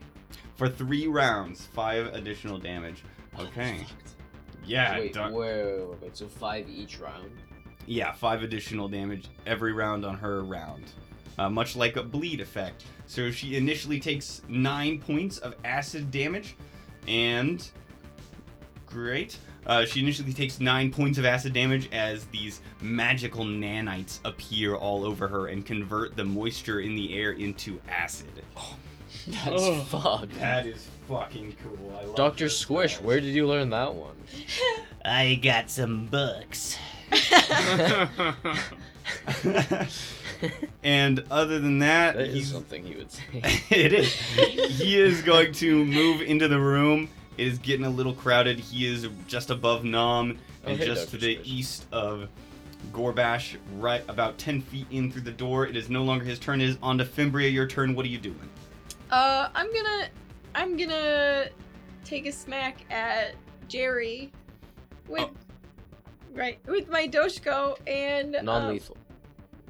[0.57, 3.03] For three rounds, 5 additional damage.
[3.39, 3.85] Okay.
[4.67, 7.31] Yeah, wait, Doc- wait, wait, wait, so five each round?
[7.87, 10.85] yeah, five additional damage every round on her round.
[11.37, 12.85] Uh, much like a bleed effect.
[13.07, 16.57] So she initially takes nine points of acid damage,
[17.07, 17.69] and
[18.95, 19.37] great.
[19.67, 25.05] Uh, she initially takes nine points of acid damage as these magical nanites appear all
[25.05, 28.29] over her and convert the moisture in the air into acid.
[29.27, 29.81] That's Oh.
[29.85, 30.39] fucked.
[30.39, 31.99] That is fucking cool.
[32.01, 33.07] I love Doctor Squish, spells.
[33.07, 34.15] where did you learn that one?
[35.05, 36.79] I got some books.
[40.83, 43.23] and other than that, That is he's something he would say.
[43.71, 44.13] it is.
[44.13, 47.09] He is going to move into the room.
[47.37, 48.59] It is getting a little crowded.
[48.59, 51.47] He is just above Nom Oh, and hey, just to the Squish.
[51.49, 52.29] east of
[52.93, 55.67] Gorbash, right about 10 feet in through the door.
[55.67, 56.61] It is no longer his turn.
[56.61, 57.51] It is on to Fimbria.
[57.53, 57.95] Your turn.
[57.95, 58.49] What are you doing?
[59.11, 60.09] Uh, I'm gonna,
[60.55, 61.49] I'm gonna
[62.05, 63.35] take a smack at
[63.69, 64.33] Jerry
[65.09, 65.31] with, Oh.
[66.33, 68.97] right, with my Doshko and um, Non-lethal.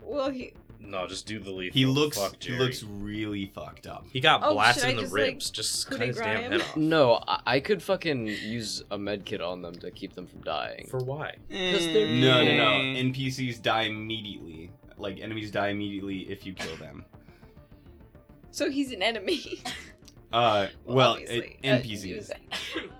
[0.02, 0.52] well, he,
[0.86, 1.74] No, just do the lethal.
[1.74, 2.58] He looks Fuck he Jerry.
[2.58, 4.04] looks really fucked up.
[4.12, 5.50] He got Oh, blasted should I in the just, like, ribs.
[5.50, 6.52] just cut his damn him?
[6.52, 6.76] head off.
[6.76, 10.40] No, I, I could fucking use a med kit on them to keep them from
[10.42, 10.86] dying.
[10.90, 11.36] For why?
[11.48, 12.70] Because they're No, no, no.
[13.10, 14.70] NPCs die immediately.
[14.96, 17.04] Like enemies die immediately if you kill them.
[18.50, 19.62] so he's an enemy.
[20.32, 21.58] Uh, well, obviously.
[21.62, 22.30] it, Uh, NPCs.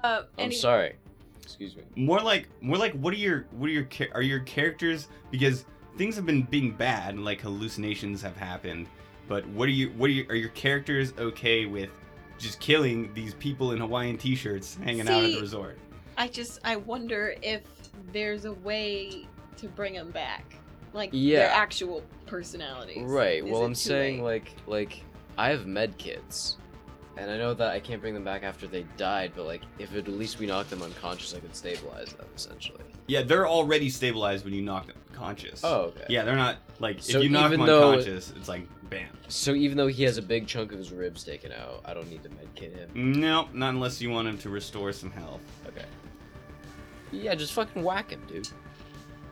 [0.05, 0.95] Uh, I'm any- sorry.
[1.43, 1.83] Excuse me.
[1.97, 5.65] more like more like what are your what are your cha- are your characters because
[5.97, 8.87] things have been being bad like hallucinations have happened
[9.29, 11.91] but what are you what are you are your characters okay with
[12.39, 15.79] just killing these people in hawaiian t-shirts hanging out at the resort
[16.17, 17.63] I just, I wonder if
[18.13, 19.27] there's a way
[19.57, 20.45] to bring them back,
[20.93, 21.41] like Yeah.
[21.41, 23.03] their actual personalities.
[23.03, 23.43] Right.
[23.43, 24.45] Is well, I'm saying late?
[24.45, 24.53] like
[24.93, 25.03] like
[25.37, 26.57] I have med kits,
[27.17, 29.33] and I know that I can't bring them back after they died.
[29.35, 32.85] But like, if at least we knock them unconscious, I could stabilize them essentially.
[33.09, 36.05] yeah they're already stabilized when you knock them unconscious Oh, okay.
[36.09, 39.09] yeah they're not like So if you knock them even though- unconscious it's like bam
[39.29, 42.09] So even though he has a big chunk of his ribs taken out, I don't
[42.11, 43.21] need to med kit him.
[43.21, 45.85] no not unless you want him to restore some health Okay.
[47.13, 48.49] Yeah, just fucking whack him, dude.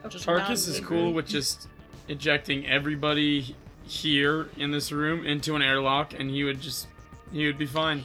[0.08, 0.84] Just Tarkus is non-living.
[0.88, 1.66] cool with just
[2.06, 6.86] ejecting everybody here in this room into an airlock, and he would just
[7.32, 8.04] he would be fine.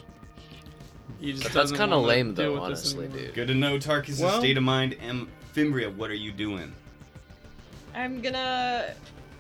[1.20, 3.22] He just But that's doesn't kind of wanna lame, deal though, with this honestly, anymore.
[3.26, 3.34] dude.
[3.36, 6.74] good to know tarkus' Well- state of mind and fimbria what are you doing
[7.98, 8.93] I'm gonna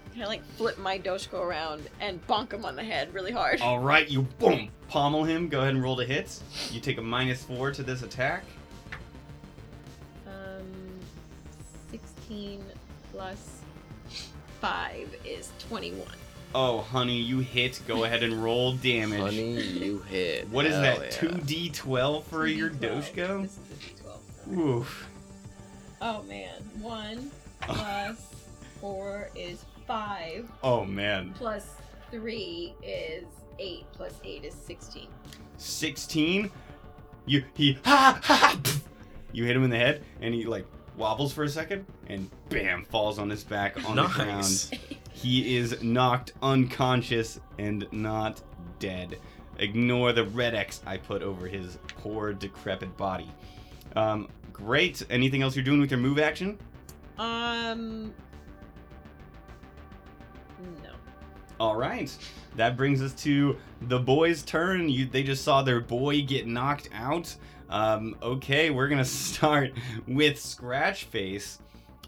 [0.09, 3.61] kind of like flip my Doshko around and bonk him on the head really hard.
[3.61, 5.47] All right, you boom pommel him.
[5.47, 6.43] Go ahead and roll the hits.
[6.71, 8.43] You take a minus four to this attack.
[10.25, 10.63] Um,
[11.91, 12.63] 16
[13.11, 13.59] plus
[14.59, 16.01] 5 is 21.
[16.55, 17.79] Oh, honey, you hit.
[17.87, 19.19] Go ahead and roll damage.
[19.19, 20.49] Honey, you hit.
[20.49, 21.01] What is Hell that?
[21.01, 21.09] yeah.
[21.11, 22.79] Two D twelve for your 2d12.
[22.79, 23.41] Doshko?
[23.43, 23.59] This is
[24.47, 24.57] a D12.
[24.57, 25.07] Oof.
[26.01, 26.53] Oh man.
[26.81, 27.31] 1
[27.61, 28.33] plus
[28.79, 31.33] 4 is 5, Oh man.
[31.37, 31.75] plus
[32.11, 33.25] 3 is
[33.59, 35.07] 8, plus 8 is 16.
[35.57, 36.51] Sixteen.
[37.25, 38.35] You he ha ha.
[38.39, 38.81] ha pff.
[39.31, 40.65] You hit him in the head, and he like
[40.95, 44.29] wobbles for a second, and bam, falls on his back on the ground.
[44.43, 44.71] Nice.
[45.17, 48.39] He is knocked unconscious and not
[48.77, 49.17] dead.
[49.57, 53.27] Ignore the red X I put over his poor, decrepit body.
[53.95, 55.03] Um, great.
[55.09, 56.59] Anything else you're doing with your move action?
[57.17, 58.13] Um.
[61.59, 62.15] All right.
[62.55, 64.89] That brings us to the boys' turn.
[64.89, 67.35] You, they just saw their boy get knocked out.
[67.69, 69.71] Um, okay, we're gonna start
[70.07, 71.59] with Scratch Face.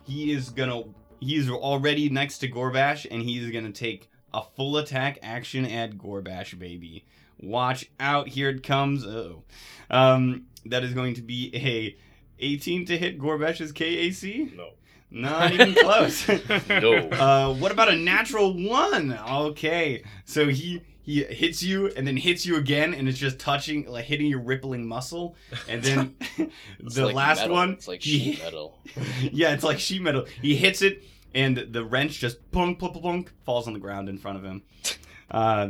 [0.04, 0.84] He is gonna.
[1.20, 6.58] He's already next to Gorbash, and he's gonna take a full attack action at Gorbash,
[6.58, 7.06] baby.
[7.40, 8.28] Watch out!
[8.28, 9.06] Here it comes.
[9.06, 9.44] Oh,
[9.90, 11.98] um, that is going to be a
[12.40, 14.56] 18 to hit Gorbash's KAC.
[14.56, 14.72] No.
[15.12, 16.28] Not even close.
[16.70, 16.94] No.
[16.96, 19.18] Uh, what about a natural one?
[19.30, 23.86] Okay, so he he hits you and then hits you again, and it's just touching,
[23.88, 25.36] like hitting your rippling muscle,
[25.68, 26.16] and then
[26.80, 27.56] the like last metal.
[27.56, 28.78] one, It's like he- sheet metal.
[29.22, 30.26] yeah, it's like sheet metal.
[30.42, 31.04] He hits it,
[31.34, 34.44] and the wrench just plunk, plunk, plunk, plunk, falls on the ground in front of
[34.44, 34.62] him.
[35.32, 35.70] Uh,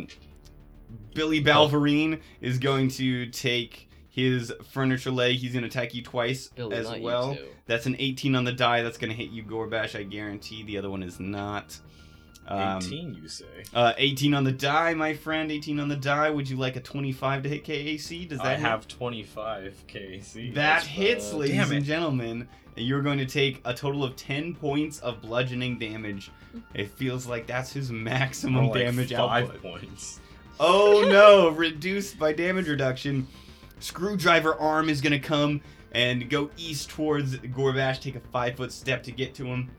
[1.13, 5.35] Billy Balverine is going to take his furniture leg.
[5.37, 7.35] He's going to attack you twice Billy, as not you well.
[7.35, 7.45] two.
[7.67, 8.81] That's an 18 on the die.
[8.81, 9.97] That's going to hit you, Gorbash.
[9.97, 10.63] I guarantee.
[10.63, 11.77] The other one is not.
[12.47, 13.45] Um, 18, you say?
[13.75, 15.51] Uh, 18 on the die, my friend.
[15.51, 16.31] 18 on the die.
[16.31, 18.27] Would you like a 25 to hit KAC?
[18.27, 18.59] Does that I hit?
[18.61, 20.55] have 25 KC.
[20.55, 21.85] That That's, hits, uh, ladies damn and it.
[21.87, 22.47] gentlemen.
[22.75, 26.31] And You're going to take a total of 10 points of bludgeoning damage.
[26.73, 29.61] It feels like that's his maximum More like damage five output.
[29.61, 30.19] points.
[30.59, 33.27] Oh no, reduced by damage reduction.
[33.79, 35.61] Screwdriver arm is gonna come
[35.91, 39.71] and go east towards Gorbash, take a five foot step to get to him.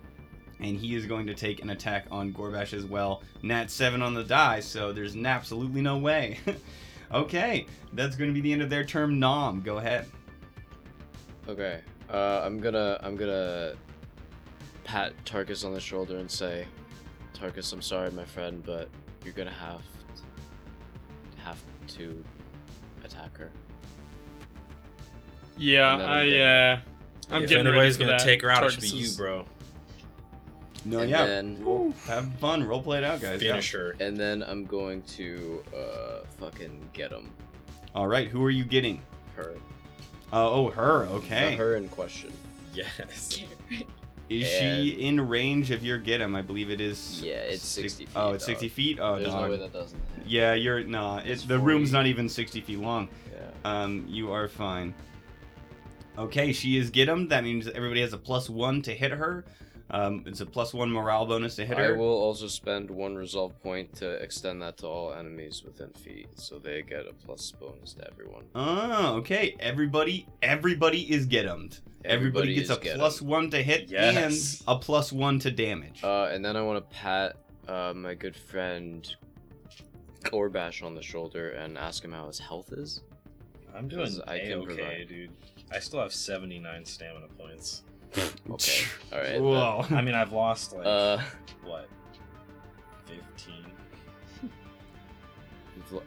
[0.59, 3.23] And he is going to take an attack on Gorbash as well.
[3.43, 6.39] Nat 7 on the die, so there's absolutely no way.
[7.15, 9.19] okay, that's going to be the end of their term.
[9.19, 10.07] Nom, go ahead.
[11.49, 11.81] Okay.
[12.11, 13.75] Uh, I'm gonna I'm gonna
[14.83, 16.67] pat Tarkus on the shoulder and say,
[17.35, 18.89] Tarkus, I'm sorry, my friend, but
[19.25, 19.83] you're gonna have
[21.45, 22.25] have to
[23.05, 23.51] attack her.
[25.61, 26.79] Yeah, I'm I dead.
[27.31, 28.25] uh, I'm if getting anybody's ready for gonna that.
[28.25, 29.45] take her out, it should be you, bro.
[30.87, 31.27] No, and yeah.
[31.27, 32.65] then Woo, have fun.
[32.65, 33.43] Role play it out, guys.
[33.43, 33.51] yeah.
[33.51, 33.95] Finish her.
[34.01, 37.31] and then I'm going to uh fucking get him.
[37.95, 38.29] All right.
[38.29, 39.03] Who are you getting?
[39.37, 39.55] Her.
[40.33, 41.05] Uh, oh, her.
[41.07, 41.57] The Okay.
[41.57, 42.33] her in question.
[42.75, 43.43] Yes.
[44.31, 46.37] Is she in range of your get him?
[46.37, 47.21] I believe it is.
[47.21, 48.53] Yeah, it's 60 feet, Oh, it's dog.
[48.61, 48.99] 60 feet.
[49.01, 49.43] Oh, There's dog.
[49.47, 50.27] no way that doesn't hit.
[50.29, 51.19] Yeah, you're nah.
[51.19, 53.09] It's It's the room's not even 60 feet long.
[53.35, 53.41] Yeah.
[53.65, 54.95] Um, you are fine.
[56.21, 57.29] Okay, she is get him.
[57.29, 59.45] That means everybody has a plus one to hit her.
[59.93, 61.83] Um, it's a plus one morale bonus to hit her.
[61.83, 61.97] I her.
[61.97, 66.61] will also spend one resolve point to extend that to all enemies within feet, so
[66.61, 68.45] they get a plus bonus to everyone.
[68.55, 69.57] Oh, okay.
[69.59, 71.81] Everybody, everybody is get 'em'd.
[72.05, 72.99] Everybody, Everybody gets is a get 'em.
[73.01, 74.61] plus one to hit Yes.
[74.61, 76.05] and a plus one to damage.
[76.05, 79.13] Uh, and then I want to pat uh, my good friend
[80.25, 83.01] Gorbash on the shoulder and ask him how his health is.
[83.75, 85.09] I'm doing Because I can a okay, provide.
[85.09, 85.31] dude.
[85.73, 87.83] I still have 79 stamina points.
[88.51, 88.83] Okay.
[89.13, 89.41] All right.
[89.41, 89.85] Whoa.
[89.91, 91.19] I mean, I've lost like Uh,
[91.63, 91.89] what,
[93.07, 93.55] 15.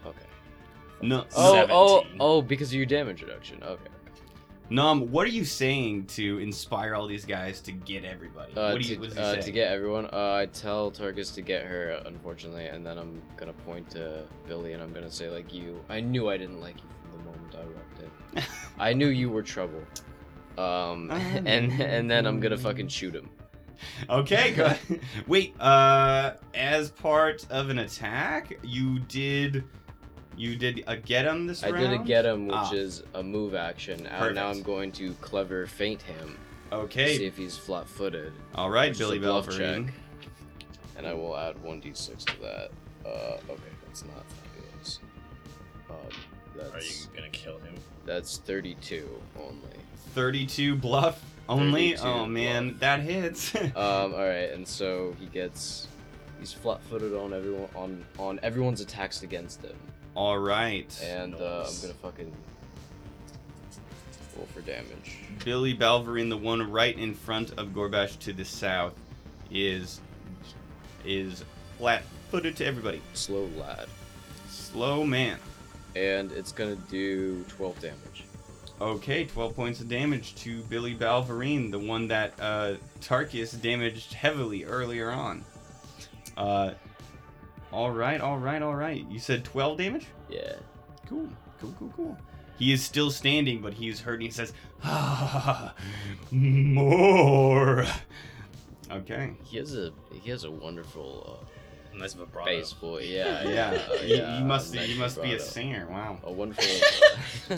[0.05, 0.19] okay.
[1.01, 2.17] no, Oh, oh, 17.
[2.19, 3.63] oh, because of your damage reduction.
[3.63, 3.89] Okay.
[4.69, 8.53] Nom, what are you saying to inspire all these guys to get everybody?
[8.53, 9.41] Uh, what do you, to, what does he uh, say?
[9.41, 13.53] to get everyone, uh, I tell Tarkus to get her, unfortunately, and then I'm gonna
[13.53, 15.79] point to Billy and I'm gonna say, like, you.
[15.89, 18.09] I knew I didn't like you from the moment I walked in.
[18.79, 19.83] I knew you were trouble.
[20.57, 21.09] Um,
[21.45, 23.29] and and then I'm gonna fucking shoot him.
[24.09, 24.77] Okay, good.
[25.27, 29.63] Wait, uh, as part of an attack, you did,
[30.37, 31.89] you did a get him this I round.
[31.89, 32.73] did a get him, which Ah.
[32.73, 33.99] is a move action.
[34.05, 34.35] And Perfect.
[34.35, 36.37] now I'm going to clever feint him.
[36.71, 38.31] Okay, See if he's flat-footed.
[38.55, 39.85] all right, which Billy a bluff Balverine.
[39.87, 39.93] check.
[40.97, 42.71] And I will add 1d6 to that.
[43.05, 43.09] Uh,
[43.49, 44.99] okay, that's not fabulous.
[45.89, 47.75] Um, Are you that's gonna kill him?
[48.05, 49.57] That's 32 only.
[50.13, 51.93] Thirty-two bluff only.
[51.93, 52.79] 32 Oh man, bluff.
[52.81, 53.53] that hits.
[53.55, 55.87] Um, all right, and so he gets
[56.39, 59.75] he's flat-footed on everyone on on everyone's attacks against him,
[60.15, 62.31] all right, and uh, I'm gonna fucking
[64.37, 65.17] roll for damage.
[65.43, 68.93] Billy Balverine, the one right in front of Gorbash to the south,
[69.51, 69.99] is
[71.05, 71.43] is
[71.77, 73.01] flat-footed to everybody.
[73.13, 73.87] Slow lad,
[74.49, 75.39] Slow man.
[75.95, 78.25] And it's gonna do 12 damage.
[78.81, 84.65] Okay, 12 points of damage to Billy Balverine, the one that uh, Tarkus damaged heavily
[84.65, 85.45] earlier on.
[86.35, 86.71] Uh,
[87.71, 89.05] all right, all right, all right.
[89.09, 90.07] You said 12 damage?
[90.29, 90.53] Yeah.
[91.07, 91.29] Cool,
[91.61, 92.17] cool, cool, cool.
[92.57, 94.15] He is still standing, but he is hurt.
[94.15, 95.73] And he says, ah,
[96.31, 97.85] "More."
[98.91, 99.33] Okay.
[99.43, 101.43] He has a he has a wonderful
[101.95, 102.49] Nice vibrato.
[102.49, 103.05] bass voice.
[103.07, 105.87] Yeah, Yeah, uh, you, yeah, you must nice you must be a singer.
[105.89, 106.17] Wow.
[106.23, 106.65] A wonderful.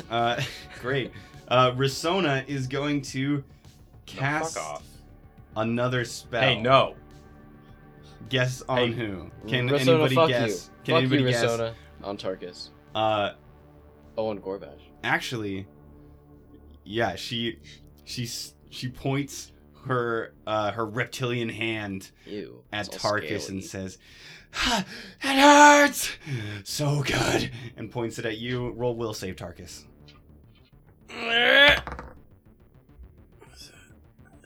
[0.11, 0.41] uh,
[0.81, 1.11] great.
[1.47, 3.43] Uh, Risona is going to
[4.05, 4.83] cast fuck off.
[5.55, 6.41] another spell.
[6.41, 6.95] Hey, no.
[8.29, 9.29] Guess on Hey, who?
[9.47, 10.49] Can Risona, anybody fuck guess?
[10.49, 10.71] You.
[10.83, 11.43] Can fuck anybody you, guess?
[11.45, 11.73] Risona.
[12.03, 12.69] On Tarkus.
[12.93, 13.31] Uh,
[14.17, 14.79] Oh, and Gorbash.
[15.03, 15.67] actually,
[16.85, 17.59] yeah, she,
[18.05, 18.29] she,
[18.69, 19.51] she points
[19.85, 22.63] her, uh, her reptilian hand Ew.
[22.71, 23.45] at Tarkus scaly.
[23.47, 23.97] and says,
[24.51, 24.85] "Ha,
[25.23, 26.11] "It hurts
[26.63, 28.71] so good," and points it at you.
[28.71, 29.85] Roll will save Tarkus.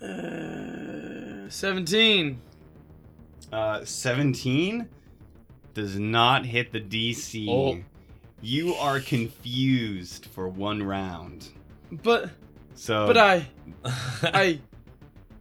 [0.02, 2.42] Uh, 17.
[3.52, 4.88] Uh, 17
[5.74, 7.48] does not hit the DC.
[7.50, 7.80] Oh.
[8.42, 11.50] You are confused for one round.
[11.92, 12.30] But
[12.76, 13.48] So, but I
[14.24, 14.60] I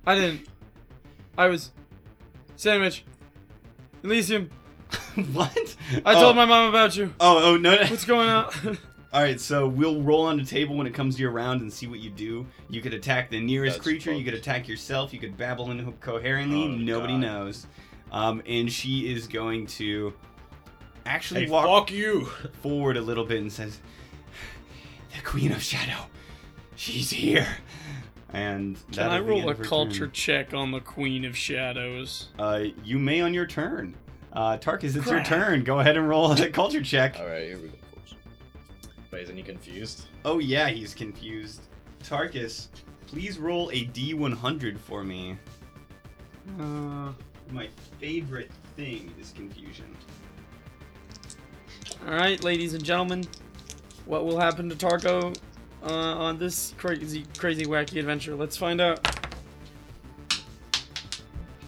[0.08, 0.46] I didn't.
[1.36, 1.70] I was
[2.56, 3.04] sandwich.
[4.02, 4.48] Elysium.
[5.32, 5.76] what?
[6.02, 6.22] I oh.
[6.22, 7.12] told my mom about you.
[7.20, 7.74] Oh, oh no.
[7.74, 7.82] no.
[7.82, 8.50] What's going on?
[9.12, 11.70] All right, so we'll roll on the table when it comes to your round and
[11.70, 12.46] see what you do.
[12.70, 14.14] You could attack the nearest That's creature.
[14.14, 15.12] You could attack yourself.
[15.12, 16.62] You could babble incoherently.
[16.62, 17.20] Oh, Nobody God.
[17.20, 17.66] knows.
[18.10, 20.14] Um, and she is going to
[21.04, 22.24] actually hey, walk fuck you.
[22.62, 23.78] forward a little bit and says,
[25.14, 26.06] "The Queen of Shadow,
[26.76, 27.46] she's here."
[28.32, 30.12] And Can I roll a culture turn.
[30.12, 32.28] check on the Queen of Shadows?
[32.38, 33.94] Uh, you may on your turn.
[34.34, 35.64] Uh, Tarkus, it's your turn.
[35.64, 37.18] Go ahead and roll a culture check.
[37.18, 37.74] All right, here we go.
[37.94, 38.14] folks.
[39.10, 40.06] Wait, isn't he confused?
[40.26, 41.62] Oh yeah, he's confused.
[42.04, 42.68] Tarkus,
[43.06, 45.36] please roll a D100 for me.
[46.60, 47.12] Uh,
[47.50, 47.68] My
[47.98, 49.86] favorite thing is confusion.
[52.06, 53.24] all right, ladies and gentlemen,
[54.04, 55.34] what will happen to Tarko
[55.82, 58.34] uh, on this crazy, crazy, wacky adventure?
[58.34, 59.00] Let's find out.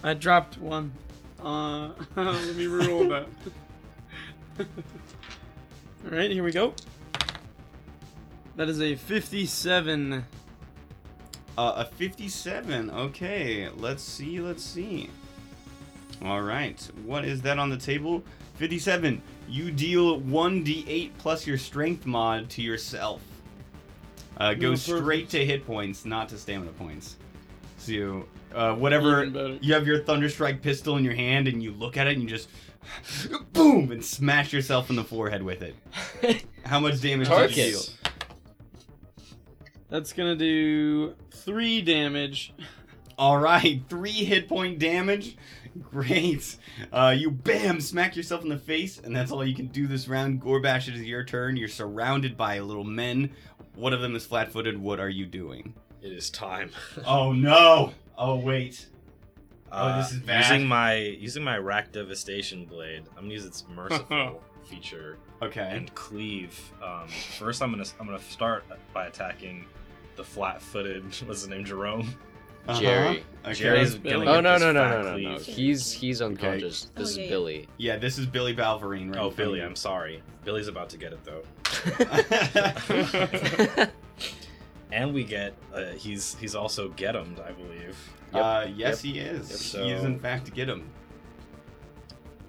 [0.02, 0.92] I dropped one.
[1.38, 3.08] Uh, let me reroll
[4.58, 4.66] that.
[6.04, 6.74] All right, here we go.
[8.56, 10.24] That is a 57.
[11.56, 12.90] Uh, a 57.
[12.90, 15.10] Okay, let's see, let's see.
[16.22, 18.22] All right, what is that on the table?
[18.56, 19.22] 57.
[19.48, 23.22] You deal 1d8 plus your strength mod to yourself.
[24.40, 27.16] Uh, go straight to hit points, not to stamina points.
[27.76, 28.24] So,
[28.54, 29.26] uh, whatever.
[29.60, 32.28] You have your Thunderstrike pistol in your hand, and you look at it, and you
[32.28, 32.48] just.
[33.52, 33.92] Boom!
[33.92, 36.44] And smash yourself in the forehead with it.
[36.64, 37.80] How much damage did you deal?
[39.90, 42.54] That's gonna do three damage.
[43.18, 45.36] All right, three hit point damage.
[45.82, 46.56] Great.
[46.92, 50.08] Uh, you bam smack yourself in the face, and that's all you can do this
[50.08, 50.42] round.
[50.42, 51.56] Gorbash, it is your turn.
[51.56, 53.30] You're surrounded by little men.
[53.80, 54.76] One of them is flat-footed.
[54.78, 55.74] What are you doing?
[56.02, 56.70] It is time.
[57.06, 57.92] Oh no!
[58.18, 58.86] Oh wait.
[59.72, 60.50] Oh, Uh, this is bad.
[60.50, 65.68] Using my using my rack devastation blade, I'm gonna use its merciful feature Okay.
[65.72, 66.58] and cleave.
[66.82, 67.08] Um,
[67.38, 69.64] first, I'm gonna I'm gonna start by attacking
[70.16, 71.02] the flat-footed.
[71.26, 71.64] What's his name?
[71.64, 72.14] Jerome.
[72.68, 72.80] Uh-huh.
[72.80, 73.24] Jerry.
[73.44, 73.54] Okay.
[73.54, 74.26] Jerry's Billy.
[74.26, 75.38] gonna Oh get no no no no no no.
[75.38, 76.84] He's he's unconscious.
[76.84, 76.92] Okay.
[77.02, 77.30] This Oh, yeah, is.
[77.30, 77.68] Billy.
[77.78, 79.08] Yeah, this is Billy Balverine.
[79.14, 80.22] Right Oh, Billy, I'm sorry.
[80.44, 81.42] Billy's about to get it though.
[84.92, 87.96] And we get uh, he's he's also get 'em'd, I believe.
[88.34, 89.72] uh, yes, he is.
[89.72, 90.90] Yep, He is in fact get him.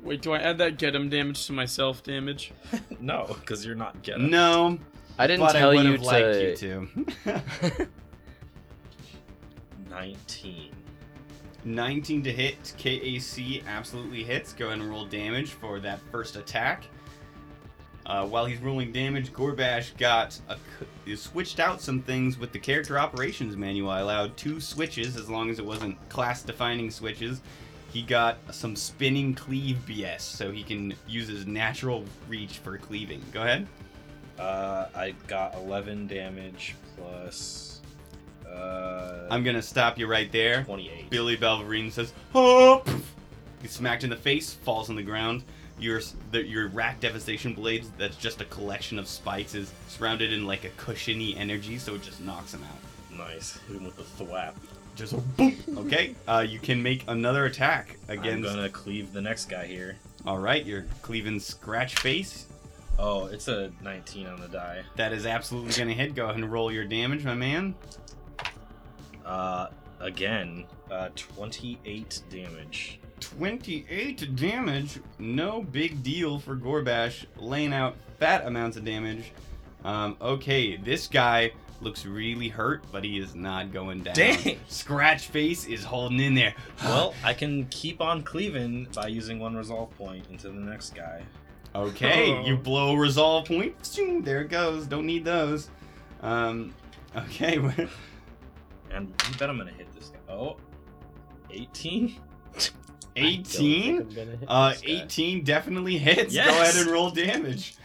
[0.01, 2.51] Wait, do I add that get him damage to my self damage?
[2.99, 4.31] no, because you're not get 'em.
[4.31, 4.79] No,
[5.19, 7.87] I didn't but I tell would you have liked you to.
[9.91, 9.95] to.
[9.95, 10.71] 19.
[11.63, 12.73] 19 to hit.
[12.77, 14.53] KAC absolutely hits.
[14.53, 16.85] Go ahead and roll damage for that first attack.
[18.05, 22.51] Uh, while he's rolling damage, Gorbash got a, c- he switched out some things with
[22.51, 23.91] the character operations manual.
[23.91, 27.41] I allowed two switches as long as it wasn't class defining switches.
[27.93, 33.21] He got some spinning cleave BS, so he can use his natural reach for cleaving.
[33.31, 33.67] Go ahead.
[34.39, 37.80] Uh, I got 11 damage plus.
[38.53, 40.63] Uh, I'm gonna stop you right there.
[40.63, 41.09] 28.
[41.09, 42.83] Billy Balverine says, "Oh!"
[43.61, 45.43] He's smacked in the face, falls on the ground.
[45.79, 50.45] Your the, your rack devastation blades, that's just a collection of spikes, is surrounded in
[50.45, 53.17] like a cushiony energy, so it just knocks him out.
[53.17, 53.59] Nice.
[53.67, 54.53] Hit him with the thwap.
[54.95, 55.55] Just a boom.
[55.77, 58.49] Okay, uh, you can make another attack against.
[58.49, 59.95] I'm gonna cleave the next guy here.
[60.25, 62.45] All right, you're cleaving scratch face.
[62.99, 64.83] Oh, it's a 19 on the die.
[64.97, 66.13] That is absolutely gonna hit.
[66.13, 67.73] Go ahead and roll your damage, my man.
[69.31, 69.69] Uh,
[70.01, 72.99] again, uh, 28 damage.
[73.21, 74.99] 28 damage.
[75.19, 79.31] No big deal for Gorbash, laying out fat amounts of damage.
[79.85, 84.15] Um, okay, this guy looks really hurt, but he is not going down.
[84.15, 84.59] Dang.
[84.67, 86.53] Scratch face is holding in there.
[86.83, 91.23] Well, I can keep on cleaving by using one resolve point into the next guy.
[91.73, 92.45] okay, Oh.
[92.45, 93.75] you blow a resolve point.
[94.25, 94.87] There it goes.
[94.87, 95.69] Don't need those.
[96.21, 96.73] Um,
[97.15, 97.87] okay.
[98.93, 100.33] And you bet I'm gonna hit this guy.
[100.33, 100.57] Oh,
[101.49, 102.15] 18?
[103.15, 104.07] 18?
[104.47, 106.35] Uh, 18 definitely hits.
[106.35, 107.75] Go ahead and roll damage.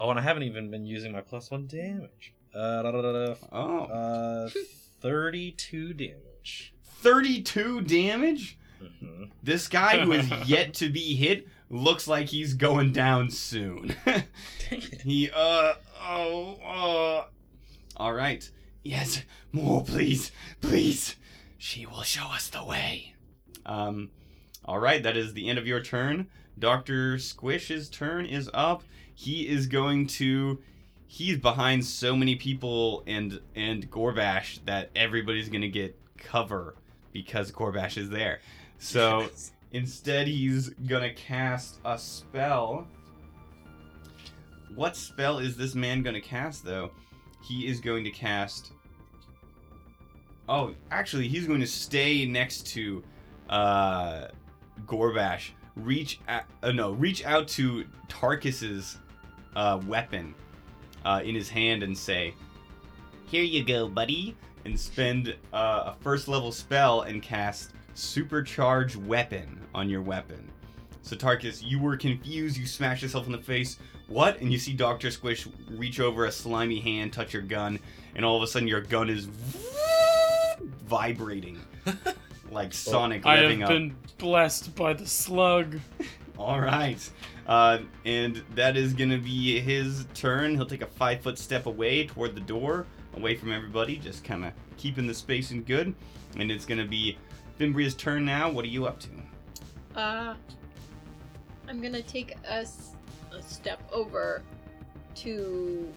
[0.00, 2.34] Oh, and I haven't even been using my plus one damage.
[2.54, 3.34] Uh, da, da, da, da.
[3.52, 4.50] Oh, uh
[5.00, 6.74] 32 damage.
[6.84, 8.58] 32 damage?
[8.80, 13.94] hmm This guy who is yet to be hit looks like he's going down soon.
[14.04, 14.24] Dang
[14.70, 15.00] it.
[15.02, 17.24] he, uh, oh, uh.
[17.96, 18.48] All right.
[18.82, 19.22] Yes,
[19.52, 21.16] more, please, please.
[21.58, 23.14] She will show us the way.
[23.64, 24.10] Um,
[24.64, 26.28] all right, that is the end of your turn.
[26.58, 27.16] Dr.
[27.16, 28.82] Squish's turn is up.
[29.14, 30.60] He is going to.
[31.06, 36.74] He's behind so many people and and Gorbash that everybody's gonna get cover
[37.12, 38.40] because Gorbash is there.
[38.78, 39.28] So
[39.72, 42.86] Instead, he's gonna cast a spell.
[44.74, 46.90] What spell is this man gonna cast, though?
[47.42, 48.72] He is going to cast.
[50.48, 53.02] Oh, actually, he's going to stay next to
[53.48, 54.28] uh,
[54.86, 55.50] Gorbash.
[55.76, 58.98] Reach, at, uh, no, reach out to Tarkus's
[59.56, 60.34] uh, weapon
[61.04, 62.34] uh, in his hand and say,
[63.26, 69.60] "Here you go, buddy," and spend uh, a first level spell and cast supercharge weapon
[69.74, 70.50] on your weapon.
[71.02, 72.56] So Tarkus, you were confused.
[72.56, 73.78] You smashed yourself in the face.
[74.08, 74.40] What?
[74.40, 77.78] And you see Doctor Squish reach over a slimy hand, touch your gun,
[78.14, 79.24] and all of a sudden your gun is
[80.84, 81.60] vibrating
[82.50, 83.68] like Sonic I have up.
[83.68, 85.78] been blessed by the slug.
[86.38, 87.10] All right.
[87.46, 90.54] Uh, and that is going to be his turn.
[90.54, 92.86] He'll take a five foot step away toward the door,
[93.16, 95.94] away from everybody, just kind of keeping the space spacing good.
[96.36, 97.18] And it's going to be
[97.58, 98.50] Fimbria's turn now.
[98.50, 99.08] What are you up to?
[99.94, 100.34] Uh,
[101.68, 102.66] I'm gonna take a
[103.38, 104.42] s- step over
[105.16, 105.92] to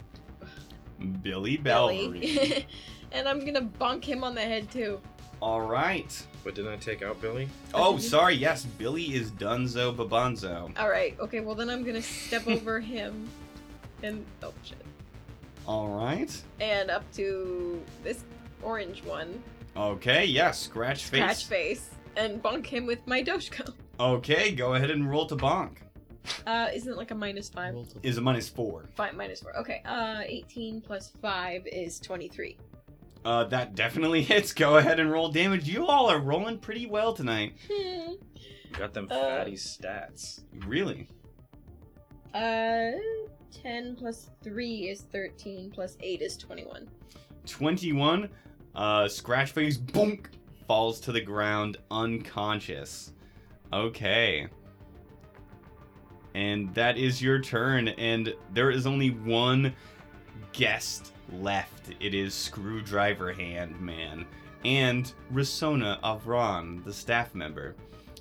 [1.22, 2.20] Billy Belvery.
[2.20, 2.68] Billy,
[3.12, 5.00] and I'm gonna bunk him on the head too.
[5.42, 6.26] All right.
[6.44, 7.48] But didn't I take out Billy?
[7.74, 8.36] Oh, sorry.
[8.36, 10.72] Yes, Billy is Dunzo Babunzo.
[10.78, 11.16] All right.
[11.20, 11.40] Okay.
[11.40, 13.28] Well, then I'm gonna step over him,
[14.04, 14.78] and oh shit,
[15.68, 16.32] All right.
[16.60, 18.24] and up to this
[18.64, 19.42] orange one,
[19.76, 20.26] Okay.
[20.26, 20.52] Yeah.
[20.52, 21.20] Scratch face.
[21.22, 23.74] scratch face, and bunk him with my Doshko.
[24.00, 24.52] Okay.
[24.52, 25.78] Go ahead and roll to bonk.
[26.48, 27.76] Uh, isn't it like a minus five?
[28.04, 28.86] Is a minus four.
[28.96, 29.56] Five minus four.
[29.58, 29.82] Okay.
[29.86, 32.58] Uh, 18 plus five is 23.
[33.24, 34.54] Uh, that definitely hits.
[34.54, 35.68] Go ahead and roll damage.
[35.68, 37.54] You all are rolling pretty well tonight.
[37.72, 38.14] Hmm.
[38.74, 40.42] Got them Uh, fatty stats.
[40.68, 41.08] Really.
[42.34, 42.92] Uh,
[43.64, 46.88] 10 plus 3 is 13, plus 8 is 21.
[47.48, 48.30] 21.
[48.76, 50.20] Uh, scratch face, boom,
[50.68, 53.14] falls to the ground unconscious.
[53.72, 54.48] Okay.
[56.36, 59.74] And that is your turn, and there is only one
[60.52, 61.92] guest left.
[62.02, 64.26] It is Screwdriver Hand Man
[64.66, 67.74] and Risona Avron, the staff member.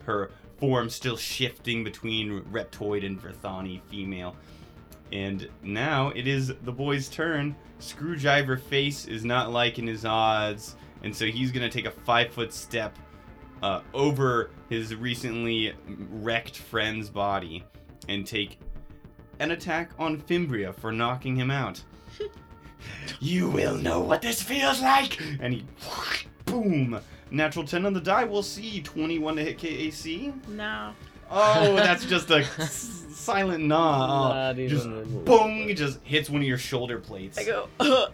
[0.05, 4.37] Her form still shifting between Reptoid and Verthani female.
[5.11, 7.57] And now it is the boy's turn.
[7.81, 12.53] Screwdriver Face is not liking his odds, and so he's gonna take a five foot
[12.53, 12.97] step
[13.61, 15.75] uh, over his recently
[16.13, 17.65] wrecked friend's body
[18.09, 18.59] and take
[19.39, 21.83] an attack on Fimbria for knocking him out.
[23.21, 25.21] you will know what this feels like!
[25.41, 25.65] And he,
[26.45, 27.01] boom!
[27.31, 28.81] Natural 10 on the die, we'll see.
[28.81, 30.49] 21 to hit KAC.
[30.49, 30.93] No.
[31.31, 34.53] Oh, that's just a s- silent nah.
[34.53, 34.87] Not just
[35.25, 35.69] boom!
[35.69, 37.39] It just hits one of your shoulder plates.
[37.39, 38.13] I go, Ugh.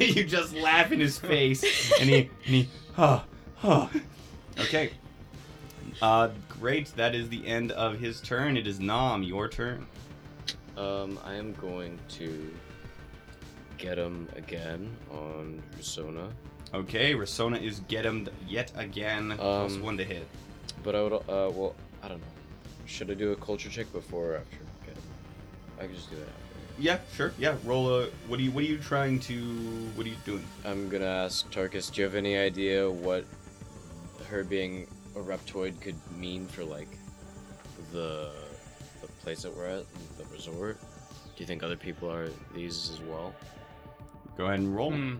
[0.00, 3.22] you just laugh in his face, and he, and he, huh,
[3.56, 3.88] huh.
[4.58, 4.90] Okay.
[6.00, 6.28] Uh,
[6.60, 6.94] great.
[6.96, 8.56] That is the end of his turn.
[8.56, 9.86] It is Nam, your turn.
[10.76, 12.50] Um, I am going to
[13.78, 16.30] get him again on Risona,
[16.72, 19.34] Okay, Risona is get him yet again.
[19.36, 20.24] plus Um, one to hit.
[20.84, 22.26] but I would, uh, well, I don't know.
[22.86, 24.66] Should I do a culture check before or after him?
[25.80, 26.82] I can just do that after.
[26.82, 27.32] Yeah, sure.
[27.38, 28.06] Yeah, roll a.
[28.28, 28.50] What are you?
[28.52, 29.34] What are you trying to?
[29.96, 30.44] What are you doing?
[30.64, 33.24] I'm gonna ask Tarkus, do you have any idea what
[34.28, 34.86] her being
[35.20, 36.88] a reptoid could mean for like
[37.92, 38.30] the
[39.00, 39.84] the place that we're at,
[40.18, 40.78] the resort?
[40.80, 43.34] Do you think other people are these as well?
[44.36, 44.92] Go ahead and roll.
[44.92, 45.16] Hmm.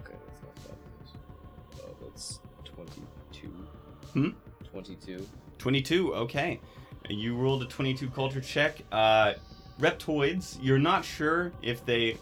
[0.00, 0.54] Okay, that's not
[1.76, 1.82] that.
[1.82, 3.48] Uh, that's twenty-two.
[4.12, 4.28] Hmm?
[4.70, 5.26] Twenty-two.
[5.58, 6.60] 22, okay.
[7.08, 8.78] You rolled a 22 culture check.
[8.92, 9.32] Uh,
[9.80, 12.16] reptoids, you're not sure if they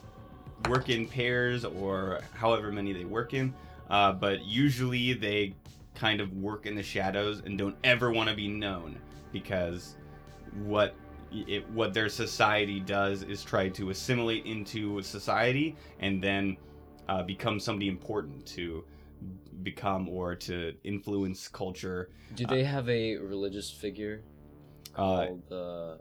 [0.66, 3.52] work in pairs or however many they work in,
[3.90, 5.54] uh, but usually they
[5.94, 8.98] kind of work in the shadows and don't ever want to be known
[9.32, 9.96] because
[10.64, 10.94] what
[11.32, 16.56] it, what their society does is try to assimilate into society and then
[17.08, 18.84] uh, become somebody important to
[19.62, 24.22] become or to influence culture Do they have a religious figure
[24.94, 25.98] Uh, called the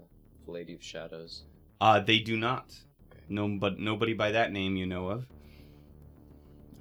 [0.47, 1.43] Lady of Shadows?
[1.81, 2.73] Uh, they do not.
[3.11, 3.21] Okay.
[3.29, 5.25] No, but nobody by that name you know of.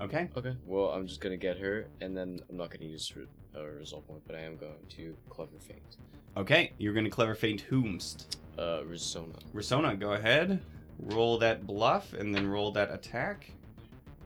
[0.00, 0.28] Okay.
[0.36, 0.54] Okay.
[0.66, 4.06] Well, I'm just gonna get her, and then I'm not gonna use re- a result
[4.08, 5.96] point, but I am going to clever feint.
[6.36, 6.72] Okay.
[6.78, 8.36] You're gonna clever feint whomst.
[8.58, 9.38] Uh, Risona.
[9.54, 10.60] Risona, go ahead.
[10.98, 13.50] Roll that bluff and then roll that attack.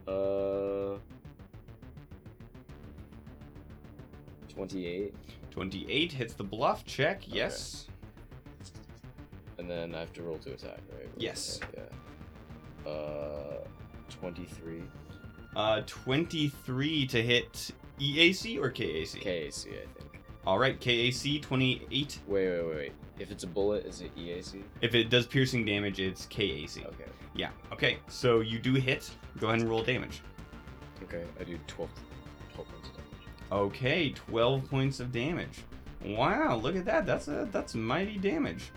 [0.07, 0.97] Uh.
[4.49, 5.14] Twenty-eight,
[5.51, 7.23] 28 hits the bluff check.
[7.27, 7.87] Yes.
[9.59, 11.09] and then I have to roll to attack, right?
[11.16, 11.61] Yes.
[11.77, 12.91] Yeah.
[12.91, 13.59] Uh,
[14.11, 14.83] twenty-three.
[15.57, 17.70] Uh, 23 to hit
[18.00, 19.20] EAC or KAC?
[19.20, 20.20] KAC, I think.
[20.46, 22.20] All right, KAC 28.
[22.26, 22.92] Wait, wait, wait, wait.
[23.18, 24.62] If it's a bullet, is it EAC?
[24.80, 26.87] If it does piercing damage, it's KAC.
[26.87, 27.04] Okay.
[27.34, 27.50] Yeah.
[27.72, 27.99] Okay.
[28.08, 29.11] So you do hit.
[29.41, 30.22] Go ahead and roll damage.
[31.04, 31.91] Okay, I do 12,
[32.54, 33.08] 12 points of damage.
[33.50, 35.64] Okay, 12 points of damage.
[36.04, 37.07] Wow, look at that.
[37.07, 38.70] That's a that's mighty damage.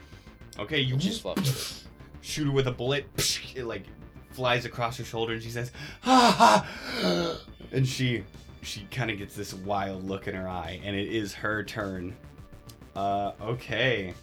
[0.59, 1.25] Okay, you just
[2.21, 3.05] shoot her with a bullet.
[3.53, 3.83] It like
[4.31, 5.71] flies across her shoulder, and she says,
[6.01, 6.65] "Ha
[7.01, 7.37] ha!"
[7.71, 8.23] And she
[8.61, 12.15] she kind of gets this wild look in her eye, and it is her turn.
[12.95, 14.13] Uh, okay.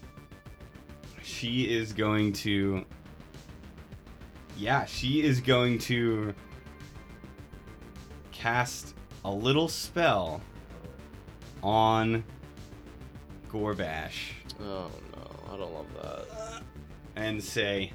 [1.23, 2.85] She is going to.
[4.57, 6.35] Yeah, she is going to
[8.33, 8.95] cast
[9.25, 10.41] a little spell
[11.63, 12.23] on
[13.51, 16.63] Gorbash Oh no, I don't love that.
[17.17, 17.93] and say,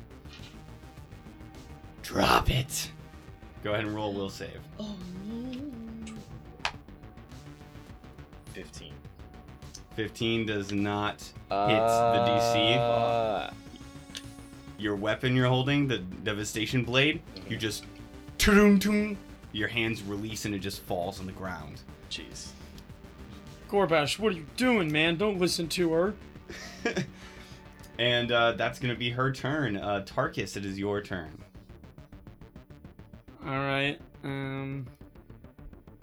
[2.03, 2.91] Drop it.
[3.63, 4.59] Go ahead and roll will save.
[4.80, 5.63] Oh no.
[8.53, 8.93] 15.
[9.95, 12.77] 15 does not hit the DC.
[12.77, 13.51] Uh,
[14.77, 17.85] Your weapon you're holding, the devastation blade, you just
[18.38, 19.17] toon toon.
[19.53, 21.81] Your hands release and it just falls on the ground.
[22.09, 22.49] Jeez.
[23.69, 25.15] Gorbash, what are you doing, man?
[25.15, 26.13] Don't listen to her.
[27.97, 29.77] and uh, that's gonna be her turn.
[29.77, 31.31] Uh, Tarkus, it is your turn.
[33.45, 33.99] All right.
[34.24, 34.88] Um.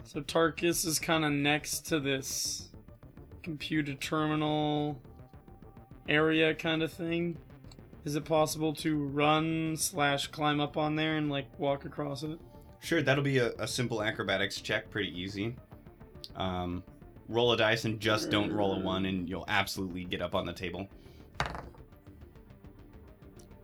[0.03, 2.69] So Tarkus is kind of next to this
[3.43, 4.99] computer terminal
[6.09, 7.37] area kind of thing.
[8.03, 12.39] Is it possible to run slash climb up on there and like walk across it?
[12.81, 15.55] Sure, that'll be a, a simple acrobatics check, pretty easy.
[16.35, 16.83] Um,
[17.29, 20.45] roll a dice and just don't roll a one, and you'll absolutely get up on
[20.45, 20.87] the table.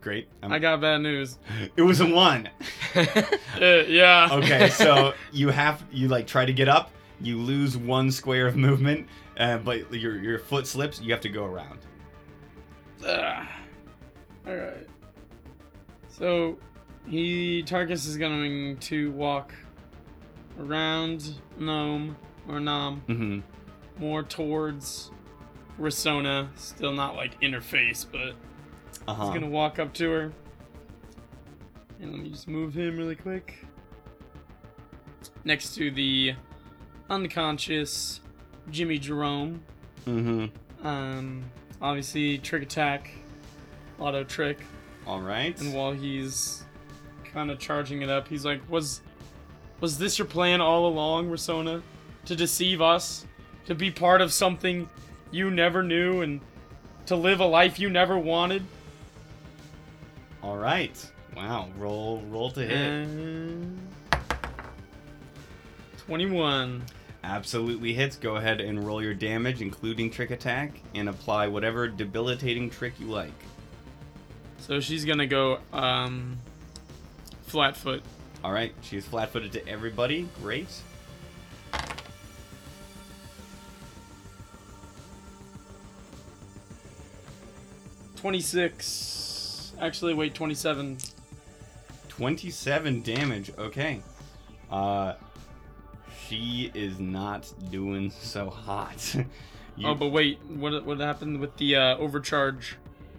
[0.08, 0.26] Great.
[0.42, 1.36] Um, I got bad news.
[1.76, 2.48] it was a one.
[2.96, 4.28] Uh, yeah.
[4.32, 6.90] Okay, so you have you like try to get up,
[7.20, 9.06] you lose one square of movement,
[9.36, 10.98] uh, but your your foot slips.
[11.02, 11.80] You have to go around.
[13.04, 13.46] Ugh.
[14.46, 14.86] All right.
[16.08, 16.56] So
[17.06, 19.52] he Tarkus is going to walk
[20.58, 22.16] around Gnome
[22.48, 23.40] or Nom Mm-hmm.
[24.02, 25.10] more towards
[25.78, 26.48] Risona.
[26.56, 28.34] Still not like interface, but
[29.08, 30.32] Uh he's gonna walk up to her.
[32.00, 33.64] And let me just move him really quick.
[35.44, 36.34] Next to the
[37.08, 38.20] unconscious
[38.70, 39.62] Jimmy Jerome.
[40.06, 40.86] Mm-hmm.
[40.86, 41.42] Um,
[41.80, 43.10] obviously trick attack,
[43.98, 44.58] auto trick.
[45.06, 45.58] All right.
[45.58, 46.64] And while he's
[47.24, 49.00] kind of charging it up, he's like, "Was
[49.80, 51.82] was this your plan all along, Risona?
[52.26, 53.26] To deceive us?
[53.64, 54.86] To be part of something
[55.30, 56.42] you never knew and
[57.06, 58.62] to live a life you never wanted?"
[60.42, 61.10] All right.
[61.36, 61.68] Wow.
[61.78, 62.76] Roll roll to hit.
[62.76, 63.78] And
[66.06, 66.82] 21.
[67.24, 68.16] Absolutely hits.
[68.16, 73.06] Go ahead and roll your damage, including trick attack, and apply whatever debilitating trick you
[73.06, 73.32] like.
[74.58, 76.38] So she's gonna go um
[77.42, 78.02] flat foot.
[78.44, 78.72] All right.
[78.82, 80.28] She's flat-footed to everybody.
[80.40, 80.68] Great.
[88.16, 89.27] Twenty-six.
[89.80, 90.98] Actually, wait, twenty-seven.
[92.08, 93.52] 27 damage.
[93.56, 94.00] Okay.
[94.70, 95.14] Uh
[96.26, 99.14] she is not doing so hot.
[99.76, 102.76] You- Oh, but wait, what what happened with the uh, overcharge?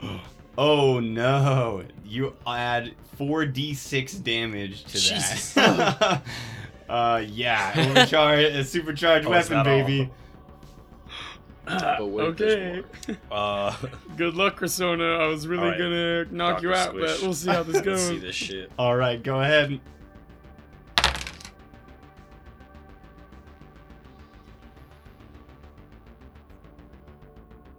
[0.57, 1.83] oh no.
[2.05, 5.53] You add 4d6 damage to Jesus.
[5.53, 6.21] that.
[6.89, 10.01] uh yeah, overcharge a supercharged Oh, weapon baby.
[10.01, 10.15] all?
[11.69, 11.95] Baby.
[11.99, 12.83] But wait, okay.
[13.31, 13.75] Uh,
[14.17, 15.19] Good luck, Risona.
[15.19, 16.79] I was really Alright, gonna knock you Dr.
[16.79, 18.07] out, but we'll see how this goes.
[18.07, 18.71] see this shit.
[18.77, 19.79] All right, go ahead.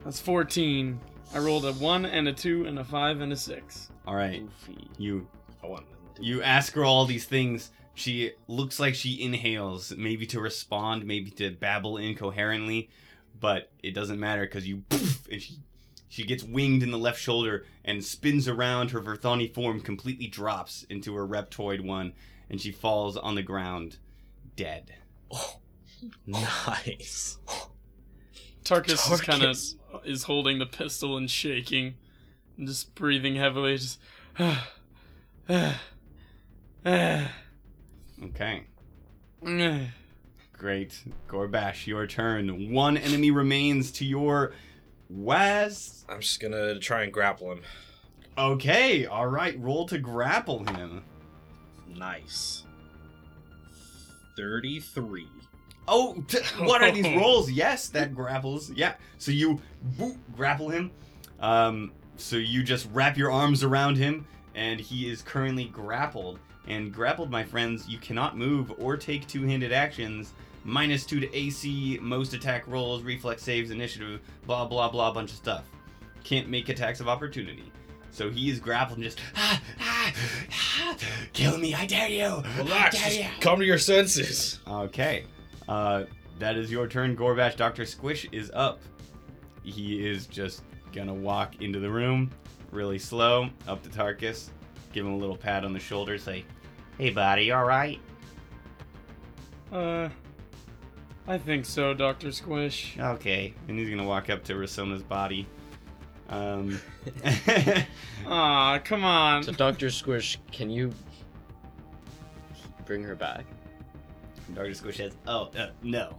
[0.04, 0.98] That's 14.
[1.34, 3.90] I rolled a 1 and a 2 and a 5 and a 6.
[4.06, 4.42] All right.
[4.66, 4.88] goofy.
[4.98, 5.26] You
[5.62, 5.84] I want.
[6.18, 7.70] You ask her all these things.
[7.94, 12.88] She looks like she inhales, maybe to respond, maybe to babble incoherently,
[13.40, 15.58] but it doesn't matter because you poof, and she
[16.08, 18.90] she gets winged in the left shoulder and spins around.
[18.90, 22.12] Her Verthani form completely drops into her reptoid one,
[22.48, 23.98] and she falls on the ground,
[24.56, 24.94] dead.
[25.30, 25.60] Oh,
[26.26, 27.38] Nice.
[28.64, 29.58] Tarkus, is kind of
[30.04, 31.94] is holding the pistol and shaking,
[32.56, 33.76] and just breathing heavily.
[33.76, 33.98] Just.
[34.38, 34.70] ah,
[35.48, 35.80] ah,
[36.84, 37.32] ah.
[38.24, 38.64] Okay,
[40.60, 41.02] great.
[41.26, 42.70] Gorbash, your turn.
[42.70, 44.52] One enemy remains to your
[45.08, 46.04] west.
[46.06, 47.62] I'm just gonna try and grapple him.
[48.36, 49.58] Okay, all right.
[49.58, 51.02] Roll to grapple him.
[51.88, 52.64] Nice.
[54.36, 55.28] Thirty-three.
[55.88, 57.50] Oh, t- what are these rolls?
[57.50, 58.70] Yes, that grapples.
[58.72, 58.94] Yeah.
[59.16, 59.62] So you
[59.96, 60.90] boop, grapple him.
[61.40, 66.38] Um, so you just wrap your arms around him, and he is currently grappled.
[66.66, 70.34] And grappled, my friends, you cannot move or take two-handed actions.
[70.64, 75.36] Minus two to AC, most attack rolls, reflex saves, initiative, blah blah blah, bunch of
[75.36, 75.64] stuff.
[76.24, 77.72] Can't make attacks of opportunity.
[78.10, 80.12] So he is grappled and just ah, ah,
[80.50, 80.96] ah,
[81.32, 82.42] kill me, I dare you.
[82.58, 82.96] Relax.
[82.96, 83.26] Dare Just you.
[83.40, 84.60] come to your senses.
[84.68, 85.24] Okay.
[85.68, 86.04] Uh,
[86.38, 87.56] that is your turn, Gorbash.
[87.56, 87.84] Dr.
[87.84, 88.80] Squish is up.
[89.62, 90.62] He is just
[90.92, 92.30] gonna walk into the room
[92.72, 94.50] really slow, up to Tarkus,
[94.92, 96.44] give him a little pat on the shoulder, say,
[96.98, 97.98] Hey, buddy, you alright?
[99.72, 100.08] Uh,
[101.28, 102.96] I think so, Doctor Squish.
[102.98, 103.54] Okay.
[103.68, 105.46] And he's gonna walk up to Risona's body.
[106.28, 106.80] Um,
[108.26, 109.42] Aw, come on.
[109.42, 109.90] So, Dr.
[109.90, 110.92] Squish, can you
[112.86, 113.44] bring her back?
[114.54, 114.74] Dr.
[114.74, 116.16] Squish says, Oh, uh, no.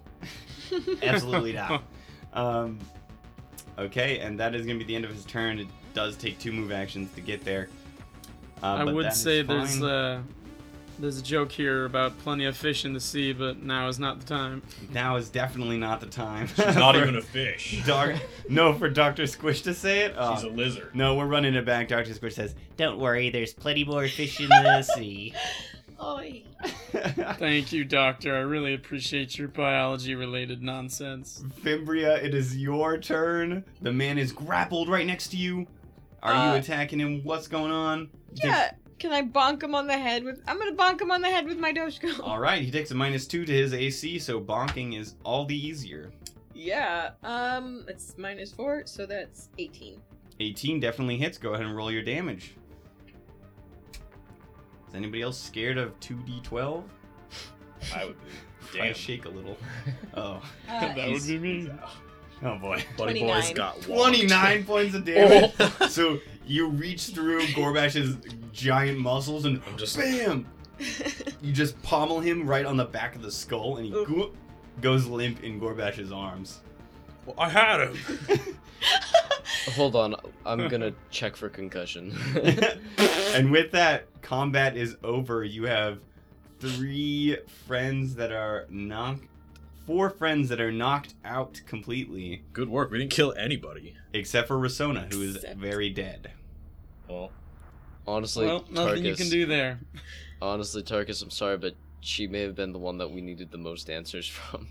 [1.04, 1.84] Absolutely not.
[2.34, 2.80] Um,
[3.78, 5.60] Okay, and that is going to be the end of his turn.
[5.60, 7.68] It does take two move actions to get there.
[8.64, 9.90] Uh, I but would that is say there's fine.
[9.90, 10.22] uh,
[11.02, 14.20] there's a joke here about plenty of fish in the sea, but now is not
[14.20, 14.62] the time.
[14.94, 16.48] now is definitely not the time.
[16.48, 17.82] She's not even a fish.
[17.86, 18.16] Doc-
[18.48, 20.14] no, for Doctor Squish to say it.
[20.18, 20.36] Oh.
[20.36, 20.96] She's a lizard.
[20.96, 21.88] no, we're running it back.
[21.88, 25.34] Doctor Squish says, "Don't worry, there's plenty more fish in the sea."
[26.04, 26.44] Oi.
[27.38, 28.36] Thank you, Doctor.
[28.36, 31.44] I really appreciate your biology-related nonsense.
[31.64, 33.64] Fimbria, it is your turn.
[33.82, 35.68] The man is grappled right next to you.
[36.24, 37.22] Are Uh, you attacking him?
[37.24, 38.10] What's going on?
[38.34, 38.72] Yeah.
[39.02, 40.44] Can I bonk him on the head with?
[40.48, 42.20] I'm gonna bonk him on the head with my Doshko.
[42.20, 45.56] All right, he takes a minus two to his AC, so bonking is all the
[45.56, 46.12] easier.
[46.54, 47.10] Yeah.
[47.24, 47.84] Um.
[47.88, 50.00] It's minus four, so that's 18.
[50.40, 51.40] 18 definitely hits.
[51.40, 52.54] Go ahead and roll your damage.
[54.88, 56.84] Is anybody else scared of 2d12?
[57.96, 58.30] I would be.
[58.72, 58.94] Try Damn.
[58.94, 59.58] to shake a little.
[60.14, 60.44] Oh.
[60.70, 61.72] Uh, that would be me.
[62.44, 62.84] Oh boy.
[62.98, 63.28] Buddy 29.
[63.28, 64.18] boy's got walloped.
[64.20, 65.52] 29 points of damage.
[65.90, 68.18] So you reach through Gorbash's
[68.52, 70.46] giant muscles and I'm just bam!
[71.44, 74.32] You just pommel him right on the back of the skull and he go-
[74.82, 76.62] goes limp in Gorbash's arms.
[77.26, 77.98] Well, I had him.
[79.76, 80.16] Hold on,
[80.46, 82.16] I'm gonna check for concussion.
[83.36, 85.44] and with that, combat is over.
[85.44, 86.00] You have
[86.60, 87.38] three
[87.68, 89.26] friends that are knocked,
[89.86, 92.92] four friends that are knocked out completely, Good work.
[92.92, 93.96] We didn't kill anybody.
[94.14, 96.32] except for Risona, who is Except- very dead.
[97.08, 97.32] Well,
[98.08, 99.80] honestly, Well, nothing you Tarkus, can do there.
[100.42, 103.58] honestly, Tarkus, I'm sorry, but she may have been the one that we needed the
[103.58, 104.68] most answers from.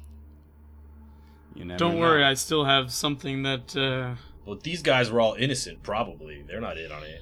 [1.54, 2.00] You never Don't know.
[2.00, 3.76] worry, I still have something that.
[3.76, 4.14] uh...
[4.46, 5.82] well, these guys were all innocent.
[5.82, 7.20] Probably they're not in on it.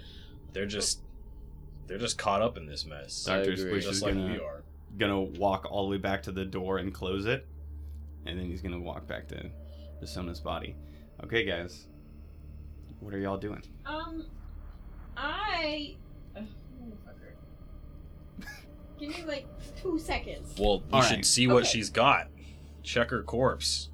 [0.52, 1.00] They're just
[1.86, 3.26] they're just caught up in this mess.
[3.26, 3.52] I Dr.
[3.52, 3.56] agree.
[3.64, 4.62] Squish is just like gonna, we are.
[4.98, 7.46] gonna walk all the way back to the door and close it,
[8.26, 9.50] and then he's gonna walk back to
[10.00, 10.76] the Sona's body.
[11.24, 11.86] Okay, guys,
[13.00, 13.62] what are y'all doing?
[13.86, 14.26] Um,
[15.16, 15.96] I.
[16.36, 16.44] Ugh,
[16.82, 18.46] motherfucker.
[18.98, 19.46] Give me like
[19.80, 20.54] two seconds.
[20.58, 21.24] Well, you All should right.
[21.26, 21.68] see what Okay.
[21.68, 22.28] she's got.
[22.82, 23.90] Check her corpse.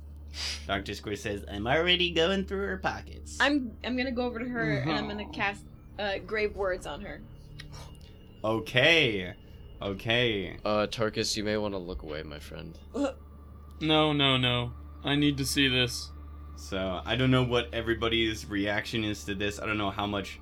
[0.67, 0.95] Dr.
[0.95, 4.79] Squish says, "I'm already going through her pockets." I'm I'm gonna go over to her
[4.79, 5.63] and I'm gonna cast
[5.99, 7.21] uh, grave words on her.
[8.43, 9.33] Okay,
[9.81, 10.57] okay.
[10.65, 12.77] Uh, Tarkus, you may want to look away, my friend.
[13.81, 14.73] No, no, no.
[15.03, 16.11] I need to see this.
[16.57, 19.61] So I don't know what everybody's reaction is to this.
[19.61, 20.41] I don't know how much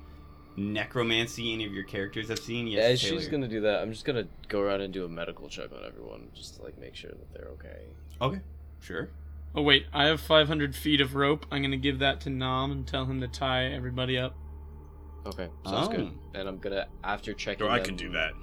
[0.55, 2.67] necromancy any of your characters have seen.
[2.67, 3.81] yeah, Yes, she's gonna do that.
[3.81, 6.77] I'm just gonna go around and do a medical check on everyone, just to like
[6.79, 7.87] make sure that they're okay.
[8.21, 8.41] Okay,
[8.79, 9.09] sure.
[9.55, 11.45] Oh wait, I have 500 feet of rope.
[11.51, 14.35] I'm gonna give that to Nam and tell him to tie everybody up.
[15.25, 16.11] Okay, sounds good.
[16.13, 16.39] Oh.
[16.39, 17.65] And I'm gonna after checking.
[17.65, 18.33] Or I them, can do that.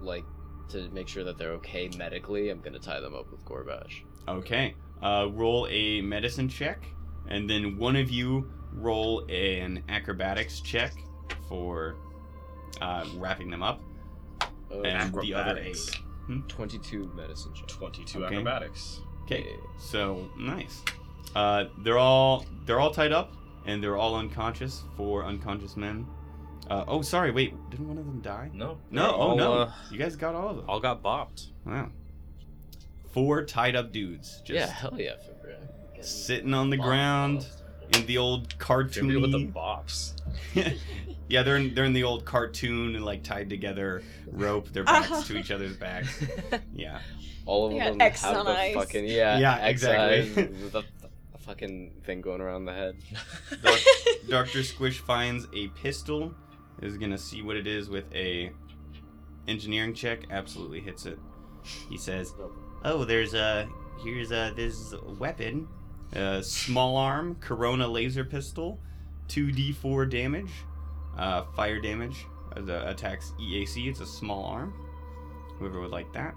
[0.00, 0.24] Like
[0.70, 2.50] to make sure that they're okay medically.
[2.50, 4.02] I'm gonna tie them up with Gorbash.
[4.28, 4.74] Okay.
[5.02, 6.84] Uh, roll a medicine check,
[7.28, 10.92] and then one of you roll an acrobatics check
[11.48, 11.96] for
[12.80, 13.80] uh, wrapping them up,
[14.70, 15.76] Uh, and the other eight.
[15.76, 15.90] Acrobatics.
[16.48, 17.66] 22 medicine check.
[17.68, 18.36] Twenty-two Okay.
[18.36, 19.00] acrobatics.
[19.24, 19.44] Okay.
[19.78, 20.82] So nice.
[21.34, 23.32] Uh, they're all they're all tied up,
[23.66, 24.84] and they're all unconscious.
[24.96, 26.06] Four unconscious men.
[26.70, 27.32] Uh, oh, sorry.
[27.32, 28.50] Wait, didn't one of them die?
[28.54, 28.78] No.
[28.90, 29.08] No.
[29.10, 29.52] Oh all, no.
[29.54, 30.64] uh, you guys got all of them.
[30.68, 31.48] all got bopped.
[31.66, 31.90] Wow.
[33.12, 36.04] Four tied up dudes just yeah, hell yeah, Fimbria.
[36.04, 37.46] sitting on the ground
[37.94, 38.48] in the old
[38.90, 39.52] Jimmy with the cartoon.
[39.52, 40.14] bops.
[41.28, 45.10] yeah, they're in, they're in the old cartoon and like tied together rope, their backs
[45.10, 45.22] uh-huh.
[45.22, 46.22] to each other's backs.
[46.74, 47.00] Yeah.
[47.44, 48.74] All of They got them X have on the eyes.
[48.74, 50.20] fucking yeah, Yeah, X exactly.
[50.20, 52.96] eyes with the, the fucking thing going around the head.
[54.28, 54.62] Dr.
[54.62, 56.34] Squish finds a pistol.
[56.80, 58.50] Is gonna see what it is with a
[59.46, 60.20] engineering check.
[60.30, 61.18] Absolutely hits it.
[61.88, 62.32] He says,
[62.84, 63.68] "Oh, there's a
[64.02, 65.68] here's a this weapon,
[66.12, 68.80] a small arm Corona laser pistol,
[69.28, 70.50] two D4 damage,
[71.16, 72.26] uh, fire damage.
[72.54, 73.88] As a, attacks EAC.
[73.88, 74.74] It's a small arm.
[75.58, 76.34] Whoever would like that.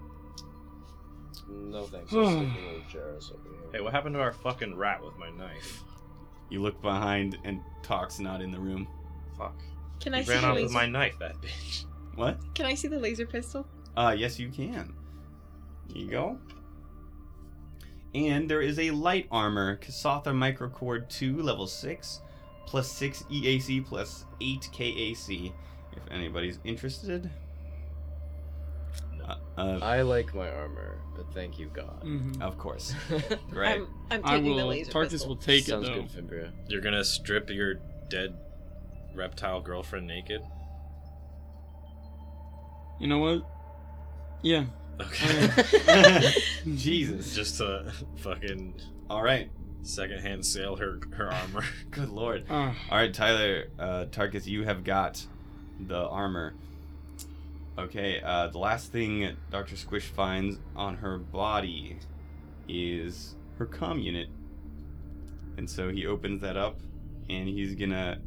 [1.50, 2.14] No thanks.
[2.14, 3.70] I'll stick with little Jairus over here.
[3.74, 5.84] Hey, what happened to our fucking rat with my knife?
[6.50, 8.88] You look behind and Talk's not in the room.
[9.38, 9.60] Fuck.
[10.00, 10.64] Can I He see ran the off laser?
[10.68, 11.84] with my knife, that bitch.
[12.16, 12.38] What?
[12.56, 13.68] Can I see the laser pistol?
[13.98, 14.94] Uh, yes, you can.
[15.94, 16.38] Here you go.
[18.14, 22.22] And there is a light armor, Kasatha Microcord 2, level 6,
[22.66, 25.52] plus 6 EAC, plus 8 KAC,
[25.92, 27.30] if anybody's interested.
[29.28, 32.04] Uh, uh, I like my armor, but thank you, God.
[32.04, 32.42] Mhm.
[32.42, 32.94] of course.
[33.50, 33.82] right.
[33.82, 34.68] I'm, I'm I taking the will.
[34.68, 35.30] laser Tarkus pistol.
[35.30, 36.52] will take it Sounds good, Fimbria.
[36.70, 37.76] You're gonna strip your
[38.10, 38.38] dead
[39.16, 40.42] reptile girlfriend naked?
[43.00, 43.42] You know what?
[44.42, 44.66] Yeah.
[45.02, 46.32] Okay.
[46.76, 47.36] Jesus.
[47.36, 48.76] Just to fucking.
[49.10, 49.50] All right.
[49.82, 51.64] Secondhand sale her her armor.
[51.92, 52.46] Good lord.
[52.50, 55.24] Uh, All right, Tyler, uh, Tarkus, you have got
[55.80, 56.56] the armor.
[57.78, 59.76] Okay, uh, the last thing Dr.
[59.76, 61.98] Squish finds on her body
[62.68, 64.30] is her comm unit.
[65.58, 66.80] And so he opens that up
[67.30, 68.20] and he's gonna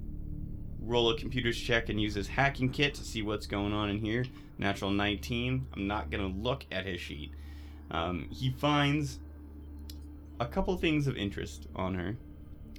[0.89, 3.99] roll a computer's check and use his hacking kit to see what's going on in
[3.99, 4.25] here.
[4.57, 5.67] Natural 19.
[5.75, 7.33] I'm not gonna look at his sheet.
[7.91, 9.21] Um, he finds
[10.41, 12.17] a couple things of interest on her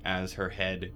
[0.03, 0.91] as her head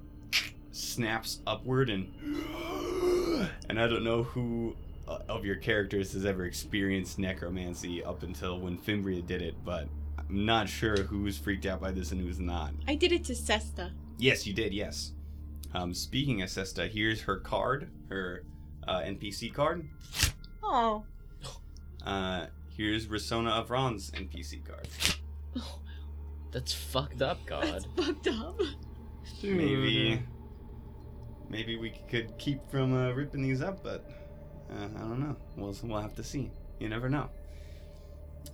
[0.72, 2.12] snaps upward and
[3.70, 4.76] and I don't know who
[5.08, 9.88] uh, of your characters has ever experienced necromancy up until when Fimbria did it, but
[10.18, 12.72] I'm not sure who's freaked out by this and who's not.
[12.88, 13.92] I did it to Sesta.
[14.18, 14.74] Yes, you did.
[14.74, 15.12] Yes.
[15.74, 18.44] Um, speaking of Sesta, here's her card, her
[18.88, 19.88] uh, NPC card.
[20.64, 21.04] Oh.
[22.06, 22.48] Uh,
[22.78, 24.88] here's Risona of Ron's NPC card.
[25.58, 25.80] Oh,
[26.52, 28.06] That's fucked up, That's God.
[28.06, 28.60] fucked up.
[29.42, 29.58] dude.
[29.58, 30.22] Maybe,
[31.50, 34.10] maybe we could keep from uh, ripping these up, but
[34.72, 35.36] uh, I don't know.
[35.58, 36.52] We'll we'll have to see.
[36.80, 37.30] You never know.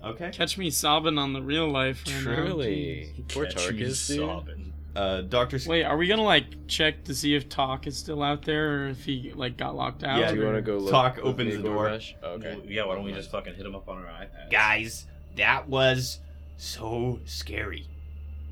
[0.04, 0.30] Okay.
[0.32, 3.12] Catch me sobbing on the real life right now, Truly.
[3.30, 4.20] Poor Catch Tarkus, dude.
[4.20, 4.69] sobbing.
[4.96, 5.60] Uh, Doctor.
[5.68, 8.88] Wait, are we gonna like check to see if Talk is still out there or
[8.90, 10.20] if he like got locked out?
[10.20, 10.92] Yeah, Do you want to go look?
[10.92, 11.86] Talk opens the door.
[11.90, 12.14] Gorbash?
[12.24, 12.60] Okay.
[12.68, 14.50] Yeah, why don't we just fucking hit him up on our iPad?
[14.52, 15.06] Guys,
[15.38, 16.20] that was
[16.58, 17.86] so scary.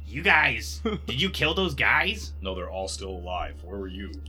[0.07, 2.34] You guys, did you kill those guys?
[2.41, 3.55] No, they're all still alive.
[3.64, 4.11] Where were you?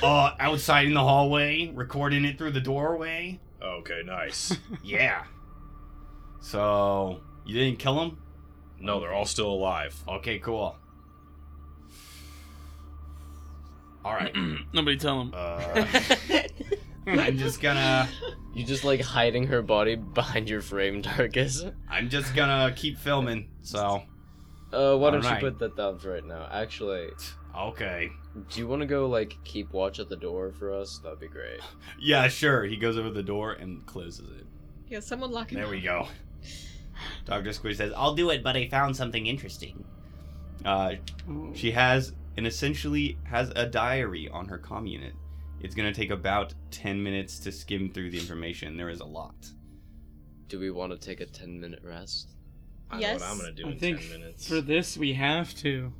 [0.00, 3.40] Uh, outside in the hallway, recording it through the doorway.
[3.60, 4.56] Okay, nice.
[4.84, 5.24] Yeah.
[6.40, 8.18] So you didn't kill them?
[8.80, 10.00] no, they're all still alive.
[10.06, 10.76] Okay, cool.
[14.08, 14.34] All right.
[14.72, 15.32] Nobody tell him.
[15.34, 15.84] Uh,
[17.06, 18.08] I'm just gonna.
[18.54, 21.70] You just like hiding her body behind your frame, Tarkus.
[21.90, 23.50] I'm just gonna keep filming.
[23.62, 24.02] So
[24.72, 25.42] Uh, why don't Alright.
[25.42, 26.48] you put that down for right now?
[26.50, 27.08] Actually,
[27.56, 28.08] okay.
[28.50, 30.98] do you want to go like keep watch at the door for us?
[31.04, 31.60] That'd be great.
[32.00, 32.64] Yeah, sure.
[32.64, 34.46] He goes over the door and closes it.
[34.88, 36.08] yeah, someone lock him There we go.
[37.26, 37.52] Dr.
[37.52, 39.84] Squish says, I'll do it, but I found something interesting.
[40.64, 40.94] Uh,
[41.54, 45.12] she has and essentially has a diary on her comm unit.
[45.60, 48.76] It's going to take about 10 minutes to skim through the information.
[48.76, 49.34] There is a lot.
[50.46, 52.30] Do we want to take a ten minute rest?
[52.90, 53.20] I know Yes.
[53.20, 54.48] what I'm gonna do I in think ten minutes.
[54.48, 55.92] for this we have to.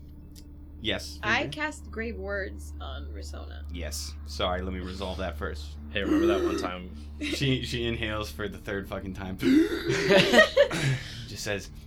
[0.80, 1.18] Yes.
[1.22, 1.52] I Finger?
[1.54, 3.64] cast grave words on Risona.
[3.70, 4.14] Yes.
[4.26, 5.66] Sorry, let me resolve that first.
[5.90, 6.88] Hey, remember that one time?
[7.20, 9.36] She she inhales for the third fucking time.
[11.28, 11.78] Just says, "Ah,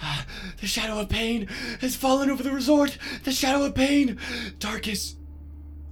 [0.60, 1.46] "The shadow of pain
[1.80, 2.98] has fallen over the resort.
[3.24, 4.18] The shadow of pain,
[4.58, 5.16] darkest."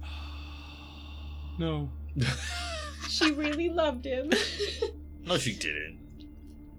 [1.57, 1.89] No.
[3.09, 4.31] she really loved him.
[5.23, 5.99] No, she didn't.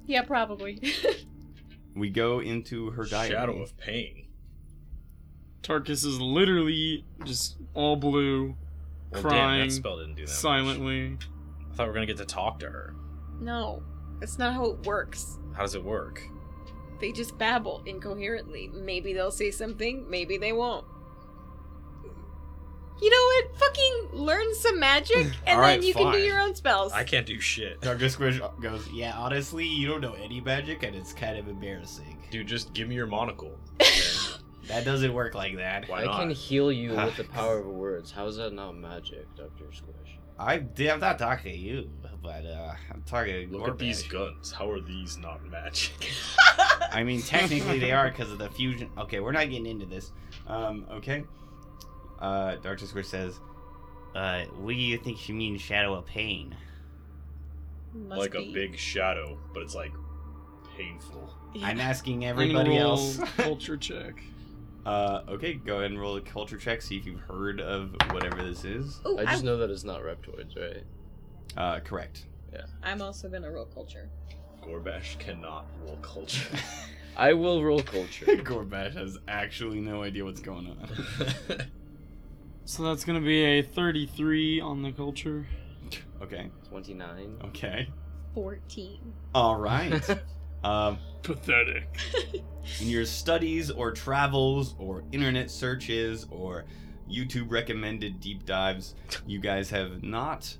[0.06, 0.80] yeah, probably.
[1.94, 3.30] We go into her diary.
[3.30, 4.26] Shadow of pain.
[5.62, 8.54] Tarkus is literally just all blue,
[9.10, 10.30] Well, crying damn, that spell didn't do that.
[10.30, 10.36] much.
[10.38, 11.16] silently.
[11.16, 12.94] I thought we were gonna get to talk to her.
[13.40, 13.82] no,
[14.20, 15.38] that's not how it works.
[15.54, 16.20] How does it work?
[17.00, 18.68] They just babble incoherently.
[18.72, 20.84] Maybe they'll say something, maybe they won't.
[23.00, 23.58] You know what?
[23.58, 26.92] Fucking learn some magic, and then Alright, you can do your own spells.
[26.92, 27.80] I can't do shit.
[27.82, 28.08] Dr.
[28.08, 32.18] Squish goes, Yeah, honestly, you don't know any magic, and it's kind of embarrassing.
[32.30, 33.58] Dude, just give me your monocle.
[34.68, 35.88] That doesn't work like that.
[35.88, 36.20] Why I not?
[36.20, 38.10] can heal you with the power of words.
[38.10, 40.18] How is that not magic, Doctor Squish?
[40.38, 41.90] I, I'm not talking to you,
[42.22, 44.52] but uh, I'm talking to Look at these guns.
[44.52, 45.92] How are these not magic?
[46.92, 48.90] I mean, technically they are because of the fusion.
[48.98, 50.12] Okay, we're not getting into this.
[50.46, 51.24] Um, okay.
[52.20, 52.86] Uh, Dr.
[52.86, 53.40] Squish says,
[54.14, 56.54] uh, what do you think she means shadow of pain?
[57.94, 59.92] Must like a big shadow, but it's like
[60.76, 61.32] painful.
[61.54, 61.66] Yeah.
[61.68, 63.18] I'm asking everybody roll else.
[63.36, 64.22] culture check.
[64.86, 68.42] Uh, okay, go ahead and roll a culture check, see if you've heard of whatever
[68.42, 69.00] this is.
[69.06, 70.84] Ooh, I just I'm, know that it's not reptoids, right?
[71.56, 72.26] Uh, correct.
[72.52, 72.62] Yeah.
[72.82, 74.08] I'm also gonna roll culture.
[74.62, 76.56] Gorbash cannot roll culture.
[77.16, 78.26] I will roll culture.
[78.26, 81.66] Gorbash has actually no idea what's going on.
[82.68, 85.46] So that's gonna be a 33 on the culture.
[86.20, 87.36] Okay, 29.
[87.44, 87.88] okay.
[88.34, 89.14] 14.
[89.36, 90.02] All right.
[90.64, 91.88] Um, Pathetic.
[92.80, 96.64] in your studies or travels or internet searches or
[97.10, 98.94] YouTube recommended deep dives,
[99.26, 100.56] you guys have not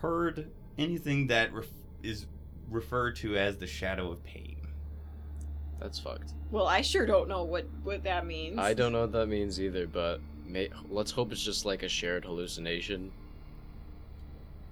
[0.00, 1.66] heard anything that ref-
[2.02, 2.26] is
[2.70, 4.56] referred to as the shadow of pain.
[5.80, 6.34] That's fucked.
[6.50, 8.58] Well, I sure don't know what, what that means.
[8.58, 11.88] I don't know what that means either, but may- let's hope it's just like a
[11.88, 13.10] shared hallucination.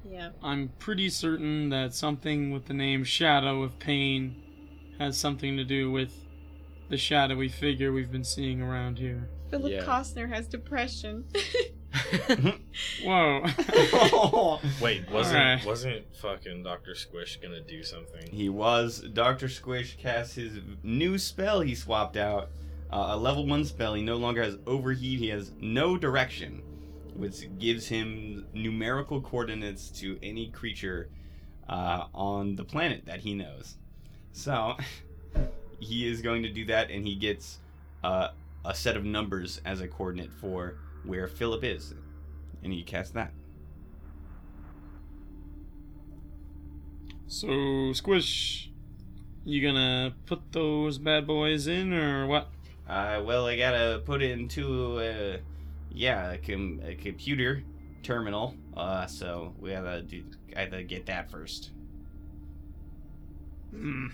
[0.09, 0.31] Yeah.
[0.43, 4.43] I'm pretty certain that something with the name Shadow of Pain
[5.01, 6.13] has something to do with
[6.91, 9.29] the shadowy figure we've been seeing around here.
[9.51, 9.83] Philip Yeah.
[9.85, 11.25] Costner has depression.
[13.05, 13.45] Whoa.
[14.81, 15.65] Wait, wasn't Alright.
[15.65, 18.29] wasn't fucking Doctor Squish gonna do something?
[18.31, 19.01] He was.
[19.13, 19.49] Dr.
[19.49, 22.51] Squish casts his new spell he swapped out.
[22.93, 23.95] Uh, a level 1 spell.
[23.95, 25.19] He no longer has overheat.
[25.19, 26.63] He has know direction,
[27.15, 31.09] which gives him numerical coordinates to any creature
[31.69, 33.77] uh, on the planet that he knows.
[34.33, 34.77] So,
[35.81, 37.59] he is going to do that, and he gets
[38.05, 38.29] uh,
[38.65, 41.95] a set of numbers as a coordinate for where Philip is.
[42.63, 43.33] And he casts that.
[47.27, 48.71] So, Squish,
[49.45, 52.49] you gonna put those bad boys in or what?
[52.89, 55.37] Uh, well, I gotta put into, uh,
[55.93, 57.63] yeah, a, com- a computer
[58.03, 58.57] terminal.
[58.77, 61.71] Uh, so we gotta do, gotta get that first.
[63.71, 64.07] Hmm.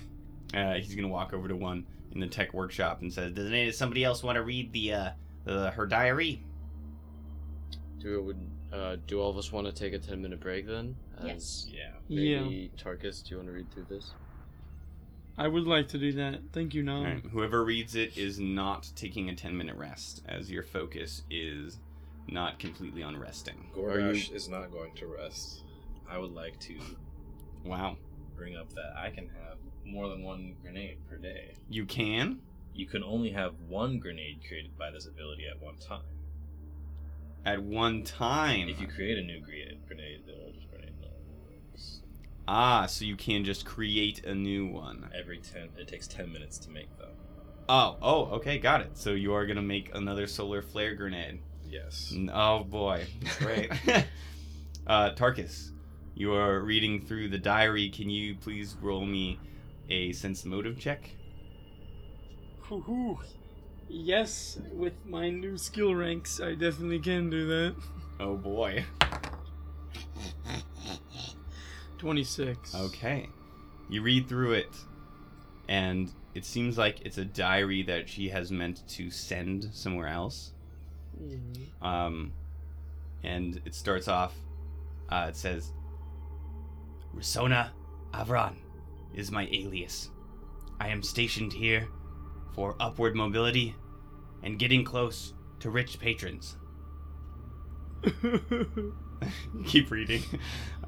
[0.55, 3.73] Uh, he's gonna walk over to one in the tech workshop and says, "Does any,
[3.73, 5.11] somebody else want to read the, uh,
[5.45, 6.43] the, her diary?"
[8.07, 10.97] do would uh, do all of us want to take a ten minute break then?
[11.25, 11.67] Yes.
[11.71, 11.91] Yeah.
[12.09, 12.41] Yeah.
[12.41, 14.13] Maybe Tarkus, do you want to read through this?
[15.39, 16.41] I would like to do that.
[16.53, 17.05] Thank you, Nom.
[17.05, 21.79] Alright, Whoever reads it is not taking a ten minute rest, as your focus is
[22.29, 23.71] not completely on resting.
[23.75, 25.63] Gorbash is not going to rest.
[26.09, 26.79] I would like to
[27.65, 27.97] Wow,
[28.37, 31.55] bring up that I can have more than one grenade per day.
[31.69, 32.41] you can.
[32.75, 36.03] You can only have one grenade created by this ability at one time.
[37.47, 38.69] At one time.
[38.69, 41.09] If you create a new grenade, grenade, they'll just grenade no
[41.49, 42.01] works.
[42.47, 45.09] Ah, so you can just create a new one.
[45.19, 47.11] Every ten, it takes ten minutes to make them.
[47.69, 48.99] Oh, oh, okay, got it.
[48.99, 51.41] So you are gonna make another solar flare grenade.
[51.69, 52.15] Yes.
[52.33, 53.07] Oh boy,
[53.39, 53.71] great.
[54.87, 55.71] uh, Tarkus,
[56.17, 57.91] you are reading through the diary.
[57.91, 59.39] Can you please roll me
[59.89, 61.11] a sense motive check?
[62.63, 63.19] Hoo-hoo.
[63.89, 67.77] Yes, with my new skill ranks, I definitely can do that.
[68.19, 68.85] Oh boy.
[71.99, 72.75] 26.
[72.75, 73.29] Okay.
[73.89, 74.75] You read through it,
[75.69, 80.53] and it seems like it's a diary that she has meant to send somewhere else.
[81.23, 81.67] Mhm.
[81.83, 82.33] Um,
[83.23, 84.35] and it starts off.
[85.09, 85.73] Uh, it says,
[87.17, 87.71] "Risona
[88.13, 88.55] Avran
[89.15, 90.11] is my alias.
[90.79, 91.89] I am stationed here
[92.53, 93.75] for upward mobility
[94.43, 96.57] and getting close to rich patrons."
[99.67, 100.23] Keep reading.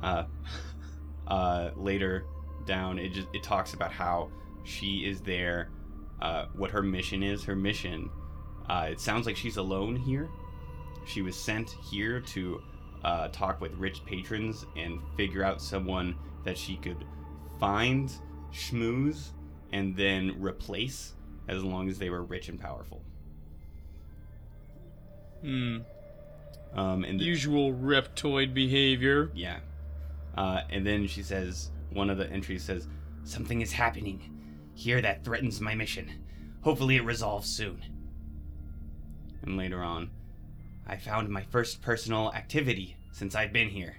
[0.02, 0.24] Uh,
[1.26, 2.24] uh, later
[2.66, 4.30] down, it just it talks about how
[4.64, 5.70] she is there.
[6.20, 7.44] Uh, what her mission is.
[7.44, 8.10] Her mission.
[8.68, 10.28] Uh, it sounds like she's alone here.
[11.06, 12.62] She was sent here to
[13.04, 17.04] uh, talk with rich patrons and figure out someone that she could
[17.60, 18.12] find,
[18.52, 19.30] schmooze,
[19.72, 21.14] and then replace
[21.48, 23.02] as long as they were rich and powerful.
[25.42, 25.78] Hmm.
[26.74, 29.30] Um, and the, Usual reptoid behavior.
[29.34, 29.60] yeah.
[30.36, 32.86] Uh, and then she says, one of the entries says,
[33.24, 34.30] Something is happening
[34.74, 36.10] here that threatens my mission.
[36.62, 37.82] Hopefully it resolves soon.
[39.42, 40.10] And later on,
[40.88, 43.96] I found my first personal activity since I've been here.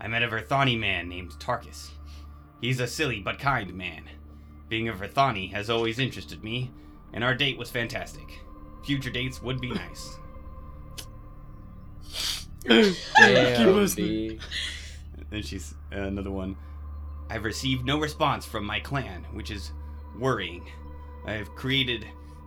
[0.00, 1.90] I met a Verthani man named Tarkus.
[2.60, 4.04] He's a silly but kind man.
[4.68, 6.70] Being a Verthani has always interested me,
[7.12, 8.40] and our date was fantastic.
[8.84, 10.16] Future dates would be nice.
[12.64, 14.40] Keep Damn, listening.
[15.30, 16.56] And she's uh, another one.
[17.28, 19.72] I've received no response from my clan, which is
[20.18, 20.66] worrying.
[21.26, 22.06] I have created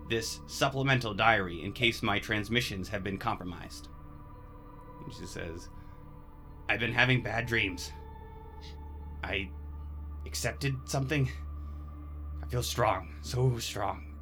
[0.10, 3.88] this supplemental diary in case my transmissions have been compromised.
[5.03, 5.69] And she says,
[6.68, 7.91] I've been having bad dreams.
[9.23, 9.49] I
[10.26, 11.30] accepted something.
[12.44, 14.15] I feel strong, so strong.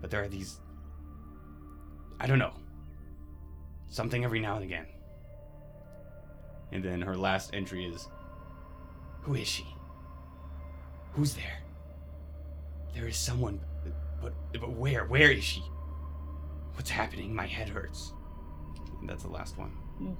[0.00, 0.60] But there are these.
[2.20, 2.52] I don't know.
[3.88, 4.86] Something every now and again.
[6.72, 8.08] And then her last entry is
[9.22, 9.66] Who is she?
[11.12, 11.62] Who's there?
[12.94, 13.60] There is someone,
[14.20, 15.04] but, but where?
[15.04, 15.62] Where is she?
[16.74, 17.34] What's happening?
[17.34, 18.12] My head hurts.
[19.00, 19.72] And that's the last one.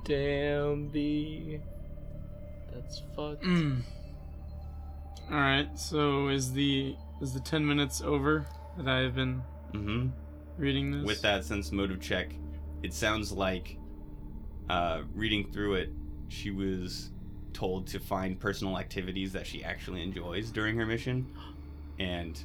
[0.04, 1.58] Damn, B.
[2.72, 3.44] That's fucked.
[3.44, 3.80] Mm.
[5.30, 5.68] All right.
[5.78, 8.46] So is the is the ten minutes over
[8.76, 9.42] that I have been
[9.72, 10.08] Mm-hmm.
[10.56, 11.04] reading this?
[11.04, 12.32] With that sense motive check,
[12.82, 13.76] it sounds like
[14.70, 15.90] uh, reading through it,
[16.28, 17.10] she was
[17.52, 21.26] told to find personal activities that she actually enjoys during her mission,
[21.98, 22.40] and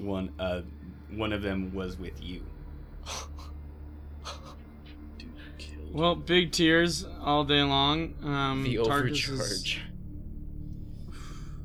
[0.00, 0.62] one uh,
[1.16, 2.42] one of them was with you.
[5.18, 5.28] Dude.
[5.92, 8.14] Well, big tears all day long.
[8.22, 9.80] Um, the Tarkus is- overcharge.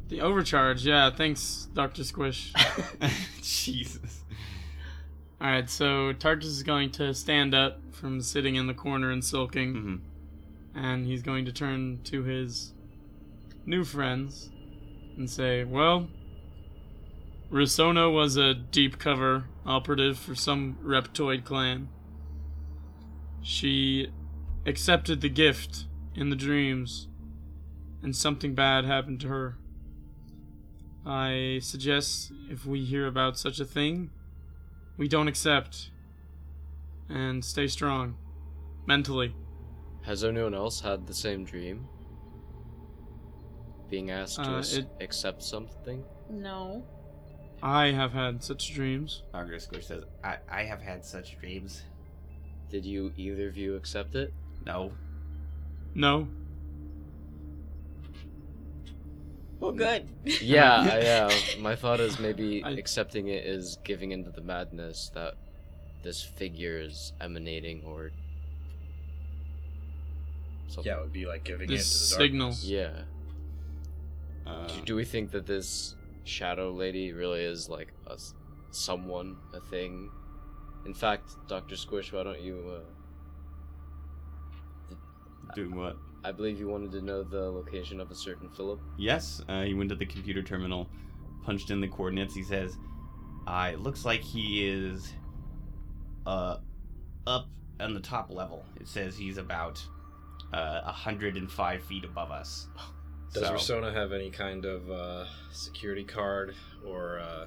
[0.09, 0.85] The overcharge.
[0.85, 1.11] Yeah.
[1.11, 2.53] Thanks, Doctor Squish.
[3.41, 4.23] Jesus.
[5.41, 9.23] All right, so Tarkus is going to stand up from sitting in the corner and
[9.23, 9.95] sulking, hmm
[10.75, 12.73] and he's going to turn to his
[13.65, 14.49] new friends
[15.17, 16.07] and say, "Well,
[17.51, 21.89] Risona was a deep cover operative for some Reptoid clan.
[23.41, 24.09] She
[24.65, 25.85] accepted the gift
[26.15, 27.07] in the dreams,
[28.03, 29.57] and something bad happened to her.
[31.05, 34.11] I suggest if we hear about such a thing,
[34.97, 35.89] we don't accept
[37.07, 38.15] and stay strong
[38.85, 39.33] mentally.
[40.03, 41.87] Has anyone else had the same dream?
[43.89, 46.03] Being asked to Uh, ac- it- accept something?
[46.29, 46.85] No.
[47.61, 49.23] I have had such dreams.
[49.33, 49.59] Dr.
[49.59, 51.83] Squish says, I, I have had such dreams.
[52.69, 54.33] Did you either of you accept it?
[54.65, 54.91] No.
[55.93, 56.27] No.
[59.59, 60.07] Well, good.
[60.41, 65.11] Yeah, I, uh, my thought is maybe I- accepting it is giving into the madness
[65.13, 65.35] that
[66.01, 68.11] this figure is emanating or
[70.69, 70.89] something.
[70.89, 72.47] Yeah, it would be like giving This in to the signal.
[72.51, 72.63] darkness.
[72.65, 72.91] Yeah.
[74.47, 75.95] Uh, Do- Do we think that this
[76.29, 78.17] shadow lady really is like a
[78.71, 80.09] someone, a thing?
[80.85, 82.81] In fact, Doctor Squish, why don't you?
[84.89, 84.95] Uh,
[85.55, 85.97] doing what?
[86.23, 88.79] I believe you wanted to know the location of a certain Philip.
[88.97, 90.89] Yes, uh, he went to the computer terminal,
[91.43, 92.35] punched in the coordinates.
[92.35, 92.77] He says,
[93.47, 95.13] uh, "It looks like he is
[96.25, 96.57] uh,
[97.25, 97.47] up
[97.79, 98.65] on the top level.
[98.79, 99.81] It says he's about
[100.53, 102.67] uh, 105 feet above us."
[103.33, 107.45] Does So, Risona have any kind of uh, security card or uh,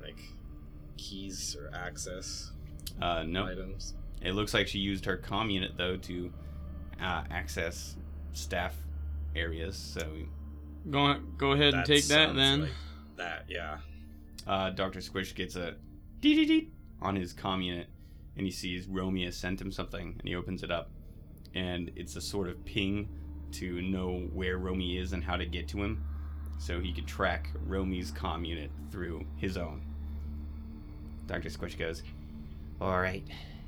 [0.00, 0.18] like
[0.96, 2.52] keys or access
[3.00, 3.94] uh, no, items?
[4.22, 6.32] it looks like she used her comm unit though to
[7.00, 7.96] uh, access
[8.32, 8.74] staff
[9.34, 9.76] areas.
[9.76, 10.06] So
[10.90, 12.60] Go go ahead and take that sounds then.
[12.62, 12.70] like
[13.16, 13.78] that, yeah.
[14.46, 15.74] uh, Doctor Squish gets a
[16.20, 16.70] dee dee dee
[17.02, 17.88] on his comm unit,
[18.36, 20.90] and he sees Romy has sent him something, and he opens it up,
[21.54, 23.08] and it's a sort of ping
[23.58, 26.04] to know where Romy is and how to get to him,
[26.58, 29.82] so he could track Romy's comm unit through his own.
[31.26, 32.02] Doctor Squish goes,
[32.80, 33.24] "All right.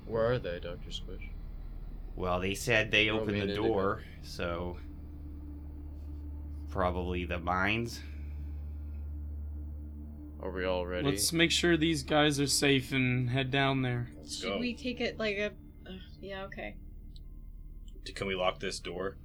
[0.06, 1.28] Where are they, Doctor Squish?
[2.16, 3.68] Well, they said they Romy opened and the Indigo.
[3.68, 4.76] door, so
[6.68, 8.00] probably the mines."
[10.40, 11.04] Are we all ready?
[11.04, 14.10] Let's make sure these guys are safe and head down there.
[14.16, 14.58] Let's Should go.
[14.58, 15.46] we take it like a?
[15.84, 16.44] Uh, yeah.
[16.44, 16.76] Okay.
[18.14, 19.16] Can we lock this door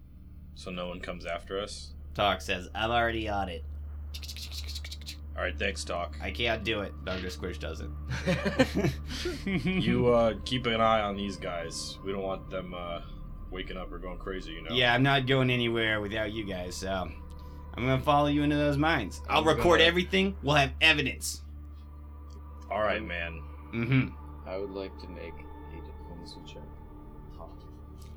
[0.55, 1.89] so no one comes after us?
[2.13, 3.63] Talk says, "I'm already on it."
[5.35, 6.15] All right, thanks, Talk.
[6.21, 6.93] I can't do it.
[7.05, 7.89] Doctor Squish does it.
[9.65, 11.97] You uh, keep an eye on these guys.
[12.05, 13.01] We don't want them uh,
[13.49, 14.73] waking up or going crazy, you know.
[14.75, 17.15] Yeah, I'm not going anywhere without you guys, so I'm
[17.75, 19.21] gonna follow you into those mines.
[19.27, 20.35] I'll I'm record gonna- everything.
[20.43, 21.41] We'll have evidence.
[22.69, 23.41] All right, man.
[23.73, 24.47] Mm-hmm.
[24.47, 26.61] I would like to make a diplomacy check.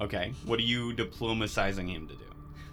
[0.00, 0.32] Okay.
[0.44, 2.24] What are you diplomatizing him to do?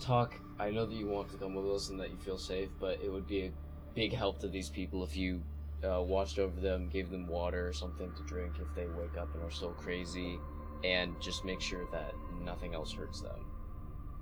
[0.04, 0.34] Talk.
[0.60, 3.00] I know that you want to come with us and that you feel safe, but
[3.04, 3.52] it would be a
[3.96, 5.42] big help to these people if you
[5.84, 9.34] uh, watched over them, gave them water or something to drink if they wake up
[9.34, 10.38] and are still crazy,
[10.84, 12.14] and just make sure that
[12.44, 13.46] nothing else hurts them.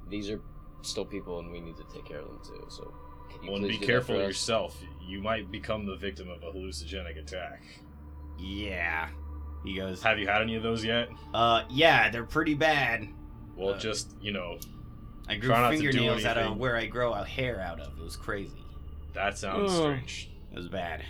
[0.09, 0.39] These are
[0.83, 2.65] still people, and we need to take care of them too.
[2.69, 2.93] So,
[3.31, 4.27] can you Well, and be do that careful for us?
[4.27, 4.83] yourself.
[5.03, 7.63] You might become the victim of a hallucinogenic attack.
[8.39, 9.09] Yeah.
[9.63, 11.09] He goes, Have you had any of those yet?
[11.33, 13.07] uh, yeah, they're pretty bad.
[13.55, 14.57] Well, Uh, just, you know,
[15.31, 17.79] I grew Try not to do fingernails out of where I grow a hair out
[17.79, 17.97] of.
[17.97, 18.51] It was crazy.
[19.13, 19.77] that sounds Ugh.
[19.77, 20.29] strange.
[20.51, 21.03] It was bad.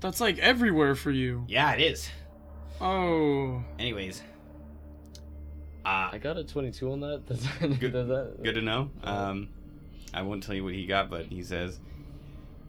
[0.00, 1.44] That's like everywhere for you.
[1.48, 2.08] Yeah, it is.
[2.80, 3.62] Oh.
[3.78, 4.22] Anyways.
[5.84, 7.26] Uh, I got a 22 on that.
[7.28, 8.90] Does that, Good- does that Good to know.
[9.04, 9.48] Um,
[10.12, 11.78] I won't tell you what he got, but he says,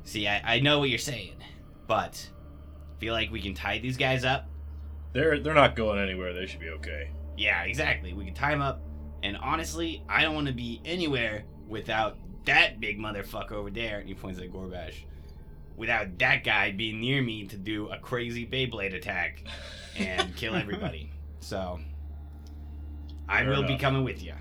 [0.03, 1.35] "See, I, I know what you're saying,
[1.87, 2.29] but
[2.99, 4.47] feel like we can tie these guys up.
[5.13, 6.33] They're they're not going anywhere.
[6.33, 7.09] They should be okay.
[7.37, 8.13] Yeah, exactly.
[8.13, 8.81] We can tie them up.
[9.23, 14.07] And honestly, I don't want to be anywhere without that big motherfucker over there." And
[14.07, 14.95] he points at Gorbash.
[15.75, 19.43] Without that guy being near me to do a crazy Beyblade attack
[19.95, 21.11] and kill everybody.
[21.39, 21.79] So,
[23.29, 24.33] I Fair will be coming with you.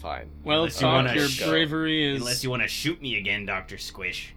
[0.00, 0.30] Fine.
[0.44, 1.50] Well, Unless you Talk, wanna your go.
[1.50, 2.20] bravery is.
[2.20, 4.34] Unless you want to shoot me again, Doctor Squish.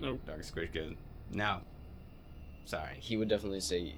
[0.00, 0.20] Nope.
[0.26, 0.94] Doctor Squish goes,
[1.30, 1.60] no.
[2.64, 2.96] Sorry.
[2.98, 3.94] He would definitely say.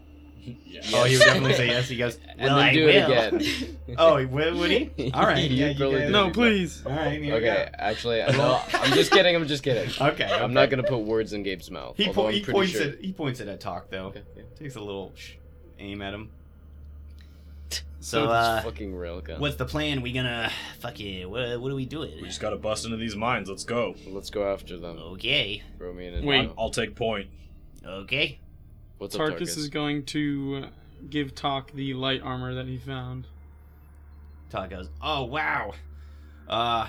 [0.64, 0.80] Yeah.
[0.94, 1.88] Oh, he would definitely say yes.
[1.88, 2.90] He goes, And well, then I do will.
[2.90, 3.78] it again.
[3.98, 5.10] oh, would, would he?
[5.14, 5.38] All right.
[5.38, 6.84] You'd Yeah, you do No, please.
[6.84, 7.20] All right.
[7.20, 9.34] Okay, actually, no, I'm just kidding.
[9.34, 9.88] I'm just kidding.
[9.88, 10.06] we go.
[10.06, 10.24] Okay.
[10.24, 11.96] I'm not gonna put words in Gabe's mouth.
[11.96, 12.88] He, although po- he points sure.
[12.90, 14.06] at he points at talk though.
[14.06, 14.42] Okay, yeah.
[14.58, 15.32] Takes a little sh-
[15.78, 16.30] aim at him.
[17.70, 19.40] So So, uh, fucking railgun.
[19.40, 20.00] what's the plan?
[20.00, 21.28] We gonna fuck it?
[21.28, 22.14] What, what are we doing?
[22.20, 23.48] We just gotta bust into these mines.
[23.48, 23.96] Let's go.
[24.06, 24.98] Let's go after them.
[24.98, 25.62] Okay.
[25.78, 26.50] Romy and Wait.
[26.56, 27.28] I'll take point.
[27.84, 28.38] Okay.
[28.98, 29.56] What's up, Tarkus Tarkus?
[29.58, 30.68] is going to uh,
[31.10, 33.26] give Talk the light armor that he found.
[34.48, 35.74] Todd goes, "Oh wow,
[36.48, 36.88] uh,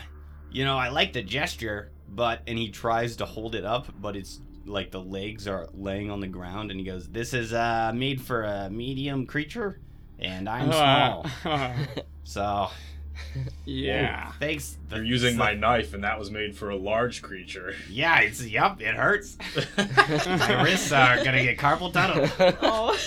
[0.52, 4.16] you know I like the gesture, but..." And he tries to hold it up, but
[4.16, 7.92] it's like the legs are laying on the ground, and he goes, "This is uh
[7.94, 9.80] made for a medium creature,
[10.20, 11.26] and I'm small,
[12.24, 12.70] so
[13.66, 14.32] yeah.
[14.40, 17.76] thanks." They're using my knife, and that was made for a large creature.
[17.90, 18.82] Yeah, it's yep.
[18.82, 19.38] it hurts.
[19.78, 22.28] My wrists are gonna get carpal tunnel.
[22.62, 22.98] Oh.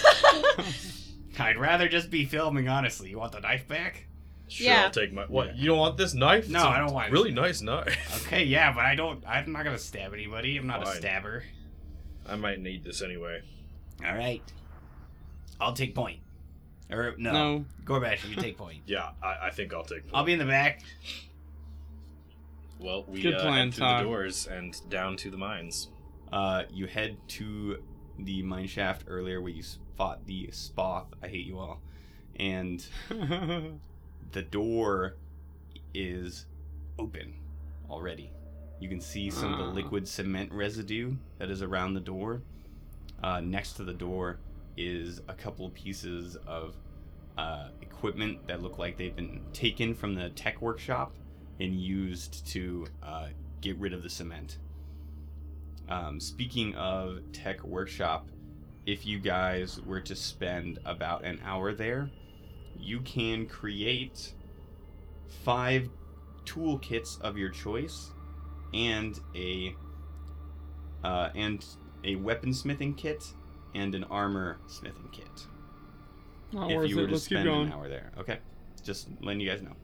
[1.39, 3.09] I'd rather just be filming, honestly.
[3.09, 4.07] You want the knife back?
[4.49, 4.85] Sure, Yeah.
[4.85, 5.24] I'll take my.
[5.24, 5.57] What?
[5.57, 6.49] You don't want this knife?
[6.49, 7.12] No, It's a I don't want it.
[7.12, 8.27] Really nice knife.
[8.27, 9.24] Okay, yeah, but I don't.
[9.27, 10.57] I'm not gonna stab anybody.
[10.57, 11.45] I'm not a stabber.
[12.28, 13.43] I might need this anyway.
[14.05, 14.43] All right.
[15.61, 16.20] I'll take point.
[16.93, 17.65] Or no, No.
[17.85, 18.83] Gorbash, you take point.
[18.87, 20.03] Yeah, I, I think I'll take.
[20.03, 20.15] Point.
[20.15, 20.83] I'll be in the back.
[22.79, 24.01] Well, we Good uh, plan, head through Todd.
[24.01, 25.89] the doors and down to the mines.
[26.33, 27.83] Uh, you head to
[28.19, 29.62] the mine shaft earlier where you
[29.97, 31.07] fought the Spoth.
[31.23, 31.81] I hate you all.
[32.37, 32.85] And
[34.33, 35.17] the door
[35.93, 36.47] is
[36.99, 37.35] open
[37.91, 38.33] already.
[38.79, 39.73] You can see some of the Ah.
[39.73, 42.43] liquid cement residue that is around the door.
[43.23, 44.39] Uh, next to the door
[44.77, 46.77] is a couple pieces of
[47.39, 51.15] uh, equipment that look like they've been taken from the tech workshop
[51.59, 53.29] and used to uh,
[53.61, 54.59] get rid of the cement.
[55.89, 58.29] Um, speaking of tech workshop,
[58.87, 62.11] if you guys were to spend about an hour there,
[62.79, 64.35] you can create
[65.45, 65.89] five
[66.45, 68.11] toolkits of your choice
[68.73, 69.75] and a
[71.03, 71.65] uh, and
[72.05, 73.33] a weaponsmithing kit
[73.75, 75.47] and an armor smithing kit.
[76.53, 77.07] Not if worth you were it.
[77.07, 78.39] to Let's keep spend an hour there, okay?
[78.83, 79.75] Just letting you guys know.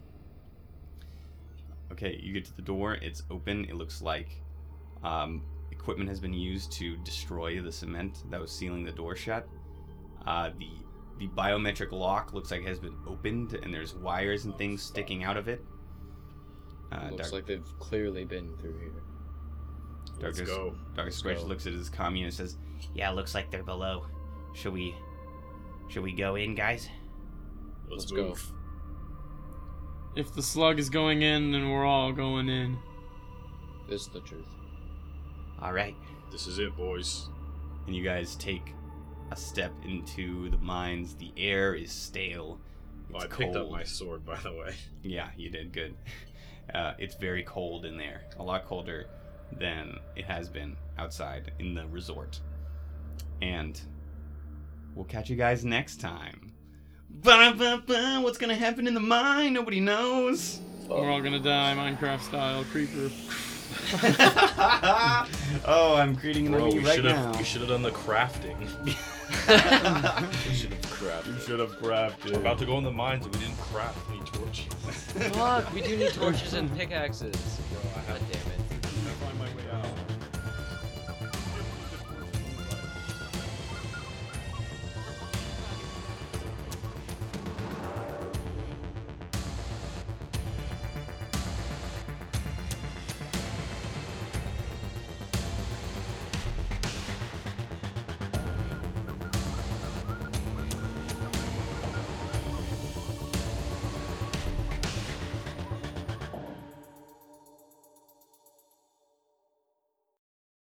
[1.92, 2.94] Okay, you get to the door.
[2.94, 3.64] It's open.
[3.66, 4.28] It looks like
[5.04, 9.46] um, equipment has been used to destroy the cement that was sealing the door shut.
[10.26, 10.68] Uh, the
[11.18, 15.24] the biometric lock looks like it has been opened, and there's wires and things sticking
[15.24, 15.64] out of it.
[16.92, 18.92] Uh, Looks Dark, like they've clearly been through here.
[20.20, 20.76] Let's Darkest- go.
[20.94, 21.46] Doctor Squish go.
[21.46, 22.56] looks at his comm unit and says,
[22.94, 24.06] "Yeah, looks like they're below.
[24.54, 24.94] Should we?
[25.88, 26.88] Should we go in, guys?"
[27.88, 28.28] Let's, Let's go.
[28.28, 28.52] move.
[30.16, 32.78] If the slug is going in, then we're all going in.
[33.88, 34.48] This is the truth.
[35.60, 35.94] All right.
[36.32, 37.28] This is it, boys.
[37.86, 38.72] and you guys take
[39.30, 41.14] a step into the mines.
[41.14, 42.58] The air is stale.
[43.14, 44.74] Oh, It's I picked up my sword, by the way.
[45.02, 45.94] Yeah, you did good.
[46.74, 48.22] Uh, it's very cold in there.
[48.40, 49.06] A lot colder
[49.52, 52.40] than it has been outside in the resort.
[53.42, 53.80] And
[54.94, 56.52] we'll catch you guys next time.
[57.10, 59.52] Ba-da-ba-ba, What's gonna happen in the mine?
[59.54, 60.60] Nobody knows.
[60.88, 63.10] We're all gonna die, Minecraft style creeper.
[65.66, 67.26] oh, I'm creating an Bro, army we right should now.
[67.32, 68.56] have we should have done the crafting.
[69.28, 71.26] We should have crapped.
[71.26, 72.30] we should have crafted.
[72.32, 74.72] We're about to go in the mines and we didn't craft any torches.
[75.34, 77.34] Fuck, we do need torches and pickaxes.
[77.72, 78.00] Bro, I